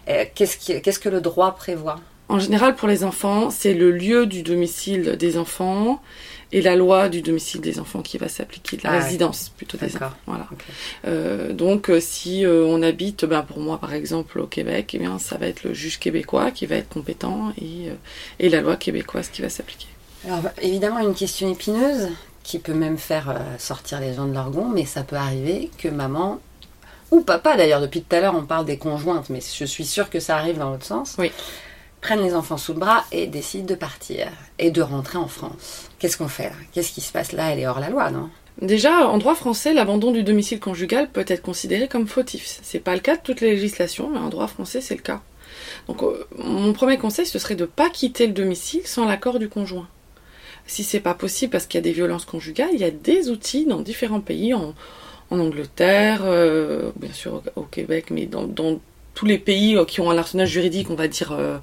euh, 0.09 0.25
qu'est-ce 0.35 0.57
qui- 0.57 0.81
qu'est-ce 0.81 0.99
que 0.99 1.09
le 1.09 1.21
droit 1.21 1.55
prévoit? 1.55 1.99
En 2.27 2.37
général, 2.39 2.75
pour 2.75 2.87
les 2.87 3.03
enfants, 3.03 3.49
c'est 3.49 3.73
le 3.73 3.89
lieu 3.89 4.27
du 4.27 4.43
domicile 4.43 5.15
des 5.17 5.37
enfants 5.37 5.99
et 6.51 6.61
la 6.61 6.75
loi 6.75 7.09
du 7.09 7.21
domicile 7.23 7.59
des 7.61 7.79
enfants 7.79 8.01
qui 8.03 8.19
va 8.19 8.27
s'appliquer, 8.27 8.77
de 8.77 8.83
la 8.83 8.91
Ah 8.93 8.99
résidence 8.99 9.49
plutôt 9.57 9.77
des 9.77 9.87
D'accord. 9.87 10.09
enfants. 10.09 10.17
Voilà. 10.27 10.47
Euh, 11.07 11.53
donc, 11.53 11.89
euh, 11.89 11.99
si 11.99 12.45
euh, 12.45 12.65
on 12.67 12.83
habite, 12.83 13.25
ben, 13.25 13.41
pour 13.41 13.59
moi 13.59 13.79
par 13.79 13.93
exemple 13.95 14.39
au 14.39 14.45
Québec, 14.47 14.91
eh 14.93 14.99
bien, 14.99 15.17
ça 15.17 15.37
va 15.37 15.47
être 15.47 15.63
le 15.63 15.73
juge 15.73 15.97
québécois 15.99 16.51
qui 16.51 16.65
va 16.67 16.75
être 16.75 16.89
compétent 16.89 17.51
et, 17.59 17.89
euh, 17.89 17.93
et 18.39 18.49
la 18.49 18.61
loi 18.61 18.75
québécoise 18.75 19.29
qui 19.29 19.41
va 19.41 19.49
s'appliquer. 19.49 19.87
Alors, 20.27 20.51
évidemment, 20.61 20.99
une 20.99 21.15
question 21.15 21.51
épineuse 21.51 22.09
qui 22.43 22.59
peut 22.59 22.73
même 22.73 22.97
faire 22.97 23.39
sortir 23.57 23.99
les 23.99 24.13
gens 24.13 24.27
de 24.27 24.33
leur 24.33 24.49
mais 24.73 24.85
ça 24.85 25.03
peut 25.03 25.15
arriver 25.15 25.69
que 25.77 25.87
maman, 25.87 26.39
ou 27.11 27.21
papa 27.21 27.55
d'ailleurs, 27.57 27.81
depuis 27.81 28.01
tout 28.01 28.15
à 28.15 28.19
l'heure 28.21 28.35
on 28.35 28.45
parle 28.45 28.65
des 28.65 28.77
conjointes, 28.77 29.29
mais 29.29 29.39
je 29.41 29.65
suis 29.65 29.85
sûre 29.85 30.09
que 30.09 30.19
ça 30.19 30.37
arrive 30.37 30.57
dans 30.57 30.69
l'autre 30.71 30.85
sens, 30.85 31.15
Oui. 31.17 31.31
prennent 32.01 32.21
les 32.23 32.33
enfants 32.35 32.57
sous 32.57 32.73
le 32.73 32.79
bras 32.79 33.05
et 33.11 33.27
décident 33.27 33.65
de 33.65 33.75
partir 33.75 34.27
et 34.57 34.71
de 34.71 34.81
rentrer 34.81 35.17
en 35.17 35.27
France. 35.27 35.89
Qu'est-ce 35.99 36.17
qu'on 36.17 36.27
fait 36.27 36.51
Qu'est-ce 36.71 36.91
qui 36.91 37.01
se 37.01 37.11
passe? 37.11 37.31
Là 37.31 37.51
Elle 37.51 37.59
est 37.59 37.67
hors 37.67 37.79
la 37.79 37.89
loi, 37.89 38.11
non? 38.11 38.29
Déjà, 38.61 39.07
en 39.07 39.17
droit 39.17 39.35
français, 39.35 39.73
l'abandon 39.73 40.11
du 40.11 40.21
domicile 40.23 40.59
conjugal 40.59 41.09
peut 41.09 41.23
être 41.27 41.41
considéré 41.41 41.87
comme 41.87 42.07
fautif. 42.07 42.59
C'est 42.61 42.79
pas 42.79 42.93
le 42.93 42.99
cas 42.99 43.15
de 43.15 43.21
toutes 43.21 43.39
les 43.39 43.51
législations, 43.51 44.09
mais 44.09 44.19
en 44.19 44.27
droit 44.27 44.47
français, 44.47 44.81
c'est 44.81 44.95
le 44.95 45.01
cas. 45.01 45.21
Donc, 45.87 46.03
euh, 46.03 46.27
mon 46.37 46.73
premier 46.73 46.97
conseil, 46.97 47.25
ce 47.25 47.39
serait 47.39 47.55
de 47.55 47.63
pas 47.65 47.89
quitter 47.89 48.27
le 48.27 48.33
domicile 48.33 48.81
sans 48.85 49.05
l'accord 49.05 49.39
du 49.39 49.47
conjoint. 49.47 49.87
Si 50.67 50.83
c'est 50.83 50.99
pas 50.99 51.13
possible 51.13 51.51
parce 51.53 51.65
qu'il 51.67 51.77
y 51.77 51.83
a 51.83 51.83
des 51.83 51.93
violences 51.93 52.25
conjugales, 52.25 52.69
il 52.73 52.79
y 52.79 52.83
a 52.83 52.91
des 52.91 53.29
outils 53.29 53.65
dans 53.65 53.79
différents 53.79 54.19
pays, 54.19 54.53
en, 54.53 54.73
en 55.31 55.39
Angleterre, 55.39 56.21
euh, 56.23 56.91
bien 56.95 57.13
sûr 57.13 57.41
au, 57.55 57.61
au 57.61 57.63
Québec, 57.63 58.07
mais 58.11 58.25
dans, 58.25 58.43
dans 58.43 58.79
tous 59.13 59.25
les 59.25 59.37
pays 59.37 59.75
euh, 59.75 59.85
qui 59.85 60.01
ont 60.01 60.09
un 60.09 60.17
arsenal 60.17 60.47
juridique, 60.47 60.89
on 60.89 60.95
va 60.95 61.07
dire, 61.07 61.31
euh, 61.33 61.57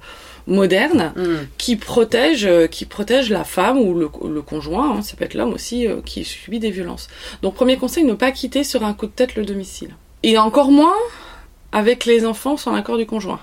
moderne, 0.47 1.11
Hmm. 1.15 1.45
qui 1.57 1.75
protège, 1.75 2.45
euh, 2.45 2.67
qui 2.67 2.85
protège 2.85 3.29
la 3.29 3.43
femme 3.43 3.77
ou 3.79 3.93
le, 3.93 4.09
le 4.29 4.41
conjoint, 4.41 4.97
hein, 4.97 5.01
ça 5.01 5.17
peut 5.17 5.25
être 5.25 5.33
l'homme 5.33 5.53
aussi, 5.53 5.87
euh, 5.87 5.97
qui 6.05 6.23
subit 6.23 6.59
des 6.59 6.71
violences. 6.71 7.09
Donc 7.41 7.55
premier 7.55 7.75
conseil, 7.77 8.05
ne 8.05 8.13
pas 8.13 8.31
quitter 8.31 8.63
sur 8.63 8.85
un 8.85 8.93
coup 8.93 9.07
de 9.07 9.11
tête 9.11 9.35
le 9.35 9.43
domicile. 9.43 9.93
Et 10.23 10.37
encore 10.37 10.71
moins 10.71 10.95
avec 11.73 12.05
les 12.05 12.25
enfants 12.25 12.55
sans 12.55 12.71
l'accord 12.71 12.97
du 12.97 13.05
conjoint. 13.05 13.41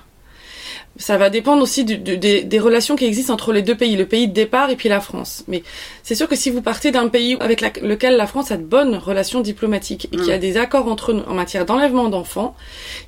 Ça 0.97 1.17
va 1.19 1.29
dépendre 1.29 1.61
aussi 1.63 1.85
du- 1.85 1.99
du- 1.99 2.17
des, 2.19 2.43
des 2.45 2.59
relations 2.61 2.95
qui 2.95 3.05
existent 3.05 3.35
entre 3.35 3.53
les 3.53 3.63
deux 3.63 3.75
pays, 3.77 3.97
le 3.97 4.07
pays 4.07 4.29
de 4.29 4.33
départ 4.33 4.71
et 4.71 4.77
puis 4.77 4.89
la 4.89 5.01
France. 5.01 5.43
Mais 5.49 5.65
c'est 6.05 6.15
sûr 6.15 6.29
que 6.29 6.37
si 6.37 6.51
vous 6.51 6.63
partez 6.63 6.93
d'un 6.93 7.09
pays 7.09 7.37
avec 7.41 7.61
la- 7.61 7.73
lequel 7.83 8.17
la 8.17 8.29
France 8.29 8.53
a 8.53 8.57
de 8.57 8.63
bonnes 8.63 8.95
relations 8.97 9.41
diplomatiques 9.41 10.07
et 10.13 10.17
qu'il 10.17 10.27
y 10.27 10.33
a 10.33 10.39
des 10.39 10.57
accords 10.57 10.87
entre 10.87 11.11
eux 11.11 11.25
en 11.27 11.35
matière 11.35 11.67
d'enlèvement 11.67 12.09
d'enfants, 12.11 12.55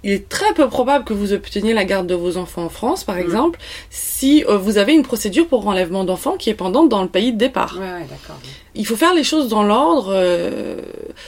il 0.03 0.11
est 0.11 0.29
très 0.29 0.53
peu 0.55 0.69
probable 0.69 1.05
que 1.05 1.13
vous 1.13 1.33
obteniez 1.33 1.75
la 1.75 1.85
garde 1.85 2.09
de 2.09 2.15
vos 2.17 2.37
enfants 2.39 2.65
en 2.65 2.69
France, 2.69 3.05
par 3.05 3.19
exemple, 3.19 3.61
si 3.91 4.45
euh, 4.49 4.57
vous 4.59 4.79
avez 4.79 4.93
une 4.93 5.05
procédure 5.05 5.47
pour 5.47 5.67
enlèvement 5.69 6.03
d'enfants 6.03 6.37
qui 6.37 6.51
est 6.51 6.55
pendante 6.55 6.89
dans 6.89 7.03
le 7.03 7.09
pays 7.09 7.33
de 7.33 7.39
départ. 7.39 7.77
Ouais, 7.79 7.87
ouais, 7.87 8.07
d'accord. 8.11 8.37
Il 8.77 8.87
faut 8.87 8.97
faire 8.97 9.15
les 9.15 9.25
choses 9.25 9.49
dans 9.49 9.63
l'ordre, 9.63 10.13
euh, 10.15 10.77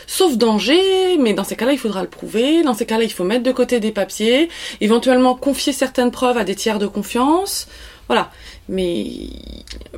sauf 0.07 0.37
danger, 0.37 1.17
mais 1.19 1.33
dans 1.33 1.45
ces 1.45 1.57
cas-là, 1.57 1.73
il 1.73 1.79
faudra 1.79 2.03
le 2.03 2.09
prouver. 2.09 2.63
Dans 2.63 2.75
ces 2.75 2.87
cas-là, 2.87 3.05
il 3.05 3.13
faut 3.13 3.25
mettre 3.25 3.43
de 3.43 3.53
côté 3.53 3.81
des 3.81 3.91
papiers, 3.91 4.49
éventuellement 4.81 5.35
confier 5.35 5.73
certaines 5.73 6.11
preuves 6.11 6.37
à 6.37 6.45
des 6.45 6.55
tiers 6.55 6.79
de 6.79 6.87
confiance. 6.87 7.69
Voilà. 8.07 8.31
Mais 8.69 9.07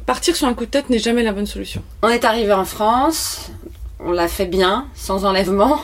partir 0.07 0.37
sur 0.37 0.47
un 0.47 0.55
coup 0.55 0.65
de 0.65 0.71
tête 0.71 0.91
n'est 0.91 0.99
jamais 0.99 1.23
la 1.23 1.33
bonne 1.33 1.47
solution. 1.47 1.83
On 2.03 2.09
est 2.09 2.25
arrivé 2.25 2.53
en 2.53 2.65
France, 2.65 3.51
on 3.99 4.13
l'a 4.13 4.29
fait 4.29 4.47
bien, 4.47 4.87
sans 4.95 5.25
enlèvement. 5.25 5.81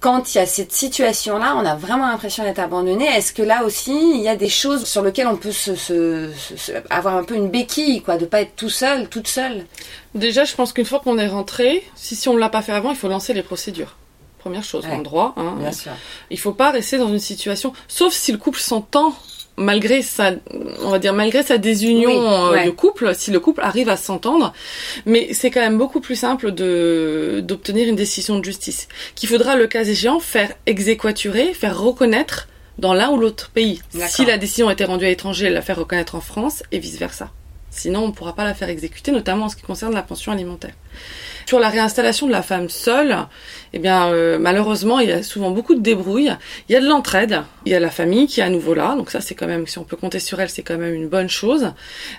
Quand 0.00 0.32
il 0.32 0.38
y 0.38 0.40
a 0.40 0.46
cette 0.46 0.70
situation-là, 0.72 1.56
on 1.56 1.66
a 1.66 1.74
vraiment 1.74 2.06
l'impression 2.06 2.44
d'être 2.44 2.60
abandonné. 2.60 3.04
Est-ce 3.06 3.32
que 3.32 3.42
là 3.42 3.64
aussi, 3.64 3.90
il 4.14 4.20
y 4.20 4.28
a 4.28 4.36
des 4.36 4.48
choses 4.48 4.84
sur 4.86 5.02
lesquelles 5.02 5.26
on 5.26 5.36
peut 5.36 5.50
se, 5.50 5.74
se- 5.74 6.30
se- 6.38 6.56
se- 6.56 6.72
avoir 6.88 7.16
un 7.16 7.24
peu 7.24 7.34
une 7.34 7.48
béquille, 7.48 8.00
quoi, 8.02 8.16
de 8.16 8.24
pas 8.24 8.42
être 8.42 8.54
tout 8.54 8.70
seul, 8.70 9.08
toute 9.08 9.26
seule? 9.26 9.66
Déjà, 10.14 10.44
je 10.44 10.54
pense 10.54 10.72
qu'une 10.72 10.84
fois 10.84 11.00
qu'on 11.00 11.18
est 11.18 11.26
rentré, 11.26 11.82
si, 11.96 12.14
si 12.14 12.28
on 12.28 12.34
ne 12.34 12.38
l'a 12.38 12.48
pas 12.48 12.62
fait 12.62 12.70
avant, 12.72 12.90
il 12.90 12.96
faut 12.96 13.08
lancer 13.08 13.34
les 13.34 13.42
procédures. 13.42 13.96
Première 14.38 14.62
chose, 14.62 14.84
Ouais. 14.84 14.92
en 14.92 14.98
droit. 15.02 15.34
Hein, 15.36 15.56
Bien 15.58 15.72
sûr. 15.72 15.90
Il 16.30 16.38
faut 16.38 16.52
pas 16.52 16.70
rester 16.70 16.96
dans 16.96 17.08
une 17.08 17.18
situation, 17.18 17.72
sauf 17.88 18.12
si 18.14 18.30
le 18.30 18.38
couple 18.38 18.60
s'entend 18.60 19.12
malgré 19.58 20.02
sa, 20.02 20.32
on 20.82 20.90
va 20.90 20.98
dire 20.98 21.12
malgré 21.12 21.42
sa 21.42 21.58
désunion 21.58 22.10
Oui, 22.10 22.16
euh, 22.16 22.52
ouais. 22.52 22.66
de 22.66 22.70
couple, 22.70 23.14
si 23.14 23.30
le 23.30 23.40
couple 23.40 23.60
arrive 23.62 23.88
à 23.88 23.96
s'entendre, 23.96 24.52
mais 25.04 25.28
c'est 25.32 25.50
quand 25.50 25.60
même 25.60 25.78
beaucoup 25.78 26.00
plus 26.00 26.16
simple 26.16 26.52
de 26.52 27.42
d'obtenir 27.44 27.88
une 27.88 27.96
décision 27.96 28.38
de 28.38 28.44
justice, 28.44 28.88
qu'il 29.14 29.28
faudra 29.28 29.56
le 29.56 29.66
cas 29.66 29.84
échéant 29.84 30.20
faire 30.20 30.52
exéquaturer, 30.66 31.52
faire 31.54 31.78
reconnaître 31.78 32.48
dans 32.78 32.94
l'un 32.94 33.10
ou 33.10 33.16
l'autre 33.16 33.50
pays. 33.50 33.82
Si 34.06 34.24
la 34.24 34.38
décision 34.38 34.68
a 34.68 34.72
été 34.72 34.84
rendue 34.84 35.04
à 35.04 35.08
l'étranger, 35.08 35.50
la 35.50 35.62
faire 35.62 35.78
reconnaître 35.78 36.14
en 36.14 36.20
France 36.20 36.62
et 36.70 36.78
vice 36.78 36.98
versa. 36.98 37.30
Sinon, 37.70 38.04
on 38.04 38.06
ne 38.08 38.12
pourra 38.12 38.34
pas 38.34 38.44
la 38.44 38.54
faire 38.54 38.68
exécuter, 38.68 39.12
notamment 39.12 39.46
en 39.46 39.48
ce 39.48 39.56
qui 39.56 39.62
concerne 39.62 39.94
la 39.94 40.02
pension 40.02 40.32
alimentaire. 40.32 40.72
Sur 41.46 41.60
la 41.60 41.68
réinstallation 41.68 42.26
de 42.26 42.32
la 42.32 42.42
femme 42.42 42.68
seule, 42.68 43.16
eh 43.78 43.80
bien, 43.80 44.08
euh, 44.08 44.40
malheureusement, 44.40 44.98
il 44.98 45.08
y 45.08 45.12
a 45.12 45.22
souvent 45.22 45.52
beaucoup 45.52 45.76
de 45.76 45.80
débrouilles. 45.80 46.32
Il 46.68 46.72
y 46.72 46.74
a 46.74 46.80
de 46.80 46.86
l'entraide. 46.88 47.42
Il 47.64 47.70
y 47.70 47.76
a 47.76 47.78
la 47.78 47.90
famille 47.90 48.26
qui 48.26 48.40
est 48.40 48.42
à 48.42 48.50
nouveau 48.50 48.74
là. 48.74 48.96
Donc 48.96 49.08
ça, 49.08 49.20
c'est 49.20 49.36
quand 49.36 49.46
même, 49.46 49.68
si 49.68 49.78
on 49.78 49.84
peut 49.84 49.96
compter 49.96 50.18
sur 50.18 50.40
elle, 50.40 50.50
c'est 50.50 50.64
quand 50.64 50.76
même 50.76 50.94
une 50.94 51.06
bonne 51.06 51.28
chose. 51.28 51.72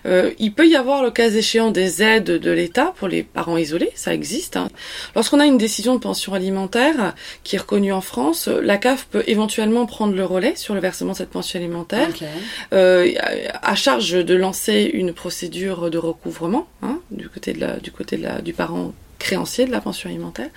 Euh, 0.06 0.32
il 0.40 0.54
peut 0.54 0.70
y 0.70 0.78
avoir, 0.78 1.04
le 1.04 1.12
cas 1.12 1.30
échéant, 1.30 1.70
des 1.70 2.02
aides 2.02 2.24
de 2.24 2.52
l'État 2.52 2.94
pour 2.96 3.10
les 3.10 3.24
parents 3.24 3.58
isolés. 3.58 3.92
Ça 3.94 4.14
existe. 4.14 4.56
Hein. 4.56 4.70
Lorsqu'on 5.16 5.42
a 5.42 5.46
une 5.46 5.58
décision 5.58 5.96
de 5.96 6.00
pension 6.00 6.34
alimentaire 6.34 7.14
qui 7.44 7.58
est 7.58 7.60
reconnue 7.60 7.92
en 7.92 8.00
France, 8.00 8.48
la 8.48 8.78
CAF 8.78 9.08
peut 9.08 9.26
éventuellement 9.28 9.86
prendre 9.86 10.16
le 10.16 10.24
relais 10.24 10.56
sur 10.56 10.76
le 10.76 10.80
versement 10.80 11.12
de 11.12 11.18
cette 11.18 11.30
pension 11.30 11.60
alimentaire. 11.60 12.08
Euh, 12.72 13.12
à 13.62 13.76
charge 13.76 14.12
de 14.12 14.36
lancer 14.36 14.90
une 14.94 15.12
procédure 15.12 15.92
de 15.92 15.98
recouvrement 15.98 16.70
hein, 16.84 17.00
du 17.12 17.28
côté 17.28 17.52
de 17.52 17.60
la, 17.60 17.76
du 17.82 17.92
côté 17.92 18.16
de 18.16 18.24
la, 18.24 18.40
du 18.40 18.54
parent 18.54 18.94
créancier 19.20 19.66
de 19.66 19.72
la 19.72 19.82
pension 19.82 20.10
alimentaire. 20.10 20.50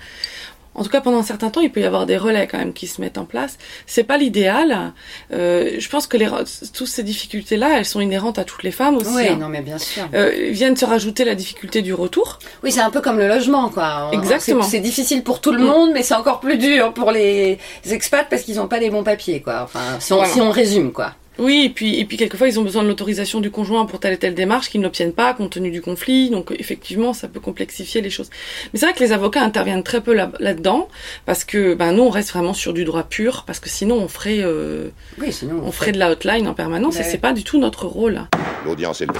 En 0.75 0.83
tout 0.83 0.89
cas, 0.89 1.01
pendant 1.01 1.19
un 1.19 1.23
certain 1.23 1.49
temps, 1.49 1.61
il 1.61 1.71
peut 1.71 1.81
y 1.81 1.85
avoir 1.85 2.05
des 2.05 2.17
relais 2.17 2.47
quand 2.47 2.57
même 2.57 2.73
qui 2.73 2.87
se 2.87 2.99
mettent 2.99 3.17
en 3.17 3.25
place. 3.25 3.57
C'est 3.85 4.03
pas 4.03 4.17
l'idéal. 4.17 4.93
Euh, 5.31 5.75
je 5.77 5.89
pense 5.89 6.07
que 6.07 6.17
les, 6.17 6.27
toutes 6.73 6.87
ces 6.87 7.03
difficultés-là, 7.03 7.77
elles 7.77 7.85
sont 7.85 8.01
inhérentes 8.01 8.39
à 8.39 8.43
toutes 8.43 8.63
les 8.63 8.71
femmes 8.71 8.95
aussi. 8.97 9.09
Oui, 9.15 9.27
hein. 9.27 9.37
non, 9.39 9.49
mais 9.49 9.61
bien 9.61 9.77
sûr. 9.77 10.03
Euh, 10.13 10.49
viennent 10.51 10.75
se 10.75 10.85
rajouter 10.85 11.25
la 11.25 11.35
difficulté 11.35 11.81
du 11.81 11.93
retour. 11.93 12.39
Oui, 12.63 12.71
c'est 12.71 12.81
un 12.81 12.89
peu 12.89 13.01
comme 13.01 13.17
le 13.19 13.27
logement, 13.27 13.69
quoi. 13.69 14.09
On- 14.11 14.19
Exactement. 14.19 14.63
C'est 14.63 14.79
difficile 14.79 15.23
pour 15.23 15.41
tout 15.41 15.51
le 15.51 15.59
Mm. 15.59 15.65
monde, 15.67 15.89
mais 15.93 16.01
c'est 16.03 16.15
encore 16.15 16.39
plus 16.39 16.57
dur 16.57 16.93
pour 16.93 17.11
les 17.11 17.59
expats 17.89 18.27
parce 18.29 18.41
qu'ils 18.41 18.55
n'ont 18.55 18.67
pas 18.67 18.79
les 18.79 18.89
bons 18.89 19.03
papiers, 19.03 19.41
quoi. 19.41 19.61
Enfin, 19.63 19.79
si 19.99 20.11
on, 20.13 20.17
Voilà. 20.17 20.31
si 20.33 20.41
on 20.41 20.49
résume, 20.51 20.91
quoi. 20.91 21.13
Oui, 21.39 21.63
et 21.65 21.69
puis, 21.69 21.99
et 21.99 22.05
puis 22.05 22.15
quelquefois, 22.17 22.47
ils 22.47 22.59
ont 22.59 22.63
besoin 22.63 22.83
de 22.83 22.87
l'autorisation 22.87 23.39
du 23.39 23.49
conjoint 23.49 23.85
pour 23.85 23.99
telle 23.99 24.13
et 24.13 24.17
telle 24.17 24.35
démarche 24.35 24.69
qu'ils 24.69 24.81
n'obtiennent 24.81 25.13
pas 25.13 25.33
compte 25.33 25.51
tenu 25.51 25.71
du 25.71 25.81
conflit. 25.81 26.29
Donc, 26.29 26.51
euh, 26.51 26.55
effectivement, 26.59 27.13
ça 27.13 27.27
peut 27.27 27.39
complexifier 27.39 28.01
les 28.01 28.09
choses. 28.11 28.29
Mais 28.71 28.79
c'est 28.79 28.85
vrai 28.85 28.93
que 28.93 28.99
les 29.03 29.11
avocats 29.13 29.41
interviennent 29.41 29.83
très 29.83 30.01
peu 30.01 30.13
là- 30.13 30.31
là-dedans 30.39 30.87
parce 31.25 31.43
que, 31.43 31.73
ben, 31.73 31.91
nous, 31.93 32.03
on 32.03 32.09
reste 32.09 32.29
vraiment 32.31 32.53
sur 32.53 32.71
du 32.73 32.85
droit 32.85 33.03
pur 33.03 33.43
parce 33.47 33.59
que 33.59 33.69
sinon, 33.69 33.95
on 33.95 34.07
ferait, 34.07 34.39
euh, 34.41 34.89
Oui, 35.19 35.33
sinon 35.33 35.61
on 35.65 35.71
ferait 35.71 35.91
de 35.91 35.99
la 35.99 36.11
hotline 36.11 36.47
en 36.47 36.53
permanence 36.53 36.95
et 36.97 36.99
Ouais. 36.99 37.05
c'est 37.09 37.17
pas 37.17 37.33
du 37.33 37.43
tout 37.43 37.57
notre 37.57 37.87
rôle. 37.87 38.21
L'audience 38.65 39.01
est 39.01 39.07
levée. 39.07 39.19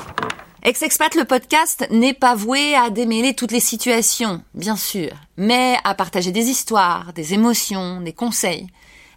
Ex-Expat, 0.65 1.15
le 1.15 1.26
podcast, 1.26 1.86
n'est 1.91 2.13
pas 2.13 2.36
voué 2.36 2.73
à 2.76 2.89
démêler 2.89 3.34
toutes 3.34 3.52
les 3.52 3.60
situations, 3.60 4.41
bien 4.54 4.78
sûr, 4.78 5.10
mais 5.36 5.76
à 5.84 5.93
partager 5.93 6.32
des 6.32 6.45
histoires, 6.45 7.12
des 7.13 7.34
émotions, 7.34 7.99
des 7.99 8.13
conseils. 8.13 8.67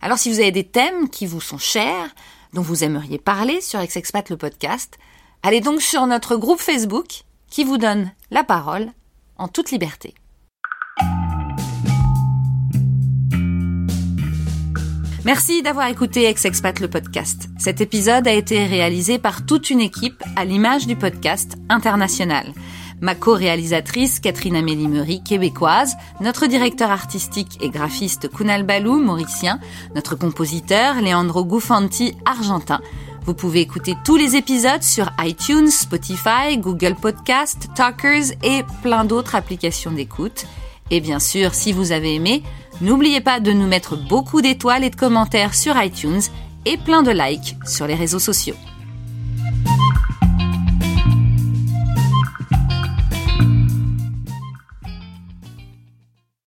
Alors 0.02 0.18
si 0.18 0.28
vous 0.30 0.40
avez 0.40 0.50
des 0.50 0.64
thèmes 0.64 1.08
qui 1.08 1.24
vous 1.24 1.40
sont 1.40 1.58
chers, 1.58 2.08
dont 2.56 2.62
vous 2.62 2.84
aimeriez 2.84 3.18
parler 3.18 3.60
sur 3.60 3.80
Ex-Expat, 3.80 4.30
le 4.30 4.38
podcast, 4.38 4.96
allez 5.42 5.60
donc 5.60 5.82
sur 5.82 6.06
notre 6.06 6.36
groupe 6.36 6.58
Facebook 6.58 7.24
qui 7.50 7.64
vous 7.64 7.76
donne 7.76 8.10
la 8.30 8.44
parole 8.44 8.88
en 9.36 9.46
toute 9.46 9.70
liberté. 9.70 10.14
Merci 15.26 15.62
d'avoir 15.62 15.88
écouté 15.88 16.24
Ex-Expat 16.24 16.80
le 16.80 16.88
podcast. 16.88 17.50
Cet 17.58 17.82
épisode 17.82 18.26
a 18.26 18.32
été 18.32 18.64
réalisé 18.64 19.18
par 19.18 19.44
toute 19.44 19.68
une 19.68 19.80
équipe 19.80 20.22
à 20.36 20.46
l'image 20.46 20.86
du 20.86 20.96
podcast 20.96 21.56
international. 21.68 22.54
Ma 23.00 23.14
co-réalisatrice 23.14 24.20
Catherine 24.20 24.56
Amélie 24.56 24.88
Meury, 24.88 25.22
québécoise, 25.22 25.96
notre 26.20 26.46
directeur 26.46 26.90
artistique 26.90 27.58
et 27.60 27.68
graphiste 27.68 28.30
Kunal 28.30 28.62
Balou, 28.62 28.98
mauricien, 28.98 29.60
notre 29.94 30.14
compositeur 30.14 31.02
Leandro 31.02 31.44
Gufanti, 31.44 32.14
argentin. 32.24 32.80
Vous 33.26 33.34
pouvez 33.34 33.60
écouter 33.60 33.96
tous 34.04 34.16
les 34.16 34.36
épisodes 34.36 34.82
sur 34.82 35.10
iTunes, 35.20 35.68
Spotify, 35.68 36.56
Google 36.56 36.94
Podcast, 36.94 37.68
Talkers 37.74 38.32
et 38.42 38.62
plein 38.82 39.04
d'autres 39.04 39.34
applications 39.34 39.90
d'écoute. 39.90 40.46
Et 40.90 41.00
bien 41.00 41.18
sûr, 41.18 41.52
si 41.52 41.72
vous 41.72 41.92
avez 41.92 42.14
aimé, 42.14 42.42
n'oubliez 42.80 43.20
pas 43.20 43.40
de 43.40 43.52
nous 43.52 43.66
mettre 43.66 43.96
beaucoup 43.96 44.40
d'étoiles 44.40 44.84
et 44.84 44.90
de 44.90 44.96
commentaires 44.96 45.54
sur 45.54 45.80
iTunes 45.82 46.22
et 46.64 46.76
plein 46.76 47.02
de 47.02 47.10
likes 47.10 47.56
sur 47.66 47.86
les 47.86 47.94
réseaux 47.94 48.20
sociaux. 48.20 48.56